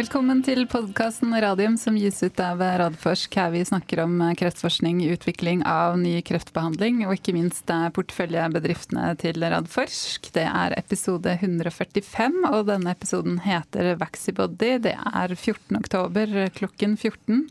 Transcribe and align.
Velkommen 0.00 0.38
til 0.40 0.62
podkasten 0.64 1.34
Radium 1.44 1.74
som 1.76 1.92
gis 1.98 2.22
ut 2.24 2.38
av 2.40 2.62
Radforsk. 2.80 3.34
Her 3.36 3.50
vi 3.52 3.60
snakker 3.68 4.00
om 4.06 4.14
kreftforskning, 4.38 5.02
utvikling 5.12 5.60
av 5.68 5.98
ny 6.00 6.14
kreftbehandling 6.24 7.02
og 7.04 7.18
ikke 7.18 7.34
minst 7.36 7.68
porteføljebedriftene 7.68 9.10
til 9.20 9.44
Radforsk. 9.44 10.30
Det 10.32 10.46
er 10.48 10.72
episode 10.78 11.34
145, 11.34 12.38
og 12.48 12.70
denne 12.70 12.94
episoden 12.96 13.42
heter 13.44 13.90
Vaxibody. 14.00 14.78
Det 14.88 14.94
er 14.96 15.34
14. 15.36 15.76
oktober 15.82 16.32
klokken 16.56 16.96
14. 16.96 17.44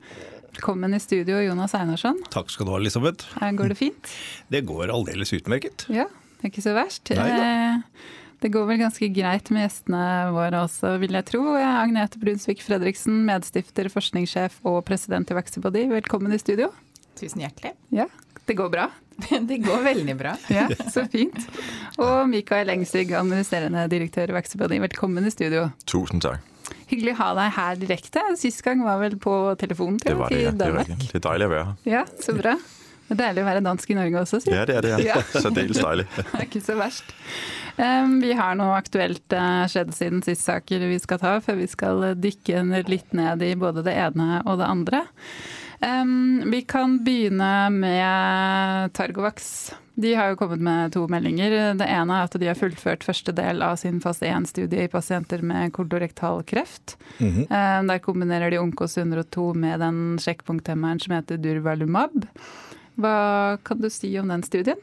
Velkommen 0.56 0.98
i 0.98 1.04
studio, 1.04 1.44
Jonas 1.46 1.78
Einarsson. 1.78 2.18
Takk 2.34 2.50
skal 2.50 2.66
du 2.66 2.74
ha, 2.74 2.80
Elisabeth. 2.82 3.30
Går 3.62 3.76
det 3.76 3.78
fint? 3.84 4.16
Det 4.50 4.66
går 4.66 4.90
aldeles 4.96 5.38
utmerket. 5.38 5.86
Ja, 5.94 6.10
det 6.40 6.48
er 6.48 6.56
ikke 6.56 6.66
så 6.66 6.74
verst. 6.80 7.14
Nei 7.14 7.30
da. 7.30 7.52
Det 8.40 8.50
går 8.54 8.70
vel 8.70 8.80
ganske 8.80 9.08
greit 9.12 9.50
med 9.52 9.66
gjestene 9.66 10.02
våre 10.32 10.62
også, 10.64 10.94
vil 11.02 11.18
jeg 11.18 11.28
tro. 11.28 11.42
Agnete 11.60 12.22
Brunsvik 12.22 12.62
Fredriksen, 12.64 13.18
medstifter, 13.28 13.90
forskningssjef 13.92 14.62
og 14.70 14.80
president 14.88 15.28
i 15.34 15.36
Vaxibody. 15.36 15.82
Velkommen 15.92 16.32
i 16.32 16.40
studio. 16.40 16.70
Tusen 17.20 17.44
hjertelig. 17.44 17.74
Ja, 17.92 18.08
Det 18.48 18.56
går 18.56 18.72
bra? 18.72 18.86
Det 19.50 19.58
går 19.66 19.84
veldig 19.84 20.16
bra. 20.18 20.38
Ja, 20.56 20.70
Så 20.88 21.04
fint. 21.12 21.36
Og 22.00 22.30
Mikael 22.32 22.72
Engsvig, 22.72 23.12
administrerende 23.12 23.84
direktør 23.92 24.32
i 24.32 24.38
Vaxibody. 24.40 24.80
Velkommen 24.88 25.28
i 25.28 25.36
studio. 25.36 25.68
Tusen 25.84 26.24
takk. 26.24 26.40
Hyggelig 26.90 27.18
å 27.18 27.20
ha 27.20 27.30
deg 27.44 27.54
her 27.60 27.78
direkte. 27.84 28.24
Sist 28.40 28.64
gang 28.64 28.80
var 28.88 29.02
vel 29.04 29.20
på 29.20 29.36
telefonen 29.60 30.00
til 30.00 30.16
Det 30.16 30.20
var 30.24 30.32
det, 30.32 30.40
i 30.40 30.48
ja. 30.48 30.56
Var. 30.56 30.88
Det 30.96 31.20
er 31.20 31.26
deilig 31.28 31.50
å 31.50 31.54
være 31.58 31.66
her. 31.68 31.80
Ja, 31.92 32.06
så 32.24 32.40
bra. 32.40 32.56
Det 33.10 33.16
er 33.16 33.22
deilig 33.24 33.42
å 33.42 33.48
være 33.48 33.62
dansk 33.66 33.90
i 33.90 33.96
Norge 33.98 34.22
også, 34.22 34.40
si. 34.44 34.52
Ja, 34.54 34.68
det 34.70 34.76
er 34.78 34.86
det. 34.86 34.92
Ja. 35.08 35.18
Særdeles 35.46 35.82
deilig. 35.82 36.06
Det 36.20 36.28
er 36.38 36.46
ikke 36.46 36.62
så 36.62 36.76
verst. 36.78 37.16
Um, 37.80 38.20
vi 38.22 38.36
har 38.38 38.58
noe 38.60 38.76
aktuelt 38.78 39.34
uh, 39.34 39.64
skjedd 39.72 39.96
siden 39.96 40.22
sist 40.26 40.46
saker 40.46 40.84
vi 40.92 41.00
skal 41.02 41.22
ta, 41.22 41.38
før 41.42 41.58
vi 41.62 41.70
skal 41.72 42.04
uh, 42.12 42.18
dykke 42.18 42.62
litt 42.92 43.16
ned 43.18 43.42
i 43.46 43.56
både 43.58 43.86
det 43.88 43.96
ene 43.98 44.44
og 44.46 44.60
det 44.62 44.68
andre. 44.70 45.02
Um, 45.80 46.44
vi 46.52 46.62
kan 46.68 47.00
begynne 47.06 47.70
med 47.74 48.94
Targovax. 48.94 49.72
De 50.00 50.14
har 50.16 50.30
jo 50.30 50.38
kommet 50.40 50.62
med 50.64 50.94
to 50.94 51.08
meldinger. 51.12 51.56
Det 51.80 51.88
ene 51.88 52.20
er 52.20 52.28
at 52.28 52.36
de 52.40 52.48
har 52.48 52.60
fullført 52.60 53.04
første 53.04 53.34
del 53.36 53.64
av 53.66 53.80
sin 53.82 53.98
fase 54.04 54.30
1-studie 54.30 54.86
i 54.86 54.92
pasienter 54.92 55.42
med 55.42 55.74
kolorektal 55.76 56.44
kreft. 56.48 56.98
Mhm. 57.18 57.48
Um, 57.50 57.90
der 57.90 58.04
kombinerer 58.06 58.54
de 58.54 58.62
Onkos 58.62 59.00
102 59.00 59.54
med 59.58 59.80
den 59.82 60.20
sjekkpunkthemmeren 60.22 61.02
som 61.02 61.18
heter 61.18 61.42
Durvalumab. 61.42 62.28
Hva 63.00 63.56
kan 63.64 63.80
du 63.80 63.88
si 63.92 64.12
om 64.20 64.28
den 64.28 64.42
studien? 64.44 64.80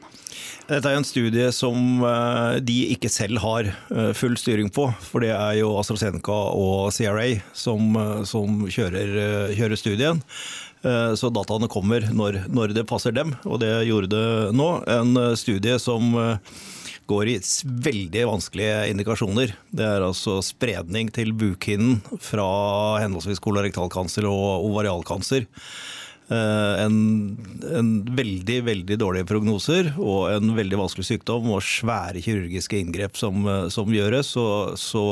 Dette 0.67 0.89
er 0.89 0.97
en 0.97 1.05
studie 1.05 1.51
som 1.53 2.01
eh, 2.01 2.57
de 2.65 2.77
ikke 2.95 3.11
selv 3.13 3.41
har 3.43 3.69
eh, 3.69 4.13
full 4.17 4.37
styring 4.39 4.71
på. 4.73 4.87
For 5.05 5.21
det 5.23 5.33
er 5.35 5.59
jo 5.59 5.75
AstraZeneca 5.77 6.37
og 6.57 6.89
CRA 6.95 7.27
som, 7.53 7.91
eh, 8.01 8.23
som 8.29 8.63
kjører, 8.65 9.53
kjører 9.57 9.79
studien. 9.79 10.23
Så 11.17 11.31
dataene 11.33 11.67
kommer 11.67 12.05
når, 12.15 12.35
når 12.53 12.71
det 12.77 12.83
passer 12.87 13.11
dem, 13.11 13.33
og 13.49 13.57
det 13.59 13.71
gjorde 13.89 14.11
det 14.13 14.51
nå. 14.55 14.67
En 14.93 15.17
studie 15.35 15.73
som 15.81 16.13
går 17.09 17.31
i 17.33 17.35
veldig 17.87 18.23
vanskelige 18.29 18.77
indikasjoner. 18.93 19.55
Det 19.73 19.83
er 19.83 20.05
altså 20.05 20.37
spredning 20.45 21.09
til 21.11 21.33
bukhinnen 21.35 21.97
fra 22.23 22.47
henholdsvis 23.01 23.41
kolorektalkancer 23.43 24.29
og 24.29 24.69
ovarialkancer. 24.69 25.49
Eh, 26.27 26.83
En, 26.83 27.37
en 27.73 27.91
veldig 28.15 28.57
veldig 28.67 28.97
dårlige 28.99 29.27
prognoser 29.29 29.93
og 29.95 30.27
en 30.33 30.51
veldig 30.57 30.79
vanskelig 30.81 31.05
sykdom 31.07 31.53
og 31.55 31.63
svære 31.63 32.19
kirurgiske 32.25 32.81
inngrep 32.81 33.15
som, 33.19 33.45
eh, 33.47 33.67
som 33.71 33.93
gjøres. 33.93 34.33
Så, 34.35 34.47
så 34.75 35.05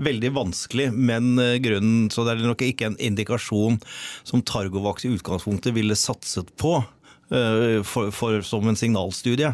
veldig 0.00 0.32
vanskelig, 0.38 0.88
men 0.96 1.34
eh, 1.38 1.58
grunnen, 1.60 2.08
så 2.12 2.24
det 2.24 2.38
er 2.38 2.48
nok 2.48 2.64
ikke 2.64 2.88
en 2.88 2.96
indikasjon 3.10 3.76
som 4.24 4.40
Targovax 4.40 5.04
i 5.04 5.12
utgangspunktet 5.18 5.76
ville 5.76 5.98
satset 5.98 6.54
på. 6.60 6.80
For, 7.30 8.08
for, 8.10 8.40
som 8.42 8.66
en 8.66 8.74
signalstudie, 8.74 9.52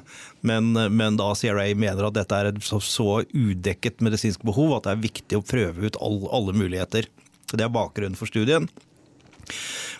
men, 0.48 0.70
men 0.96 1.18
da 1.20 1.26
CRA 1.36 1.66
mener 1.76 2.06
at 2.06 2.14
dette 2.16 2.38
er 2.38 2.48
et 2.48 2.60
så, 2.64 2.78
så 2.80 3.18
udekket 3.36 4.00
medisinsk 4.00 4.46
behov 4.48 4.78
at 4.78 4.86
det 4.86 4.94
er 4.94 5.02
viktig 5.02 5.36
å 5.36 5.44
prøve 5.44 5.84
ut 5.84 5.98
all, 6.00 6.22
alle 6.32 6.54
muligheter. 6.56 7.10
Det 7.52 7.60
er 7.60 7.74
bakgrunnen 7.74 8.16
for 8.16 8.32
studien. 8.32 8.70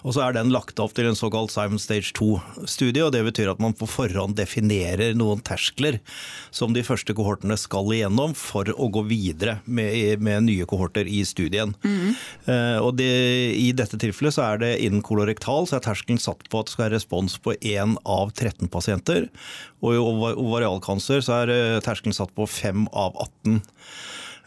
Og 0.06 0.14
så 0.14 0.22
er 0.26 0.36
den 0.36 0.52
lagt 0.54 0.78
opp 0.82 0.92
til 0.96 1.08
en 1.08 1.16
såkalt 1.18 1.50
Simon 1.50 1.80
Stage 1.82 2.12
2-studie. 2.16 3.02
og 3.06 3.12
Det 3.14 3.22
betyr 3.26 3.50
at 3.52 3.60
man 3.62 3.74
på 3.76 3.88
forhånd 3.90 4.36
definerer 4.38 5.16
noen 5.18 5.40
terskler 5.46 5.98
som 6.54 6.72
de 6.76 6.84
første 6.86 7.14
kohortene 7.16 7.56
skal 7.58 7.90
igjennom 7.96 8.34
for 8.38 8.68
å 8.74 8.88
gå 8.94 9.02
videre 9.10 9.58
med, 9.66 10.20
med 10.22 10.46
nye 10.46 10.66
kohorter 10.68 11.08
i 11.10 11.22
studien. 11.26 11.74
Eh, 11.82 12.78
og 12.82 12.94
det, 13.00 13.10
I 13.58 13.72
dette 13.76 13.98
tilfellet 14.02 14.36
så 14.36 14.44
er 14.50 14.62
det 14.62 14.72
innen 14.86 15.02
kolorektal 15.06 15.66
så 15.70 15.78
er 15.80 15.86
terskelen 15.88 16.20
satt 16.22 16.46
på 16.52 16.60
at 16.62 16.68
det 16.70 16.76
skal 16.76 16.86
være 16.86 16.96
respons 16.98 17.38
på 17.42 17.56
1 17.58 17.96
av 18.06 18.30
13 18.36 18.70
pasienter. 18.72 19.28
Og 19.82 19.94
i 19.96 20.00
ova- 20.00 20.36
ovarialkancer 20.38 21.24
så 21.24 21.40
er 21.42 21.54
eh, 21.56 21.80
terskelen 21.84 22.14
satt 22.16 22.34
på 22.36 22.46
5 22.48 22.86
av 22.92 23.16
18. 23.44 23.60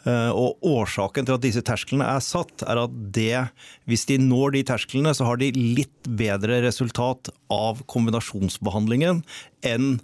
Eh, 0.07 0.31
Og 0.31 0.61
Årsaken 0.63 1.27
til 1.27 1.35
at 1.35 1.43
disse 1.43 1.63
tersklene 1.65 2.07
er 2.07 2.23
satt, 2.23 2.63
er 2.63 2.83
at 2.85 2.93
det, 3.15 3.49
hvis 3.89 4.05
de 4.09 4.19
når 4.21 4.55
de 4.55 4.63
tersklene, 4.71 5.15
så 5.15 5.27
har 5.27 5.41
de 5.41 5.51
litt 5.55 6.07
bedre 6.07 6.61
resultat 6.63 7.31
av 7.51 7.83
kombinasjonsbehandlingen 7.91 9.23
enn 9.67 9.99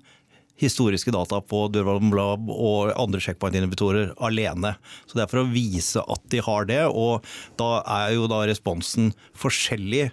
historiske 0.60 1.12
data 1.12 1.42
på 1.44 1.66
Durvalumab 1.68 2.48
og 2.48 2.94
andre 2.96 3.20
checkpoint-inhibitorer 3.20 4.14
alene. 4.24 4.76
Så 5.04 5.18
Det 5.18 5.26
er 5.26 5.32
for 5.32 5.44
å 5.44 5.52
vise 5.52 6.00
at 6.00 6.22
de 6.32 6.40
har 6.40 6.66
det, 6.70 6.82
og 6.88 7.26
da 7.60 7.84
er 7.84 8.14
jo 8.16 8.28
da 8.32 8.46
responsen 8.48 9.12
forskjellig 9.36 10.12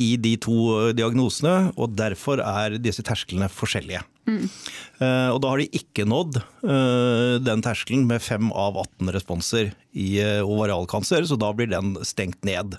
i 0.00 0.14
de 0.16 0.34
to 0.40 0.54
diagnosene, 0.96 1.72
og 1.76 1.92
derfor 1.98 2.40
er 2.40 2.78
disse 2.80 3.04
tersklene 3.04 3.50
forskjellige. 3.52 4.00
Eh, 4.30 5.28
Og 5.34 5.40
da 5.42 5.48
har 5.50 5.58
de 5.58 5.66
ikke 5.74 6.04
nådd 6.06 6.36
eh, 6.40 7.38
den 7.42 7.62
terskelen 7.64 8.06
med 8.06 8.22
5 8.22 8.52
av 8.52 8.76
18 8.78 9.10
responser 9.16 9.72
i 9.92 10.20
eh, 10.22 10.40
ovarialkancer, 10.46 11.26
så 11.26 11.36
da 11.40 11.50
blir 11.56 11.70
den 11.72 11.96
stengt 12.06 12.44
ned. 12.46 12.76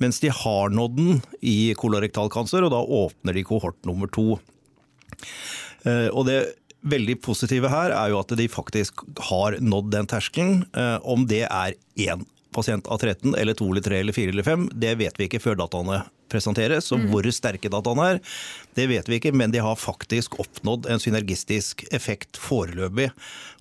Mens 0.00 0.20
de 0.22 0.30
har 0.32 0.72
nådd 0.72 0.96
den 0.96 1.20
i 1.44 1.74
kolorektalkancer, 1.76 2.64
og 2.64 2.72
da 2.72 2.80
åpner 2.80 3.36
de 3.36 3.44
kohort 3.44 3.76
nummer 3.84 4.08
to. 4.08 4.38
Eh, 5.84 6.08
Og 6.12 6.26
det 6.26 6.40
veldig 6.80 7.18
positive 7.20 7.68
her 7.68 7.92
er 7.92 8.08
jo 8.14 8.20
at 8.22 8.32
de 8.38 8.46
faktisk 8.48 9.02
har 9.28 9.58
nådd 9.60 9.90
den 9.92 10.06
terskelen. 10.08 10.62
Eh, 10.72 10.98
Om 11.04 11.26
det 11.28 11.44
er 11.50 11.76
én 12.00 12.24
pasient 12.56 12.88
av 12.90 12.98
13 12.98 13.34
eller 13.38 13.54
2 13.54 13.68
eller 13.70 13.84
3 13.84 14.00
eller 14.00 14.12
4 14.16 14.32
eller 14.32 14.42
5, 14.48 14.70
det 14.80 14.96
vet 14.98 15.18
vi 15.20 15.28
ikke 15.28 15.42
før 15.44 15.60
dataene 15.60 16.00
presenteres. 16.30 16.90
Og 16.94 17.06
hvor 17.10 17.26
sterke 17.34 17.72
dataene 17.72 18.08
er, 18.14 18.20
det 18.78 18.86
vet 18.90 19.10
vi 19.10 19.18
ikke, 19.18 19.34
men 19.36 19.52
de 19.52 19.62
har 19.62 19.78
faktisk 19.78 20.38
oppnådd 20.42 20.88
en 20.90 21.02
synergistisk 21.02 21.84
effekt 21.94 22.38
foreløpig. 22.40 23.10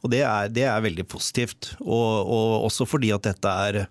Og 0.03 0.13
det 0.13 0.22
er, 0.24 0.52
det 0.53 0.66
er 0.69 0.85
veldig 0.85 1.06
positivt. 1.12 1.74
Og, 1.81 2.30
og 2.30 2.69
også 2.69 2.88
fordi 2.88 3.12
at 3.16 3.25
dette 3.28 3.56
er 3.66 3.81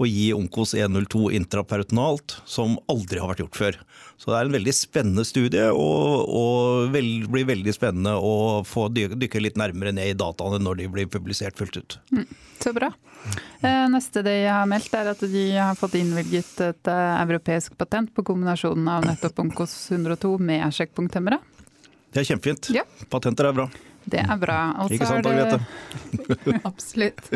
å 0.00 0.08
gi 0.08 0.30
Onkos 0.36 0.76
102 0.78 1.28
intraperitonalt, 1.40 2.38
som 2.48 2.78
aldri 2.92 3.20
har 3.20 3.32
vært 3.32 3.44
gjort 3.44 3.60
før. 3.60 3.82
Så 4.22 4.30
det 4.30 4.38
er 4.38 4.46
en 4.46 4.54
veldig 4.54 4.72
spennende 4.76 5.24
studie, 5.26 5.64
og, 5.74 6.28
og 6.30 6.92
vel, 6.94 7.08
blir 7.26 7.48
veldig 7.48 7.74
spennende 7.74 8.14
å 8.14 8.62
få 8.66 8.86
dykke 8.94 9.42
litt 9.42 9.58
nærmere 9.58 9.90
ned 9.96 10.12
i 10.12 10.18
dataene 10.18 10.62
når 10.62 10.78
de 10.78 10.90
blir 10.94 11.10
publisert 11.10 11.58
fullt 11.58 11.80
ut. 11.80 11.98
Så 12.62 12.70
bra. 12.76 12.92
Neste 13.90 14.22
det 14.22 14.36
jeg 14.44 14.52
har 14.54 14.68
meldt 14.70 14.94
er 14.94 15.10
at 15.10 15.26
de 15.32 15.42
har 15.56 15.74
fått 15.78 15.96
innvilget 15.98 16.62
et 16.68 16.90
eh, 16.90 17.16
europeisk 17.22 17.74
patent 17.78 18.11
på 18.14 18.24
kombinasjonen 18.28 18.88
av 18.88 19.06
nettopp 19.08 19.42
Onkos 19.44 19.74
102 19.90 20.36
med 20.38 20.68
sjekkpunkthemmere. 20.74 21.40
Det 22.12 22.22
er 22.22 22.28
kjempefint. 22.28 22.70
Ja. 22.74 22.84
Patenter 23.12 23.48
er 23.48 23.56
bra. 23.56 23.68
Det 24.04 24.20
er 24.20 24.40
bra. 24.40 24.58
Ikke 24.90 25.08
sant, 25.08 25.26
Agnete? 25.26 25.62
Absolutt. 26.70 27.30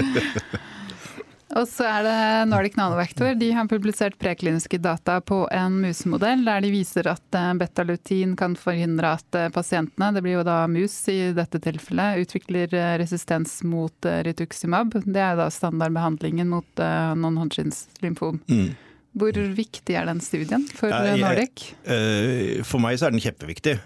Og 1.55 1.69
så 1.71 1.87
er 1.87 2.03
det 2.03 2.21
Nordic 2.51 2.75
Nanovector. 2.77 3.35
De 3.39 3.53
har 3.55 3.69
publisert 3.71 4.19
prekliniske 4.19 4.81
data 4.83 5.21
på 5.23 5.45
en 5.55 5.79
musemodell 5.85 6.43
der 6.45 6.65
de 6.65 6.73
viser 6.75 7.07
at 7.09 7.39
eh, 7.39 7.53
betalutin 7.61 8.35
kan 8.37 8.57
forhindre 8.59 9.13
at 9.17 9.39
eh, 9.39 9.49
pasientene, 9.55 10.11
det 10.13 10.25
blir 10.27 10.41
jo 10.41 10.47
da 10.47 10.65
mus 10.69 10.97
i 11.13 11.31
dette 11.37 11.61
tilfellet, 11.63 12.27
utvikler 12.27 12.75
eh, 12.75 12.97
resistens 12.99 13.61
mot 13.63 14.11
rituximab. 14.27 14.99
Det 15.07 15.23
er 15.23 15.39
da 15.39 15.47
standardbehandlingen 15.53 16.51
mot 16.51 16.85
non-Hodgins 17.17 17.87
lymfom. 18.03 18.43
Mm. 18.51 18.75
Hvor 19.17 19.33
viktig 19.33 19.97
er 19.97 20.05
den 20.05 20.19
studien 20.21 20.67
for 20.77 20.93
Nordic? 20.93 21.71
Eh, 21.89 22.61
For 22.69 22.83
meg 22.83 22.99
så 23.01 23.09
er 23.09 23.15
den 23.15 23.23
kjempeviktig. 23.25 23.79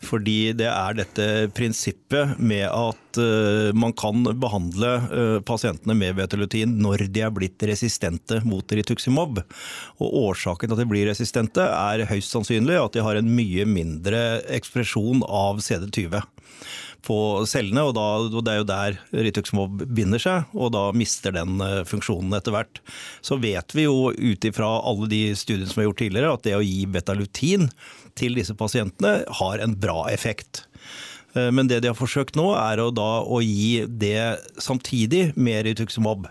Fordi 0.00 0.54
det 0.56 0.70
er 0.70 0.96
dette 0.96 1.26
prinsippet 1.52 2.38
med 2.40 2.64
at 2.64 3.20
eh, 3.20 3.76
man 3.76 3.92
kan 3.92 4.24
behandle 4.40 4.94
eh, 5.12 5.36
pasientene 5.44 5.96
med 6.00 6.16
betalutin 6.16 6.78
når 6.80 7.04
de 7.12 7.26
er 7.26 7.34
blitt 7.36 7.60
resistente 7.68 8.40
mot 8.48 8.64
rituximab. 8.64 9.42
Og 10.00 10.18
årsaken 10.24 10.70
til 10.70 10.78
at 10.78 10.80
de 10.80 10.88
blir 10.94 11.10
resistente 11.10 11.66
er 11.68 12.06
høyst 12.08 12.32
sannsynlig 12.32 12.80
at 12.80 12.96
de 12.96 13.04
har 13.04 13.20
en 13.20 13.34
mye 13.36 13.68
mindre 13.68 14.40
ekspresjon 14.48 15.26
av 15.28 15.60
CD20 15.60 16.22
på 17.06 17.16
cellene. 17.48 17.84
og, 17.88 17.94
da, 17.96 18.06
og 18.28 18.44
Det 18.44 18.52
er 18.52 18.60
jo 18.60 18.68
der 18.68 18.98
rituximab 19.28 19.84
binder 19.88 20.22
seg, 20.22 20.50
og 20.54 20.72
da 20.76 20.86
mister 20.96 21.34
den 21.36 21.60
eh, 21.64 21.82
funksjonen 21.88 22.36
etter 22.36 22.54
hvert. 22.54 22.82
Så 23.24 23.40
vet 23.42 23.76
vi 23.76 23.86
jo 23.86 24.10
ut 24.12 24.48
ifra 24.48 24.72
alle 24.86 25.10
de 25.10 25.22
studiene 25.38 25.70
som 25.70 25.82
er 25.82 25.90
gjort 25.90 26.02
tidligere, 26.04 26.34
at 26.34 26.46
det 26.46 26.56
å 26.58 26.64
gi 26.64 26.82
betalutin 26.90 27.70
til 28.18 28.36
disse 28.38 28.56
pasientene 28.58 29.20
har 29.40 29.62
en 29.62 29.76
bra 29.80 30.04
effekt. 30.12 30.64
Eh, 31.34 31.50
men 31.54 31.70
det 31.70 31.82
de 31.84 31.92
har 31.92 31.98
forsøkt 31.98 32.38
nå, 32.38 32.50
er 32.58 32.82
å, 32.82 32.90
da, 32.94 33.10
å 33.22 33.42
gi 33.44 33.86
det 33.86 34.40
samtidig 34.60 35.30
med 35.36 35.64
rituximab. 35.68 36.28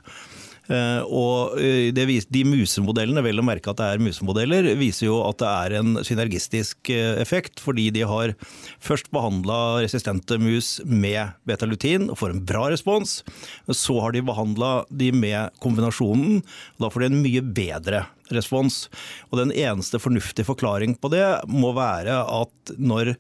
Eh, 0.70 1.02
og 1.10 1.58
eh, 1.58 1.90
De 1.94 2.44
musemodellene, 2.46 3.24
vel 3.26 3.42
å 3.42 3.46
merke 3.46 3.72
at 3.72 3.80
det 3.80 3.88
er 3.90 4.04
musemodeller, 4.04 4.68
viser 4.78 5.08
jo 5.08 5.20
at 5.26 5.40
det 5.42 5.50
er 5.50 5.78
en 5.80 5.98
synergistisk 6.06 6.92
eh, 6.94 7.16
effekt. 7.22 7.62
Fordi 7.64 7.90
de 7.96 8.06
har 8.10 8.36
først 8.84 9.10
behandla 9.16 9.82
resistente 9.84 10.38
mus 10.42 10.78
med 10.86 11.34
betalutin 11.50 12.10
og 12.10 12.20
får 12.22 12.36
en 12.36 12.46
bra 12.52 12.68
respons. 12.74 13.20
Så 13.68 13.98
har 14.04 14.14
de 14.14 14.26
behandla 14.26 14.86
de 14.90 15.12
med 15.16 15.58
kombinasjonen. 15.64 16.44
og 16.78 16.86
Da 16.86 16.94
får 16.94 17.06
de 17.06 17.12
en 17.12 17.22
mye 17.24 17.44
bedre 17.44 18.06
respons. 18.36 18.86
Og 19.32 19.42
Den 19.42 19.56
eneste 19.56 20.02
fornuftige 20.02 20.48
forklaring 20.48 20.96
på 21.02 21.10
det 21.14 21.26
må 21.50 21.74
være 21.78 22.22
at 22.30 22.78
når 22.78 23.16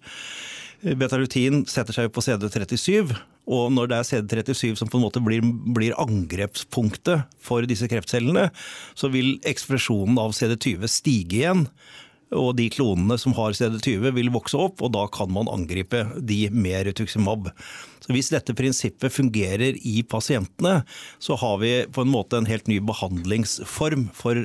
betalutin 0.99 1.65
setter 1.67 1.95
seg 1.95 2.11
på 2.13 2.21
CD37, 2.23 3.17
og 3.49 3.71
når 3.73 3.89
det 3.89 3.97
er 3.97 4.07
CD37 4.07 4.77
som 4.77 4.89
på 4.91 4.99
en 4.99 5.07
måte 5.07 5.21
blir, 5.25 5.41
blir, 5.41 5.95
angrepspunktet 5.97 7.25
for 7.41 7.65
disse 7.69 7.89
kreftcellene, 7.89 8.49
så 8.93 9.09
vil 9.09 9.39
ekspresjonen 9.49 10.19
av 10.21 10.35
CD20 10.37 10.85
stige 10.91 11.41
igjen. 11.41 11.65
Og 12.37 12.51
de 12.59 12.67
klonene 12.69 13.17
som 13.17 13.33
har 13.33 13.55
CD20 13.57 14.13
vil 14.13 14.29
vokse 14.33 14.57
opp, 14.59 14.83
og 14.85 14.93
da 14.93 15.07
kan 15.09 15.31
man 15.33 15.49
angripe 15.49 16.03
de 16.21 16.43
med 16.53 16.91
retuximab. 16.91 17.49
Så 18.05 18.13
Hvis 18.13 18.29
dette 18.29 18.53
prinsippet 18.53 19.13
fungerer 19.13 19.79
i 19.81 20.03
pasientene, 20.05 20.83
så 21.17 21.37
har 21.41 21.57
vi 21.63 21.73
på 21.89 22.05
en 22.05 22.13
måte 22.13 22.37
en 22.37 22.49
helt 22.49 22.69
ny 22.69 22.77
behandlingsform 22.85 24.11
for 24.13 24.37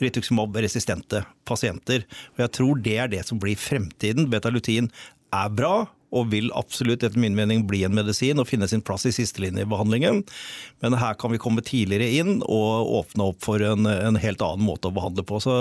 rituximab-resistente 0.00 1.24
pasienter. 1.44 2.06
Og 2.38 2.46
Jeg 2.46 2.54
tror 2.56 2.78
det 2.78 2.96
er 2.96 3.10
det 3.10 3.26
som 3.26 3.42
blir 3.42 3.58
fremtiden. 3.58 4.30
Betalutin 4.30 4.90
er 5.34 5.50
bra, 5.50 5.90
og 6.10 6.30
vil 6.32 6.50
absolutt 6.58 7.04
etter 7.06 7.20
min 7.20 7.36
mening 7.38 7.64
bli 7.70 7.82
en 7.86 7.94
medisin 7.96 8.40
og 8.42 8.48
finne 8.50 8.68
sin 8.70 8.82
plass 8.84 9.06
i 9.08 9.14
sistelinjebehandlingen. 9.14 10.22
Men 10.84 10.98
her 11.00 11.16
kan 11.20 11.32
vi 11.34 11.40
komme 11.42 11.64
tidligere 11.66 12.10
inn 12.20 12.40
og 12.42 12.92
åpne 13.00 13.30
opp 13.32 13.42
for 13.46 13.62
en, 13.64 13.86
en 13.86 14.20
helt 14.20 14.44
annen 14.44 14.66
måte 14.66 14.90
å 14.90 14.96
behandle 14.96 15.26
på. 15.26 15.40
Så 15.42 15.56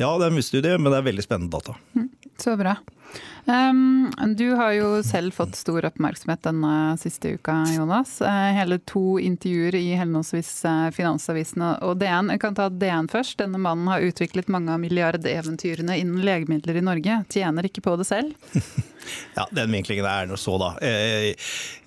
ja, 0.00 0.10
det 0.18 0.28
er 0.28 0.34
mye 0.34 0.46
studie, 0.46 0.76
men 0.78 0.92
det 0.92 1.00
er 1.00 1.10
veldig 1.10 1.26
spennende 1.26 1.54
data. 1.54 1.78
Mm, 1.94 2.10
så 2.42 2.56
bra. 2.58 2.78
Um, 3.48 4.12
du 4.36 4.50
har 4.58 4.74
jo 4.76 4.88
selv 5.02 5.32
fått 5.32 5.56
stor 5.56 5.86
oppmerksomhet 5.88 6.42
denne 6.44 6.72
siste 7.00 7.30
uka, 7.38 7.54
Jonas. 7.72 8.18
Uh, 8.20 8.50
hele 8.52 8.76
to 8.84 9.16
intervjuer 9.24 9.78
i 9.78 9.94
henholdsvis 9.96 10.50
uh, 10.68 10.90
Finansavisen 10.92 11.64
og 11.64 11.96
DN. 12.02 12.28
Jeg 12.34 12.42
kan 12.44 12.58
ta 12.58 12.68
DN 12.68 13.08
først. 13.08 13.38
Denne 13.40 13.56
mannen 13.56 13.88
har 13.88 14.04
utviklet 14.04 14.52
mange 14.52 14.74
av 14.74 14.82
milliardeventyrene 14.84 15.96
innen 15.96 16.20
legemidler 16.28 16.76
i 16.76 16.84
Norge. 16.90 17.22
Tjener 17.32 17.70
ikke 17.70 17.86
på 17.88 17.96
det 17.96 18.08
selv. 18.10 18.36
Ja, 19.36 19.46
Den 19.54 19.72
vinklingen 19.72 20.06
er 20.08 20.28
noe 20.28 20.38
så, 20.40 20.56
da. 20.60 20.72
Eh, 20.84 21.34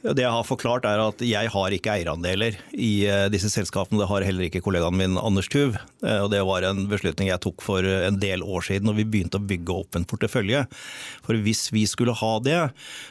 det 0.01 0.23
jeg 0.23 0.33
har 0.33 0.45
forklart 0.47 0.87
er 0.89 1.01
at 1.03 1.21
jeg 1.25 1.51
har 1.53 1.75
ikke 1.75 1.93
eierandeler 1.93 2.57
i 2.73 2.91
eh, 3.05 3.27
disse 3.33 3.51
selskapene. 3.53 3.99
Det 4.01 4.09
har 4.09 4.25
heller 4.25 4.47
ikke 4.47 4.63
kollegaen 4.65 4.97
min 4.97 5.19
Anders 5.21 5.49
Tuv. 5.51 5.77
Eh, 6.05 6.19
og 6.23 6.31
Det 6.33 6.41
var 6.47 6.65
en 6.67 6.85
beslutning 6.91 7.29
jeg 7.29 7.43
tok 7.43 7.61
for 7.65 7.85
en 7.85 8.19
del 8.21 8.45
år 8.45 8.65
siden 8.69 8.89
når 8.89 9.01
vi 9.01 9.07
begynte 9.15 9.41
å 9.41 9.47
bygge 9.51 9.77
opp 9.83 9.99
en 9.99 10.07
portefølje. 10.07 10.63
For 11.25 11.37
hvis 11.51 11.67
vi 11.75 11.85
skulle 11.89 12.15
ha 12.15 12.31
det, 12.43 12.59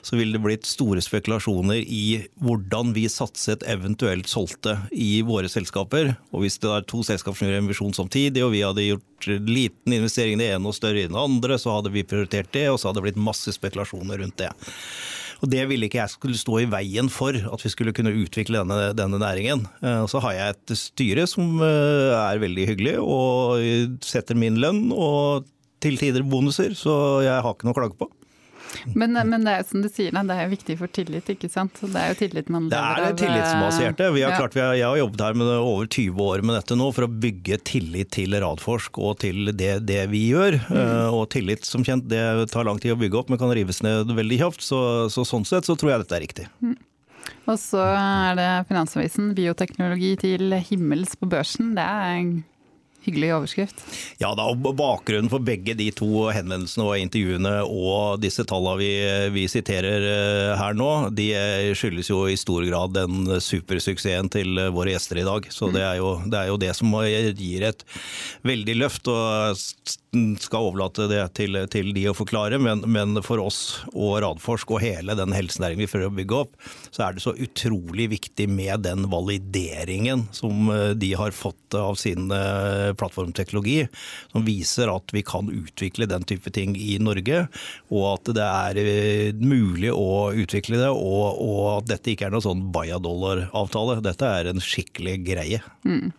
så 0.02 0.16
ville 0.18 0.36
det 0.36 0.42
blitt 0.44 0.68
store 0.68 1.02
spekulasjoner 1.04 1.82
i 1.84 2.24
hvordan 2.40 2.94
vi 2.96 3.06
satset, 3.12 3.64
eventuelt 3.68 4.30
solgte, 4.30 4.78
i 4.92 5.20
våre 5.26 5.50
selskaper. 5.52 6.14
Og 6.32 6.44
hvis 6.44 6.60
det 6.62 6.72
er 6.72 6.88
to 6.88 7.04
selskaper 7.06 7.38
som 7.38 7.50
gjør 7.50 7.60
emisjon 7.60 7.96
samtidig, 7.96 8.44
og 8.44 8.54
vi 8.54 8.64
hadde 8.64 8.88
gjort 8.88 9.30
liten 9.46 9.96
investering 9.96 10.38
i 10.38 10.44
det 10.44 10.52
ene 10.56 10.70
og 10.70 10.76
større 10.76 11.04
i 11.04 11.08
det 11.10 11.24
andre, 11.24 11.58
så 11.60 11.76
hadde 11.76 11.92
vi 11.94 12.06
prioritert 12.06 12.52
det, 12.56 12.68
og 12.72 12.80
så 12.80 12.90
hadde 12.90 13.02
det 13.02 13.10
blitt 13.10 13.24
masse 13.30 13.52
spekulasjoner 13.56 14.22
rundt 14.22 14.40
det. 14.40 14.52
Og 15.40 15.48
Det 15.48 15.62
ville 15.70 15.88
ikke 15.88 16.02
jeg 16.02 16.12
skulle 16.12 16.36
stå 16.36 16.58
i 16.60 16.68
veien 16.68 17.08
for, 17.12 17.32
at 17.32 17.62
vi 17.64 17.72
skulle 17.72 17.94
kunne 17.96 18.12
utvikle 18.12 18.60
denne, 18.60 18.90
denne 18.96 19.20
næringen. 19.20 19.64
Eh, 19.80 20.04
så 20.10 20.20
har 20.20 20.36
jeg 20.36 20.56
et 20.56 20.74
styre 20.76 21.24
som 21.30 21.62
eh, 21.64 22.12
er 22.12 22.42
veldig 22.42 22.66
hyggelig 22.68 22.98
og 23.00 24.04
setter 24.04 24.36
min 24.36 24.60
lønn 24.60 24.90
og 24.92 25.48
til 25.80 25.96
tider 25.96 26.24
bonuser, 26.28 26.74
så 26.76 26.92
jeg 27.24 27.40
har 27.40 27.54
ikke 27.54 27.68
noe 27.68 27.72
å 27.72 27.78
klage 27.78 27.96
på. 27.96 28.10
Men, 28.94 29.16
men, 29.28 29.44
det 29.44 29.52
er 29.52 29.64
som 29.66 29.82
du 29.82 29.88
sier, 29.90 30.14
det 30.14 30.36
er 30.36 30.50
viktig 30.50 30.76
for 30.80 30.92
tillit, 30.92 31.28
ikke 31.32 31.50
sant? 31.50 31.78
Det 31.80 32.00
er 32.00 32.12
jo 32.12 32.18
tillit 32.22 32.50
man 32.52 32.68
lever 32.70 32.80
av. 32.80 33.00
Det 33.00 33.08
er 33.10 33.18
tillitsbaserte. 33.22 34.10
Vi 34.14 34.24
har 34.24 34.34
ja. 34.34 34.40
klart, 34.40 34.56
vi 34.56 34.62
har, 34.64 34.74
jeg 34.78 34.86
har 34.86 35.00
jobbet 35.00 35.24
her 35.26 35.40
med 35.40 35.52
over 35.54 35.88
20 35.88 36.26
år 36.26 36.44
med 36.46 36.58
dette 36.58 36.78
nå 36.78 36.90
for 36.96 37.06
å 37.06 37.10
bygge 37.24 37.60
tillit 37.70 38.12
til 38.16 38.36
Radforsk 38.44 39.00
og 39.02 39.18
til 39.24 39.52
det, 39.52 39.72
det 39.88 40.04
vi 40.12 40.26
gjør. 40.30 40.60
Mm. 40.68 40.76
Uh, 40.76 41.18
og 41.20 41.26
tillit 41.34 41.66
som 41.68 41.86
kjent, 41.86 42.06
det 42.10 42.50
tar 42.52 42.68
lang 42.68 42.80
tid 42.82 42.94
å 42.94 43.00
bygge 43.00 43.20
opp, 43.20 43.32
men 43.32 43.40
kan 43.40 43.52
rives 43.56 43.82
ned 43.86 44.10
veldig 44.16 44.40
kjapt. 44.44 44.64
Så, 44.70 44.80
så 45.12 45.26
sånn 45.26 45.48
sett 45.48 45.68
så 45.68 45.76
tror 45.78 45.94
jeg 45.94 46.04
dette 46.04 46.18
er 46.18 46.26
riktig. 46.26 46.48
Mm. 46.62 46.78
Og 47.50 47.56
så 47.60 47.82
er 47.82 48.38
det 48.38 48.50
Finansavisen, 48.68 49.32
bioteknologi 49.36 50.14
til 50.20 50.54
himmels 50.70 51.16
på 51.18 51.28
børsen. 51.30 51.74
Det 51.76 51.84
er 51.84 52.14
Hyggelig 53.04 53.30
overskrift. 53.36 53.84
Ja 54.20 54.32
da, 54.36 54.48
og 54.50 54.74
Bakgrunnen 54.76 55.30
for 55.32 55.42
begge 55.44 55.76
de 55.78 55.88
to 55.96 56.26
henvendelsene 56.34 56.86
og 56.86 56.98
intervjuene 57.00 57.54
og 57.64 58.20
disse 58.20 58.44
tallene 58.48 58.76
vi, 58.80 58.90
vi 59.34 59.46
siterer 59.50 60.06
eh, 60.10 60.52
her 60.60 60.76
nå, 60.76 60.90
de 61.16 61.30
skyldes 61.78 62.10
jo 62.12 62.26
i 62.28 62.38
stor 62.40 62.66
grad 62.68 62.94
den 62.96 63.40
supersuksessen 63.40 64.30
til 64.32 64.60
våre 64.74 64.94
gjester 64.94 65.22
i 65.22 65.26
dag. 65.26 65.48
Så 65.52 65.70
det 65.74 65.84
er 65.86 66.00
jo 66.00 66.18
det, 66.26 66.36
er 66.42 66.52
jo 66.52 66.60
det 66.60 66.74
som 66.76 66.92
gir 67.00 67.66
et 67.70 67.86
veldig 68.46 68.78
løft. 68.82 69.08
og 69.10 69.58
skal 70.42 70.66
overlate 70.66 71.06
det 71.10 71.22
til, 71.38 71.54
til 71.70 71.92
de 71.94 72.08
å 72.10 72.16
forklare, 72.16 72.58
men, 72.58 72.82
men, 72.90 73.20
for 73.22 73.38
oss 73.42 73.84
og 73.92 74.18
Radforsk 74.24 74.72
og 74.74 74.82
hele 74.82 75.14
den 75.18 75.34
helsenæringen 75.34 75.84
vi 75.84 75.90
prøver 75.90 76.10
å 76.10 76.16
bygge 76.16 76.40
opp, 76.40 76.56
så 76.90 77.06
er 77.06 77.14
det 77.14 77.22
så 77.22 77.34
utrolig 77.38 78.08
viktig 78.16 78.48
med 78.50 78.82
den 78.88 79.06
valideringen 79.12 80.26
som 80.34 80.70
eh, 80.74 80.90
de 80.98 81.12
har 81.18 81.34
fått 81.36 81.78
av 81.78 81.94
sin 82.00 82.26
eh, 82.34 82.89
plattformteknologi, 82.98 83.84
som 84.32 84.46
viser 84.46 84.90
at 84.92 85.14
vi 85.14 85.22
kan 85.26 85.50
utvikle 85.52 86.08
den 86.10 86.26
type 86.28 86.52
ting 86.54 86.76
i 86.78 86.98
Norge, 87.02 87.46
og 87.90 88.06
at 88.14 88.32
det 88.36 88.46
er 88.46 88.80
eh, 88.82 89.34
mulig 89.40 89.92
å 89.94 90.30
utvikle 90.36 90.80
det, 90.80 90.90
og, 90.90 91.40
og 91.40 91.66
at 91.78 91.90
dette 91.94 92.14
ikke 92.14 92.28
er 92.28 92.34
noe 92.34 92.44
sånn 92.44 92.68
Bayadollar-avtale. 92.74 94.00
Dette 94.04 94.32
er 94.40 94.50
en 94.50 94.62
skikkelig 94.64 95.18
greie. 95.26 95.62
Mm. 95.84 96.10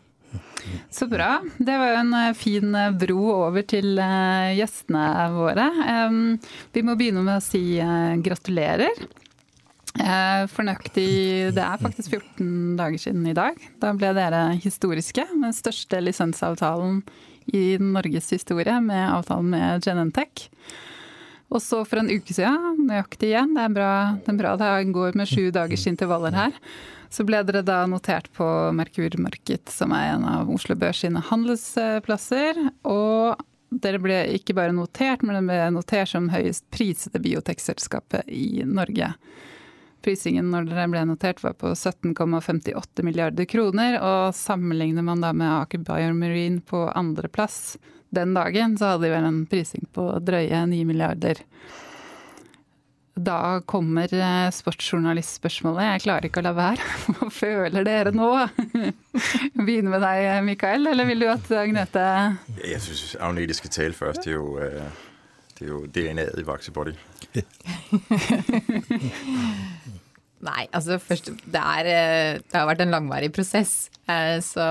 Så 0.93 1.07
bra. 1.11 1.39
Det 1.57 1.75
var 1.75 1.91
jo 1.91 2.01
en 2.03 2.13
eh, 2.21 2.35
fin 2.37 2.75
eh, 2.77 2.93
bro 3.05 3.23
over 3.47 3.65
til 3.67 3.97
gjestene 4.57 5.07
våre. 5.35 5.67
Vi 6.71 6.85
må 6.85 6.95
begynne 6.99 7.25
med 7.25 7.39
å 7.39 7.43
si 7.43 7.65
gratulerer. 8.23 9.07
For 9.91 10.63
nøyaktig 10.63 11.51
Det 11.55 11.63
er 11.63 11.81
faktisk 11.81 12.13
14 12.15 12.77
dager 12.79 13.01
siden 13.01 13.25
i 13.27 13.35
dag. 13.35 13.57
Da 13.81 13.91
ble 13.97 14.13
dere 14.15 14.55
historiske. 14.61 15.25
Den 15.33 15.55
største 15.55 15.99
lisensavtalen 15.99 17.01
i 17.51 17.75
Norges 17.81 18.31
historie 18.31 18.77
med 18.83 19.03
avtalen 19.11 19.51
med 19.51 19.83
Genentech. 19.83 20.47
Og 21.51 21.59
så 21.59 21.81
for 21.83 21.99
en 21.99 22.11
uke 22.11 22.31
siden, 22.31 22.85
nøyaktig 22.87 23.33
igjen, 23.33 23.51
det 23.57 23.65
er 23.65 23.75
bra 23.75 23.91
det, 24.15 24.31
er 24.31 24.39
bra 24.39 24.55
det 24.59 24.93
går 24.95 25.17
med 25.19 25.27
sju 25.27 25.49
dagers 25.51 25.83
intervaller 25.89 26.35
her, 26.35 26.55
så 27.11 27.25
ble 27.27 27.41
dere 27.43 27.63
da 27.67 27.81
notert 27.91 28.29
på 28.37 28.45
Merkur 28.71 29.17
Market, 29.19 29.67
som 29.67 29.91
er 29.91 30.13
en 30.13 30.23
av 30.31 30.51
Oslo 30.53 30.77
Børs 30.79 31.01
sine 31.03 31.19
handelsplasser. 31.27 32.61
Og 32.87 33.41
dere 33.83 33.99
ble 33.99 34.21
ikke 34.37 34.55
bare 34.55 34.71
notert, 34.75 35.25
men 35.27 35.35
dere 35.35 35.49
ble 35.49 35.75
notert 35.75 36.13
som 36.13 36.31
høyest 36.31 36.69
prisede 36.71 37.19
biotekselskapet 37.19 38.31
i 38.31 38.63
Norge. 38.63 39.11
Prisingen 40.01 40.49
når 40.53 40.69
dere 40.69 40.87
ble 40.91 41.03
notert 41.09 41.41
var 41.43 41.53
på 41.59 41.73
17,58 41.75 43.05
milliarder 43.05 43.47
kroner, 43.49 43.99
og 44.01 44.35
sammenligner 44.37 45.05
man 45.05 45.21
da 45.23 45.33
med 45.33 45.49
Aker 45.49 45.83
Biomarine 45.85 46.63
på 46.65 46.87
andreplass 46.89 47.77
den 48.11 48.33
dagen, 48.35 48.75
så 48.77 48.93
hadde 48.93 49.07
de 49.07 49.13
vel 49.13 49.27
en 49.29 49.45
prising 49.47 49.85
på 49.95 50.09
drøye 50.19 50.65
9 50.67 50.83
milliarder. 50.89 51.39
Da 53.21 53.61
kommer 53.67 54.13
eh, 54.13 54.49
sportsjournalistspørsmålet. 54.55 55.83
Jeg 55.83 56.03
klarer 56.05 56.27
ikke 56.27 56.41
å 56.41 56.45
la 56.47 56.53
være. 56.55 56.85
Hva 57.19 57.29
føler 57.33 57.85
dere 57.87 58.13
nå? 58.15 58.29
Begynne 59.65 59.91
med 59.91 60.03
deg, 60.03 60.27
Mikael, 60.47 60.87
eller 60.91 61.07
vil 61.09 61.23
du 61.25 61.27
at 61.31 61.51
Agnete 61.59 62.05
Jeg 62.63 62.79
syns 62.83 63.15
Agnete 63.19 63.57
skal 63.59 63.75
tale 63.75 63.97
først. 63.97 64.23
Det 64.23 64.33
er 64.33 64.39
jo, 64.39 64.55
øh, 64.63 65.10
det 65.61 65.67
er 65.67 65.75
jo 65.75 65.83
DNA-et 65.93 66.39
i 66.41 66.43
Vaxibody. 66.47 66.95
Nei, 70.41 70.63
altså 70.73 70.97
først 70.97 71.27
det, 71.29 71.61
er, 71.61 71.85
øh, 71.85 72.39
det 72.41 72.57
har 72.57 72.65
vært 72.65 72.81
en 72.81 72.93
langvarig 72.95 73.29
prosess. 73.35 73.91
Øh, 74.09 74.39
så 74.41 74.65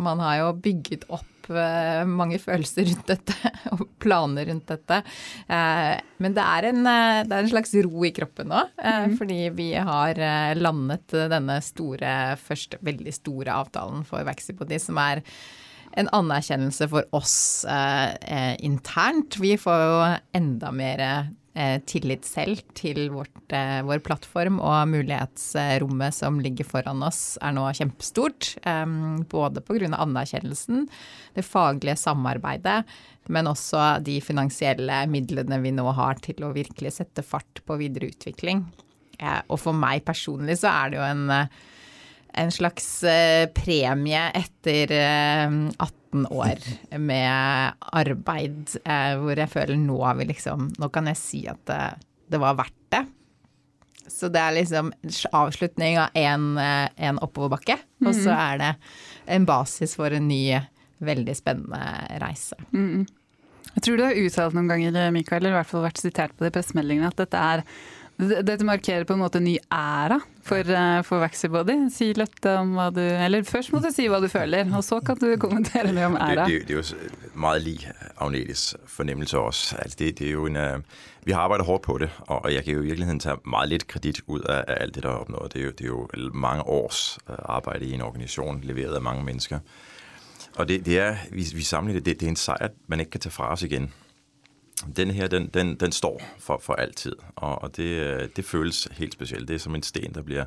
man 0.00 0.22
har 0.24 0.38
jo 0.40 0.46
bygget 0.64 1.04
opp 1.12 1.50
eh, 1.52 2.08
mange 2.08 2.38
følelser 2.40 2.88
rundt 2.88 3.10
dette, 3.12 3.36
og 3.74 3.84
planer 4.00 4.48
rundt 4.48 4.72
dette. 4.72 5.02
Eh, 5.44 5.92
men 6.24 6.38
det 6.38 6.46
er, 6.54 6.70
en, 6.70 6.80
eh, 6.88 7.20
det 7.28 7.36
er 7.36 7.44
en 7.44 7.52
slags 7.52 7.76
ro 7.84 8.08
i 8.08 8.14
kroppen 8.16 8.48
nå, 8.48 8.62
mm. 8.80 9.18
fordi 9.20 9.40
vi 9.60 9.68
har 9.76 10.16
eh, 10.16 10.54
landet 10.56 11.18
denne 11.34 11.58
store, 11.68 12.14
første 12.40 12.80
veldig 12.80 13.12
store 13.12 13.60
avtalen 13.60 14.08
for 14.08 14.24
Vaxibody, 14.24 14.80
som 14.80 14.96
er 15.04 15.20
en 15.96 16.10
anerkjennelse 16.12 16.88
for 16.90 17.06
oss 17.14 17.64
eh, 17.70 18.10
eh, 18.14 18.54
internt. 18.64 19.38
Vi 19.40 19.54
får 19.60 19.82
jo 19.84 19.96
enda 20.36 20.70
mer 20.74 21.02
eh, 21.04 21.78
tillit 21.86 22.26
selv 22.26 22.62
til 22.76 23.08
vårt, 23.14 23.42
eh, 23.54 23.80
vår 23.86 24.02
plattform, 24.06 24.58
og 24.58 24.90
mulighetsrommet 24.90 26.16
som 26.16 26.40
ligger 26.42 26.66
foran 26.68 27.04
oss 27.06 27.36
er 27.42 27.54
nå 27.56 27.66
kjempestort. 27.78 28.54
Eh, 28.66 28.86
både 29.30 29.62
pga. 29.64 29.92
anerkjennelsen, 29.94 30.88
det 31.34 31.46
faglige 31.46 31.96
samarbeidet, 32.00 32.82
men 33.28 33.48
også 33.50 34.02
de 34.04 34.18
finansielle 34.20 35.04
midlene 35.10 35.60
vi 35.62 35.72
nå 35.72 35.86
har 35.96 36.18
til 36.24 36.42
å 36.44 36.54
virkelig 36.54 36.98
sette 36.98 37.22
fart 37.22 37.62
på 37.64 37.78
videre 37.80 38.10
utvikling. 38.12 38.66
Og 39.48 39.56
for 39.62 39.72
meg 39.72 40.02
personlig 40.04 40.58
så 40.60 40.72
er 40.74 40.90
det 40.90 40.98
jo 40.98 41.04
en 41.06 41.48
en 42.34 42.52
slags 42.52 42.86
eh, 43.04 43.46
premie 43.54 44.22
etter 44.34 44.92
eh, 44.92 45.54
18 45.78 46.26
år 46.30 46.58
med 46.98 47.72
arbeid, 47.78 48.76
eh, 48.84 49.14
hvor 49.20 49.38
jeg 49.38 49.50
føler 49.52 49.78
nå 49.78 49.98
har 50.02 50.18
vi 50.18 50.28
liksom 50.30 50.68
Nå 50.78 50.90
kan 50.94 51.10
jeg 51.10 51.20
si 51.20 51.44
at 51.50 51.62
det, 51.70 51.80
det 52.30 52.40
var 52.42 52.58
verdt 52.58 52.80
det. 52.94 53.04
Så 54.10 54.28
det 54.28 54.40
er 54.42 54.56
liksom 54.58 54.92
avslutning 55.32 55.96
av 56.02 56.14
en, 56.18 57.18
oppoverbakke, 57.24 57.78
mm. 58.02 58.08
og 58.10 58.16
så 58.18 58.34
er 58.36 58.60
det 58.60 58.70
en 59.32 59.46
basis 59.48 59.94
for 59.96 60.12
en 60.12 60.26
ny, 60.28 60.58
veldig 61.04 61.34
spennende 61.38 62.20
reise. 62.20 62.58
Jeg 62.74 63.82
tror 63.86 63.96
du 63.96 64.04
har 64.04 64.20
uttalt 64.20 64.58
noen 64.58 64.68
ganger, 64.70 65.08
Mikael, 65.14 65.40
eller 65.40 65.54
i 65.54 65.58
hvert 65.62 65.72
fall 65.72 65.86
vært 65.86 66.02
sitert 66.04 66.36
på 66.36 66.44
det 66.44 66.52
i 66.52 66.56
pressemeldingene, 66.58 67.10
at 67.10 67.24
dette 67.24 67.46
er 67.54 67.64
dette 68.20 68.66
markerer 68.66 69.08
på 69.08 69.16
en 69.16 69.24
måte 69.24 69.40
en 69.40 69.48
ny 69.48 69.56
æra 69.72 70.20
for, 70.44 70.70
eh, 70.70 71.02
for 71.02 71.22
Vaxybody. 71.22 71.76
Si 71.90 72.12
litt 72.16 72.46
om 72.46 72.74
hva 72.76 72.90
du 72.94 73.00
Eller 73.00 73.42
først 73.48 73.72
må 73.72 73.80
du 73.82 73.90
si 73.94 74.06
hva 74.08 74.20
du 74.20 74.28
føler, 74.28 74.68
og 74.76 74.84
så 74.84 75.00
kan 75.04 75.16
du 75.20 75.36
kommentere 75.40 75.92
det 75.94 76.04
om 76.06 76.14
Det, 76.14 76.22
æra. 76.22 76.46
det, 76.46 76.68
det 76.68 76.76
er 76.76 76.82
jo 76.82 77.30
meget 77.34 77.62
lig 77.62 77.90
Agnetes 78.20 78.76
fornemmelse 78.86 79.38
også. 79.38 79.76
Altså 79.78 79.96
det, 79.98 80.18
det 80.18 80.28
er 80.28 80.32
jo 80.32 80.46
en, 80.46 80.56
øh, 80.56 80.78
vi 81.24 81.32
har 81.32 81.40
arbeidet 81.40 81.66
hårdt 81.66 81.82
på 81.82 81.98
det, 81.98 82.10
og 82.28 82.52
jeg 82.52 82.64
kan 82.64 82.74
jo 82.74 82.80
i 82.80 82.86
virkeligheten 82.86 83.20
tage 83.20 83.36
meget 83.44 83.68
litt 83.68 83.86
kredit 83.88 84.20
ut 84.28 84.44
av, 84.44 84.64
av 84.68 84.76
alt 84.80 84.94
det, 84.94 85.02
der 85.02 85.08
er 85.08 85.24
oppnådd. 85.24 85.48
Det 85.52 85.60
er 85.80 85.86
jo, 85.86 86.08
det 86.14 86.34
mange 86.34 86.62
års 86.62 87.18
arbeid 87.26 87.82
i 87.82 87.92
en 87.94 88.02
organisation, 88.02 88.60
leveret 88.62 88.96
av 88.96 89.02
mange 89.02 89.24
mennesker. 89.24 89.58
Og 90.56 90.68
det, 90.68 90.86
det 90.86 90.98
er, 90.98 91.16
vi, 91.32 91.46
vi 91.54 91.62
samler 91.62 91.94
det, 91.94 92.20
det 92.20 92.22
er 92.22 92.28
en 92.28 92.36
seier 92.36 92.68
man 92.86 93.00
ikke 93.00 93.10
kan 93.10 93.20
ta 93.20 93.28
fra 93.28 93.52
oss 93.52 93.62
igen. 93.62 93.90
Den 94.96 95.10
her, 95.10 95.26
den, 95.26 95.46
den, 95.46 95.74
den 95.74 95.92
står 95.92 96.22
for, 96.38 96.58
for 96.62 96.74
altid, 96.74 97.16
og, 97.36 97.62
og 97.62 97.76
det, 97.76 98.36
det 98.36 98.44
føles 98.44 98.88
helt 98.92 99.12
specielt. 99.12 99.48
Det 99.48 99.54
er 99.54 99.58
som 99.58 99.74
en 99.74 99.82
sten, 99.82 100.14
der 100.14 100.22
bliver, 100.22 100.44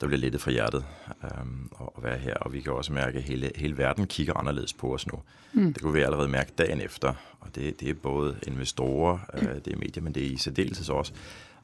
der 0.00 0.06
bliver 0.06 0.20
lettet 0.20 0.40
fra 0.40 0.50
hjertet 0.50 0.84
øhm, 1.24 1.70
at 1.80 1.88
at 1.96 2.02
være 2.04 2.18
her. 2.18 2.34
Og 2.34 2.52
vi 2.52 2.60
kan 2.60 2.72
også 2.72 2.92
mærke, 2.92 3.18
at 3.18 3.24
hele, 3.24 3.50
hele 3.56 3.78
verden 3.78 4.06
kigger 4.06 4.34
anderledes 4.36 4.72
på 4.72 4.94
os 4.94 5.06
nu. 5.06 5.22
Mm. 5.52 5.72
Det 5.72 5.82
kunne 5.82 5.92
vi 5.92 6.00
allerede 6.00 6.28
mærke 6.28 6.52
dagen 6.58 6.80
efter. 6.80 7.14
Og 7.40 7.54
det, 7.54 7.80
det 7.80 7.90
er 7.90 7.94
både 7.94 8.38
investorer, 8.46 9.18
øh, 9.34 9.54
det 9.64 9.72
er 9.72 9.76
medier, 9.76 10.02
men 10.02 10.14
det 10.14 10.26
er 10.26 10.30
i 10.30 10.36
særdeleshed 10.36 10.94
også 10.94 11.12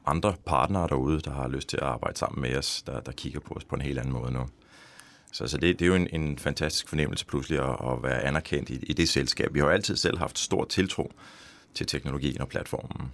andre 0.07 0.35
partnere 0.45 0.87
derude, 0.87 1.19
der 1.19 1.31
har 1.31 1.47
lyst 1.47 1.69
til 1.69 1.77
at 1.77 1.83
arbejde 1.83 2.17
sammen 2.17 2.41
med 2.41 2.57
os, 2.57 2.81
der, 2.81 2.99
der 2.99 3.11
kigger 3.11 3.39
på 3.39 3.53
os 3.53 3.63
på 3.63 3.75
en 3.75 3.81
helt 3.81 3.99
anden 3.99 4.13
måde 4.13 4.31
nu. 4.31 4.47
Så, 5.31 5.47
så 5.47 5.57
det, 5.57 5.79
det 5.79 5.85
er 5.85 5.89
jo 5.89 5.95
en, 5.95 6.07
en 6.11 6.37
fantastisk 6.37 6.89
fornemmelse 6.89 7.25
pludselig 7.25 7.59
at, 7.59 7.75
at 7.91 8.03
være 8.03 8.23
anerkendt 8.23 8.69
i, 8.69 8.75
i 8.83 8.93
det 8.93 9.09
selskab. 9.09 9.53
Vi 9.53 9.59
har 9.59 9.65
jo 9.65 9.71
altid 9.71 9.95
selv 9.95 10.17
haft 10.17 10.39
stor 10.39 10.65
tiltro 10.65 11.11
til 11.77 11.87
teknologien 11.87 12.41
og 12.41 12.49
platformen. 12.49 13.11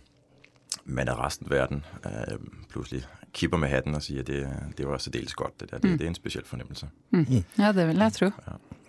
Men 0.85 1.07
at 1.07 1.19
resten 1.19 1.47
av 1.47 1.51
verden 1.51 1.85
øh, 2.05 2.37
pludselig 2.69 3.03
kipper 3.33 3.57
med 3.57 3.69
hatten 3.69 3.95
og 3.95 4.03
sier 4.03 4.19
at 4.19 4.27
det, 4.27 4.49
det 4.77 4.87
var 4.87 4.97
så 4.97 5.09
dels 5.09 5.33
godt. 5.33 5.59
Det, 5.59 5.71
der. 5.71 5.77
Det, 5.77 5.99
det 5.99 6.05
er 6.05 6.09
en 6.09 6.15
speciel 6.15 6.45
fornemmelse. 6.45 6.89
Ja, 7.59 7.71
det 7.71 7.87
vil 7.87 7.97
jeg 7.97 8.13
tro. 8.13 8.29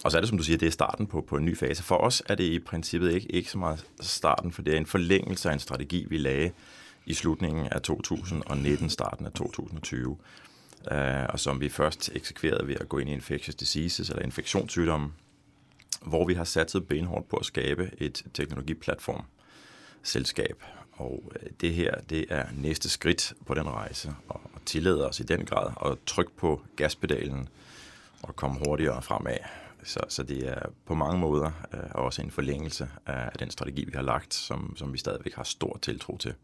Og 0.05 0.11
så 0.11 0.19
er 0.19 0.21
det, 0.21 0.29
som 0.29 0.39
du 0.39 0.45
sier, 0.45 0.59
det 0.59 0.67
er 0.67 0.71
starten 0.71 1.07
på, 1.07 1.21
på 1.21 1.37
en 1.37 1.45
ny 1.45 1.57
fase. 1.57 1.83
For 1.83 1.97
oss 1.97 2.23
er 2.29 2.35
det 2.35 2.45
i 2.45 2.59
princippet 2.59 3.13
ikke, 3.13 3.33
ikke 3.33 3.51
så 3.51 3.59
meget 3.59 3.85
starten, 4.01 4.53
for 4.53 4.63
det 4.63 4.75
er 4.75 4.79
en 4.79 4.87
forlengelse 4.87 5.49
av 5.49 5.53
en 5.53 5.61
strategi, 5.61 6.07
vi 6.11 6.19
lagde 6.19 6.51
i 7.07 7.15
slutningen 7.15 7.69
av 7.73 7.81
2019, 7.81 8.91
starten 8.91 9.27
av 9.27 9.33
2020. 9.33 10.17
Uh, 10.91 11.25
og 11.33 11.41
som 11.41 11.61
vi 11.61 11.69
først 11.69 12.11
eksekverede 12.15 12.67
ved 12.67 12.81
å 12.81 12.85
gå 12.85 12.99
inn 12.99 13.09
i 13.09 13.17
infectious 13.17 13.57
diseases, 13.57 14.11
eller 14.11 14.23
infeksjonssykdom, 14.23 15.13
hvor 16.05 16.27
vi 16.29 16.35
har 16.35 16.45
satset 16.45 16.89
benhårdt 16.89 17.29
på 17.29 17.41
å 17.41 17.47
skabe 17.47 17.89
et 18.01 18.25
teknologiplatform 18.35 19.25
selskab. 20.05 20.63
Og 20.93 21.33
øh, 21.37 21.51
det 21.61 21.75
her, 21.75 21.95
det 22.11 22.27
er 22.29 22.45
næste 22.57 22.89
skridt 22.89 23.33
på 23.47 23.55
den 23.55 23.69
rejse, 23.69 24.15
og, 24.29 24.41
tillader 24.67 25.09
os 25.09 25.21
i 25.21 25.23
den 25.23 25.45
grad 25.45 25.73
at 25.87 25.99
trykke 26.07 26.33
på 26.37 26.63
gaspedalen 26.77 27.49
og 28.23 28.37
komme 28.37 28.59
hurtigere 28.67 29.03
fremad. 29.03 29.37
Så, 29.83 30.01
så 30.09 30.23
det 30.23 30.49
er 30.49 30.59
på 30.87 30.95
mange 30.95 31.19
måder 31.19 31.51
øh, 31.75 31.81
også 31.91 32.23
en 32.23 32.31
forlængelse 32.31 32.89
af 33.07 33.39
den 33.39 33.51
strategi, 33.51 33.85
vi 33.85 33.93
har 33.95 34.03
lagt, 34.03 34.35
som, 34.35 34.77
som 34.77 34.93
vi 34.93 34.99
stadigvæk 34.99 35.35
har 35.35 35.45
stor 35.45 35.79
tiltro 35.83 36.17
til. 36.17 36.35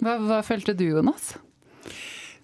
Hva, 0.00 0.16
hva 0.18 0.40
følte 0.40 0.74
du, 0.74 0.84
Jonas? 0.84 1.36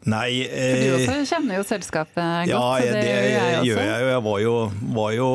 Nei 0.07 0.45
For 0.47 0.79
du 0.79 0.85
eh, 0.87 0.95
også 0.95 1.35
kjenner 1.35 1.57
jo 1.59 1.65
selskapet 1.67 2.23
godt. 2.47 2.85
Ja, 2.85 2.93
det, 2.95 3.01
gjør 3.03 3.25
jeg 3.27 3.65
gjør 3.67 3.81
jeg 3.83 4.03
jo. 4.03 4.09
Jeg 4.13 4.25
var 4.25 4.39
jo, 4.39 4.55
var 4.95 5.11
jo 5.17 5.31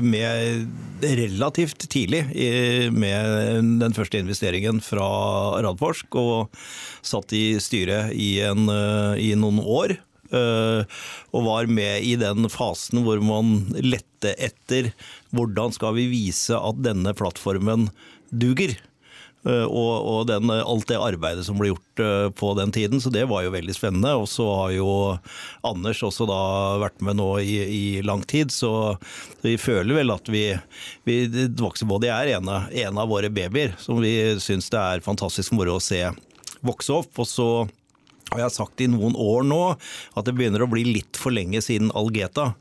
med 0.00 0.64
relativt 1.02 1.86
tidlig 1.90 2.24
i, 2.34 2.50
med 2.92 3.80
den 3.82 3.96
første 3.96 4.20
investeringen 4.20 4.80
fra 4.84 5.06
Radforsk, 5.64 6.14
og 6.20 6.62
satt 7.02 7.32
i 7.36 7.58
styret 7.62 8.14
i, 8.14 8.40
en, 8.46 8.68
eh, 8.68 9.30
i 9.30 9.34
noen 9.38 9.60
år. 9.60 9.96
eh, 10.32 10.84
Og 11.32 11.44
var 11.46 11.66
med 11.66 12.04
i 12.06 12.16
den 12.16 12.48
fasen 12.48 13.02
hvor 13.04 13.20
man 13.22 13.72
lette 13.80 14.34
etter 14.38 14.92
hvordan 15.34 15.72
skal 15.74 15.94
vi 15.96 16.06
vise 16.10 16.54
at 16.54 16.82
denne 16.84 17.14
plattformen 17.14 17.88
duger. 18.30 18.76
Eh, 19.48 19.64
og, 19.64 19.92
og 20.04 20.26
den, 20.28 20.50
alt 20.52 20.88
det 20.90 20.98
arbeidet 21.00 21.46
som 21.46 21.56
ble 21.60 21.70
gjort 21.70 22.02
eh, 22.04 22.26
på 22.36 22.52
den 22.58 22.72
tiden. 22.74 23.00
Så 23.00 23.12
det 23.12 23.24
var 23.30 23.44
jo 23.46 23.54
veldig 23.54 23.76
spennende. 23.76 24.12
Og 24.20 24.28
så 24.28 24.46
har 24.52 24.74
jo 24.76 24.90
Anders 25.66 26.02
også 26.04 26.28
da 26.28 26.40
vært 26.82 27.00
med 27.04 27.20
nå 27.20 27.30
i, 27.40 27.56
i 27.64 27.84
lang 28.04 28.24
tid, 28.28 28.52
så 28.52 28.96
vi 29.44 29.56
føler 29.60 30.02
vel 30.02 30.12
at 30.12 30.28
vi, 30.32 30.44
vi 31.08 31.22
Vaxibody 31.60 32.10
er 32.12 32.36
en 32.36 32.52
av, 32.52 32.68
en 32.68 33.00
av 33.00 33.10
våre 33.10 33.32
babyer 33.32 33.76
som 33.80 34.00
vi 34.02 34.14
syns 34.42 34.70
det 34.72 34.80
er 34.80 35.04
fantastisk 35.04 35.56
moro 35.56 35.78
å 35.78 35.84
se 35.84 36.02
vokse 36.66 37.00
opp. 37.00 37.12
Og 37.20 37.28
så 37.28 37.50
har 38.30 38.44
jeg 38.44 38.54
sagt 38.54 38.84
i 38.84 38.90
noen 38.90 39.16
år 39.18 39.44
nå 39.46 39.62
at 39.72 40.26
det 40.26 40.36
begynner 40.36 40.62
å 40.64 40.70
bli 40.70 40.84
litt 40.86 41.18
for 41.18 41.34
lenge 41.34 41.62
siden 41.64 41.90
Algeta. 41.98 42.52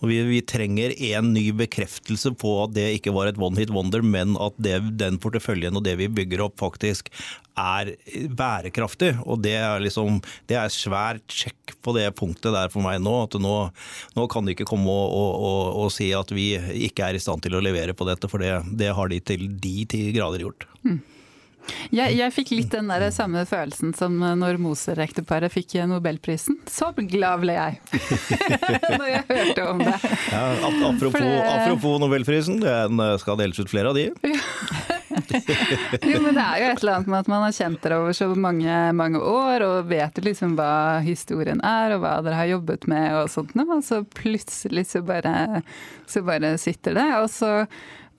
Vi, 0.00 0.16
vi 0.24 0.40
trenger 0.40 0.94
en 1.12 1.32
ny 1.34 1.50
bekreftelse 1.56 2.32
på 2.40 2.54
at 2.64 2.72
det 2.76 2.86
ikke 2.96 3.12
var 3.12 3.28
et 3.28 3.40
one 3.40 3.58
hit 3.60 3.72
wonder, 3.74 4.00
men 4.00 4.36
at 4.40 4.56
det, 4.62 4.78
den 5.00 5.18
porteføljen 5.20 5.76
og 5.76 5.84
det 5.84 5.98
vi 6.00 6.08
bygger 6.20 6.46
opp 6.46 6.56
faktisk 6.62 7.10
er 7.60 7.92
bærekraftig. 8.32 9.12
Og 9.26 9.42
det 9.44 9.56
er 9.60 9.82
liksom 9.84 10.22
det 10.48 10.56
er 10.56 10.72
svært 10.72 11.24
sjekk 11.34 11.76
på 11.84 11.94
det 11.96 12.08
punktet 12.18 12.54
der 12.56 12.72
for 12.72 12.84
meg 12.84 13.00
nå. 13.04 13.14
At 13.26 13.36
nå, 13.40 13.54
nå 14.16 14.26
kan 14.32 14.48
de 14.48 14.56
ikke 14.56 14.68
komme 14.68 14.88
og, 14.88 15.12
og, 15.12 15.30
og, 15.50 15.62
og 15.84 15.94
si 15.94 16.10
at 16.16 16.32
vi 16.32 16.52
ikke 16.88 17.10
er 17.10 17.18
i 17.18 17.22
stand 17.22 17.44
til 17.44 17.58
å 17.58 17.64
levere 17.64 17.96
på 17.96 18.08
dette, 18.08 18.30
for 18.30 18.42
det, 18.42 18.56
det 18.80 18.94
har 18.96 19.12
de 19.12 19.20
til 19.20 19.48
de 19.60 19.76
ti 19.90 20.06
grader 20.16 20.46
gjort. 20.48 20.68
Jeg, 21.94 22.14
jeg 22.18 22.32
fikk 22.34 22.50
litt 22.54 22.70
den 22.72 22.88
der 22.90 23.04
samme 23.14 23.42
følelsen 23.46 23.92
som 23.96 24.16
når 24.18 24.58
Moser-ekteparet 24.62 25.52
fikk 25.54 25.76
Nobelprisen. 25.90 26.56
Så 26.70 26.90
glad 26.96 27.42
ble 27.44 27.54
jeg 27.56 27.78
når 29.00 29.06
jeg 29.10 29.24
hørte 29.28 29.66
om 29.70 29.82
det. 29.84 29.94
Ja, 30.32 30.44
apropos, 30.90 31.20
det- 31.20 31.44
apropos 31.52 32.00
Nobelprisen, 32.02 32.60
den 32.64 33.04
skal 33.22 33.38
deles 33.40 33.60
ut 33.62 33.70
flere 33.70 33.92
av 33.92 33.98
de. 33.98 34.08
Jo, 36.10 36.18
men 36.22 36.34
det 36.36 36.42
er 36.42 36.58
jo 36.62 36.68
et 36.72 36.80
eller 36.82 36.96
annet 36.96 37.10
med 37.10 37.18
at 37.20 37.30
man 37.30 37.44
har 37.44 37.54
kjent 37.54 37.80
dere 37.84 37.98
over 38.02 38.16
så 38.16 38.28
mange, 38.34 38.76
mange 38.96 39.20
år, 39.20 39.64
og 39.66 39.88
vet 39.90 40.20
liksom 40.24 40.56
hva 40.58 40.70
historien 41.04 41.60
er, 41.66 41.94
og 41.96 42.02
hva 42.04 42.16
dere 42.24 42.38
har 42.40 42.50
jobbet 42.54 42.86
med 42.90 43.14
og 43.20 43.30
sånt 43.32 43.54
noe, 43.58 43.78
og 43.80 43.84
så 43.86 44.02
plutselig 44.16 44.86
så 44.90 45.02
bare, 45.06 45.62
så 46.10 46.22
bare 46.26 46.54
sitter 46.62 46.96
det. 46.98 47.08
Og 47.20 47.28
så, 47.32 47.52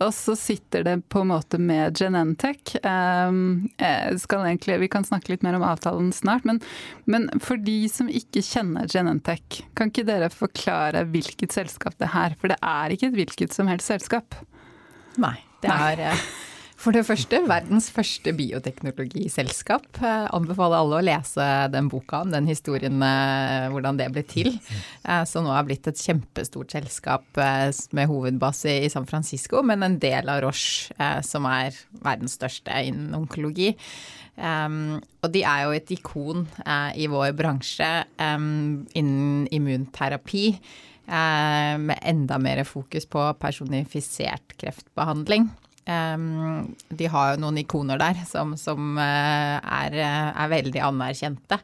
og 0.02 0.14
så 0.16 0.36
sitter 0.40 0.86
det 0.88 0.96
på 1.14 1.22
en 1.24 1.32
måte 1.32 1.60
med 1.62 1.98
Genentech. 1.98 2.76
Um, 2.84 3.70
eh, 3.78 4.12
egentlig, 4.12 4.80
vi 4.82 4.90
kan 4.92 5.06
snakke 5.08 5.34
litt 5.34 5.46
mer 5.46 5.58
om 5.60 5.66
avtalen 5.68 6.12
snart, 6.16 6.46
men, 6.48 6.62
men 7.06 7.30
for 7.44 7.62
de 7.62 7.86
som 7.92 8.10
ikke 8.10 8.44
kjenner 8.46 8.90
Genentech, 8.92 9.62
kan 9.78 9.94
ikke 9.94 10.08
dere 10.08 10.32
forklare 10.34 11.06
hvilket 11.14 11.54
selskap 11.54 11.98
det 12.02 12.10
er? 12.10 12.38
For 12.42 12.54
det 12.54 12.60
er 12.62 12.96
ikke 12.96 13.12
et 13.12 13.20
hvilket 13.20 13.58
som 13.58 13.70
helst 13.72 13.92
selskap. 13.92 14.38
Nei. 15.22 15.38
Det 15.62 15.70
er 15.70 16.00
eh, 16.10 16.30
For 16.82 16.96
det 16.96 17.04
første, 17.06 17.38
verdens 17.46 17.92
første 17.94 18.32
bioteknologiselskap. 18.34 20.00
Anbefaler 20.02 20.80
alle 20.80 20.98
å 20.98 21.04
lese 21.06 21.46
den 21.70 21.92
boka 21.92 22.24
om 22.26 22.32
den 22.34 22.48
historien, 22.50 22.96
eh, 23.06 23.68
hvordan 23.70 24.00
det 24.00 24.08
ble 24.10 24.24
til. 24.26 24.50
Eh, 25.06 25.22
som 25.30 25.46
nå 25.46 25.54
er 25.54 25.68
blitt 25.68 25.86
et 25.88 26.02
kjempestort 26.02 26.74
selskap 26.74 27.38
eh, 27.38 27.70
med 27.94 28.10
hovedbase 28.10 28.80
i 28.82 28.90
San 28.90 29.06
Francisco, 29.06 29.62
men 29.62 29.86
en 29.86 30.00
del 30.02 30.30
av 30.30 30.42
Roche, 30.42 30.90
som 31.22 31.46
er 31.46 31.78
verdens 32.02 32.40
største 32.40 32.74
innen 32.88 33.14
onkologi. 33.14 33.76
og 34.42 35.28
de 35.30 35.44
er 35.44 35.64
jo 35.66 35.72
et 35.76 35.92
ikon 35.92 36.48
i 36.96 37.06
vår 37.06 37.34
bransje 37.38 38.06
innen 38.18 39.48
immunterapi. 39.52 40.60
med 41.08 42.00
enda 42.02 42.38
mer 42.38 42.64
fokus 42.64 43.06
på 43.06 43.34
personifisert 43.40 44.56
kreftbehandling. 44.58 45.50
Um, 45.86 46.76
de 46.90 47.08
har 47.10 47.32
jo 47.34 47.42
noen 47.42 47.58
ikoner 47.64 47.98
der 47.98 48.20
som, 48.30 48.54
som 48.60 49.00
uh, 49.00 49.58
er, 49.58 49.98
er, 49.98 50.52
veldig 50.52 50.84
anerkjente. 50.92 51.58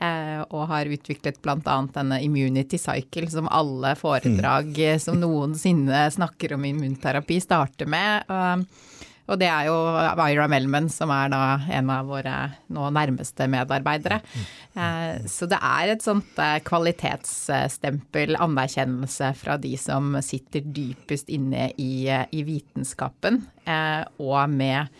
Uh, 0.00 0.40
og 0.54 0.68
har 0.70 0.88
utviklet 0.88 1.40
bl.a. 1.42 1.76
denne 1.92 2.20
Immunity 2.24 2.78
Cycle, 2.80 3.28
som 3.28 3.50
alle 3.52 3.92
foredrag 4.00 4.70
mm. 4.72 5.02
som 5.02 5.18
noensinne 5.20 6.06
snakker 6.14 6.54
om 6.56 6.64
immunterapi, 6.70 7.40
starter 7.42 7.90
med. 7.90 8.30
Uh, 8.30 8.88
og 9.30 9.38
det 9.38 9.46
er 9.46 9.68
jo 9.68 9.76
Ira 10.26 10.48
Melman 10.50 10.88
som 10.92 11.12
er 11.14 11.30
da 11.30 11.42
en 11.78 11.90
av 11.94 12.08
våre 12.10 12.34
nå 12.74 12.88
nærmeste 12.94 13.46
medarbeidere. 13.50 14.20
Eh, 14.74 15.26
så 15.30 15.46
det 15.50 15.60
er 15.62 15.92
et 15.92 16.04
sånt 16.04 16.38
eh, 16.42 16.58
kvalitetsstempel, 16.66 18.34
anerkjennelse 18.42 19.32
fra 19.38 19.56
de 19.62 19.76
som 19.78 20.16
sitter 20.24 20.66
dypest 20.66 21.30
inne 21.30 21.70
i, 21.78 22.08
eh, 22.10 22.26
i 22.34 22.42
vitenskapen, 22.46 23.44
og 24.18 24.50
med 24.50 24.90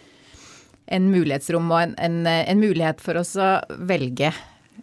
en 0.91 1.07
mulighetsrom 1.11 1.71
og 1.73 1.81
en, 1.81 1.95
en, 1.99 2.19
en 2.27 2.61
mulighet 2.61 3.03
for 3.03 3.19
oss 3.19 3.33
å 3.41 3.57
velge 3.89 4.31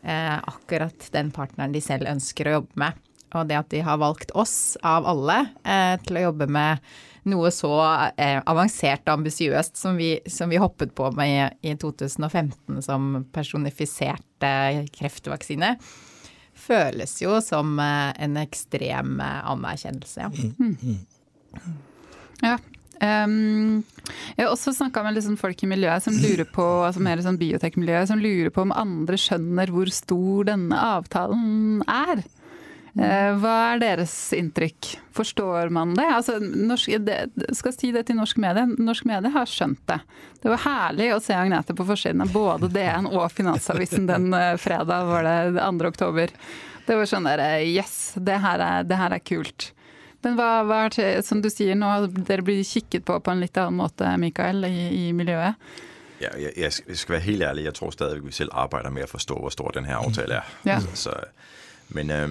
akkurat 0.04 1.08
den 1.14 1.30
partneren 1.36 1.76
de 1.76 1.82
selv 1.84 2.10
ønsker 2.12 2.50
å 2.50 2.58
jobbe 2.58 2.82
med. 2.84 3.07
Og 3.36 3.50
det 3.50 3.58
at 3.60 3.70
de 3.74 3.82
har 3.84 4.00
valgt 4.00 4.32
oss, 4.40 4.78
av 4.88 5.04
alle, 5.10 5.42
til 6.06 6.20
å 6.20 6.22
jobbe 6.30 6.48
med 6.48 6.84
noe 7.28 7.52
så 7.54 7.72
eh, 8.16 8.40
avansert 8.48 9.08
og 9.08 9.20
ambisiøst 9.20 9.80
som, 9.80 10.00
som, 10.32 10.52
vi 10.52 10.62
hoppet 10.62 10.94
på 10.98 11.10
med 11.18 11.58
i 11.66 11.76
2015 11.80 12.82
som 12.86 13.10
personifiserte 13.36 14.54
kreftvaksine, 14.96 15.76
føles 16.58 17.18
jo 17.22 17.38
som 17.44 17.78
eh, 17.84 18.14
en 18.24 18.40
ekstrem 18.42 19.20
eh, 19.24 19.38
anerkjennelse, 19.54 20.28
ja. 20.28 20.32
Mm. 20.32 21.06
Ja, 22.46 22.58
Um, 22.98 23.84
jeg 24.34 24.48
har 24.48 24.50
også 24.50 24.72
snakka 24.74 25.04
med 25.06 25.14
liksom 25.14 25.36
folk 25.38 25.60
i 25.62 25.68
miljøet 25.70 26.02
som 26.02 26.16
lurer 26.18 26.48
på 26.50 26.64
altså 26.88 27.04
mer 27.06 27.20
sånn 27.22 27.38
biotekmiljøet, 27.38 28.10
som 28.10 28.22
lurer 28.24 28.50
på 28.54 28.64
om 28.66 28.74
andre 28.74 29.20
skjønner 29.22 29.70
hvor 29.70 29.92
stor 29.94 30.48
denne 30.50 30.80
avtalen 30.98 31.84
er. 31.86 32.24
Eh, 32.98 33.32
hva 33.38 33.56
er 33.74 33.82
deres 33.82 34.14
inntrykk? 34.34 34.90
Forstår 35.14 35.70
man 35.74 35.94
det? 35.98 36.06
Altså, 36.16 36.40
norsk, 36.42 36.96
det 37.06 37.18
skal 37.58 37.76
si 37.76 37.92
det 37.94 38.08
til 38.08 38.18
norsk 38.18 38.40
medie. 38.42 38.66
Norsk 38.82 39.06
medie 39.10 39.32
har 39.34 39.50
skjønt 39.50 39.84
det. 39.90 40.00
Det 40.42 40.50
var 40.50 40.64
herlig 40.64 41.12
å 41.14 41.22
se 41.22 41.38
Agnete 41.38 41.76
på 41.78 41.86
forsiden 41.86 42.26
av 42.26 42.34
både 42.34 42.72
DN 42.74 43.10
og 43.12 43.28
Finansavisen 43.34 44.10
den 44.10 44.32
eh, 44.34 44.56
fredag, 44.62 45.06
var 45.12 45.28
det 45.28 45.58
2. 45.62 45.92
oktober. 45.92 46.34
Det 46.88 46.96
var 46.96 47.10
sånn 47.10 47.28
der 47.28 47.44
Yes, 47.68 48.16
det 48.16 48.40
her 48.42 48.64
er, 48.64 48.88
det 48.88 48.98
her 48.98 49.14
er 49.14 49.22
kult. 49.22 49.72
Men 50.26 50.38
hva, 50.40 50.64
hva 50.66 50.80
er 50.88 51.22
som 51.26 51.44
du 51.44 51.52
sier 51.54 51.78
nå, 51.78 51.92
dere 52.26 52.46
blir 52.46 52.64
kikket 52.66 53.06
på 53.06 53.20
på 53.22 53.34
en 53.34 53.44
litt 53.44 53.58
annen 53.62 53.78
måte, 53.78 54.10
Mikael, 54.18 54.66
i, 54.66 54.88
i 55.04 55.14
miljøet? 55.14 55.60
Ja, 56.18 56.32
jeg, 56.42 56.56
jeg, 56.58 56.98
skal 56.98 57.20
være 57.20 57.26
helt 57.28 57.46
ærlig, 57.46 57.68
jeg 57.68 57.78
tror 57.78 57.94
stadig 57.94 58.24
vi 58.26 58.34
selv 58.34 58.56
arbeider 58.58 58.90
med 58.94 59.06
å 59.06 59.12
forstå 59.12 59.38
hvor 59.38 59.54
stor 59.54 59.76
denne 59.78 59.94
avtalen 59.94 60.40
er. 60.40 60.56
Ja. 60.66 60.80
Så, 60.98 61.14
men 61.90 62.12
øh, 62.12 62.30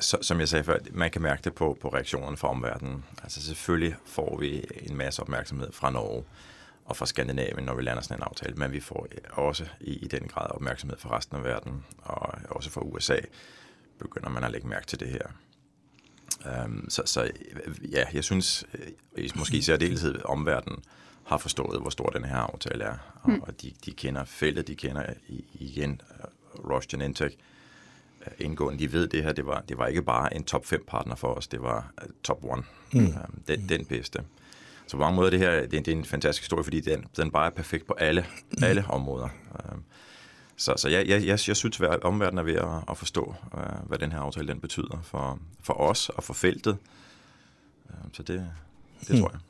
så, 0.00 0.18
som 0.22 0.40
jeg 0.40 0.48
sagde 0.48 0.64
før, 0.64 0.78
man 0.92 1.10
kan 1.10 1.22
mærke 1.22 1.42
det 1.42 1.54
på, 1.54 1.78
på 1.80 1.88
reaktionerne 1.88 2.36
fra 2.36 2.48
omverdenen. 2.48 3.04
Altså 3.22 3.42
selvfølgelig 3.42 3.96
får 4.06 4.38
vi 4.38 4.64
en 4.82 4.96
masse 4.96 5.22
opmærksomhed 5.22 5.72
fra 5.72 5.90
Norge 5.90 6.24
og 6.84 6.96
fra 6.96 7.06
Skandinavien, 7.06 7.64
når 7.64 7.74
vi 7.74 7.82
lander 7.82 8.02
sådan 8.02 8.16
en 8.16 8.22
aftale, 8.22 8.54
men 8.54 8.72
vi 8.72 8.80
får 8.80 9.08
også 9.32 9.66
i, 9.80 9.94
i 9.94 10.08
den 10.08 10.28
grad 10.28 10.50
opmærksomhed 10.50 10.98
fra 10.98 11.16
resten 11.16 11.36
av 11.36 11.44
verden, 11.44 11.84
og 11.98 12.34
også 12.50 12.70
fra 12.70 12.80
USA 12.80 13.16
begynder 13.98 14.28
man 14.28 14.44
at 14.44 14.50
lægge 14.50 14.68
mærke 14.68 14.86
til 14.86 15.00
det 15.00 15.08
her. 15.08 15.26
Um, 16.64 16.86
så, 16.88 17.02
så 17.04 17.30
ja, 17.90 18.04
jeg 18.14 18.24
synes 18.24 18.64
øh, 19.16 19.30
måske 19.34 19.56
i 19.56 19.62
særdeleshed 19.62 20.24
omverdenen 20.24 20.84
har 21.24 21.38
forstået, 21.38 21.80
hvor 21.80 21.90
stor 21.90 22.08
den 22.08 22.24
her 22.24 22.36
aftale 22.36 22.84
er, 22.84 22.96
og, 23.22 23.30
mm. 23.30 23.40
og 23.42 23.62
de, 23.62 23.72
de 23.84 23.92
kender 23.92 24.24
feltet, 24.24 24.68
de 24.68 24.76
kender 24.76 25.04
igen 25.54 26.00
uh, 26.10 26.70
Roche 26.70 26.88
Genentech, 26.90 27.36
indgående. 28.38 28.78
De 28.78 28.92
ved 28.92 29.08
det 29.08 29.22
her, 29.22 29.32
det 29.32 29.46
var, 29.46 29.60
det 29.68 29.78
var 29.78 29.86
ikke 29.86 30.02
bare 30.02 30.36
en 30.36 30.44
top 30.44 30.66
5 30.66 30.84
partner 30.88 31.14
for 31.14 31.34
os, 31.34 31.46
det 31.46 31.62
var 31.62 31.92
uh, 32.02 32.10
top 32.22 32.44
1. 32.44 32.64
Mm. 32.92 33.06
Uh, 33.06 33.14
den, 33.48 33.68
den 33.68 33.84
bedste. 33.84 34.22
Så 34.86 34.96
på 34.96 35.00
mange 35.00 35.16
måder 35.16 35.30
det 35.30 35.38
her, 35.38 35.60
det, 35.60 35.72
det 35.72 35.88
er 35.88 35.96
en 35.96 36.04
fantastisk 36.04 36.42
historie, 36.42 36.64
fordi 36.64 36.80
den, 36.80 37.04
den 37.16 37.30
bare 37.30 37.46
er 37.46 37.50
perfekt 37.50 37.86
på 37.86 37.92
alle, 37.92 38.26
alle 38.62 38.84
områder. 38.88 39.28
Uh, 39.54 39.78
så, 40.56 40.74
så 40.76 40.88
jeg, 40.88 41.08
jeg, 41.08 41.26
jeg, 41.26 41.38
jeg 41.48 41.56
synes, 41.56 41.80
at 41.80 42.02
omverdenen 42.02 42.38
er 42.38 42.42
ved 42.42 42.54
at, 42.54 42.90
at 42.90 42.98
forstå, 42.98 43.34
hvad 43.86 43.98
den 43.98 44.12
her 44.12 44.18
aftale 44.18 44.48
den 44.48 44.60
betyder 44.60 45.00
for, 45.02 45.38
for 45.62 45.80
os 45.80 46.08
og 46.08 46.24
for 46.24 46.34
feltet. 46.34 46.76
Så 48.12 48.22
det, 48.22 48.50
det 49.08 49.20
tror 49.20 49.30
jeg. 49.30 49.40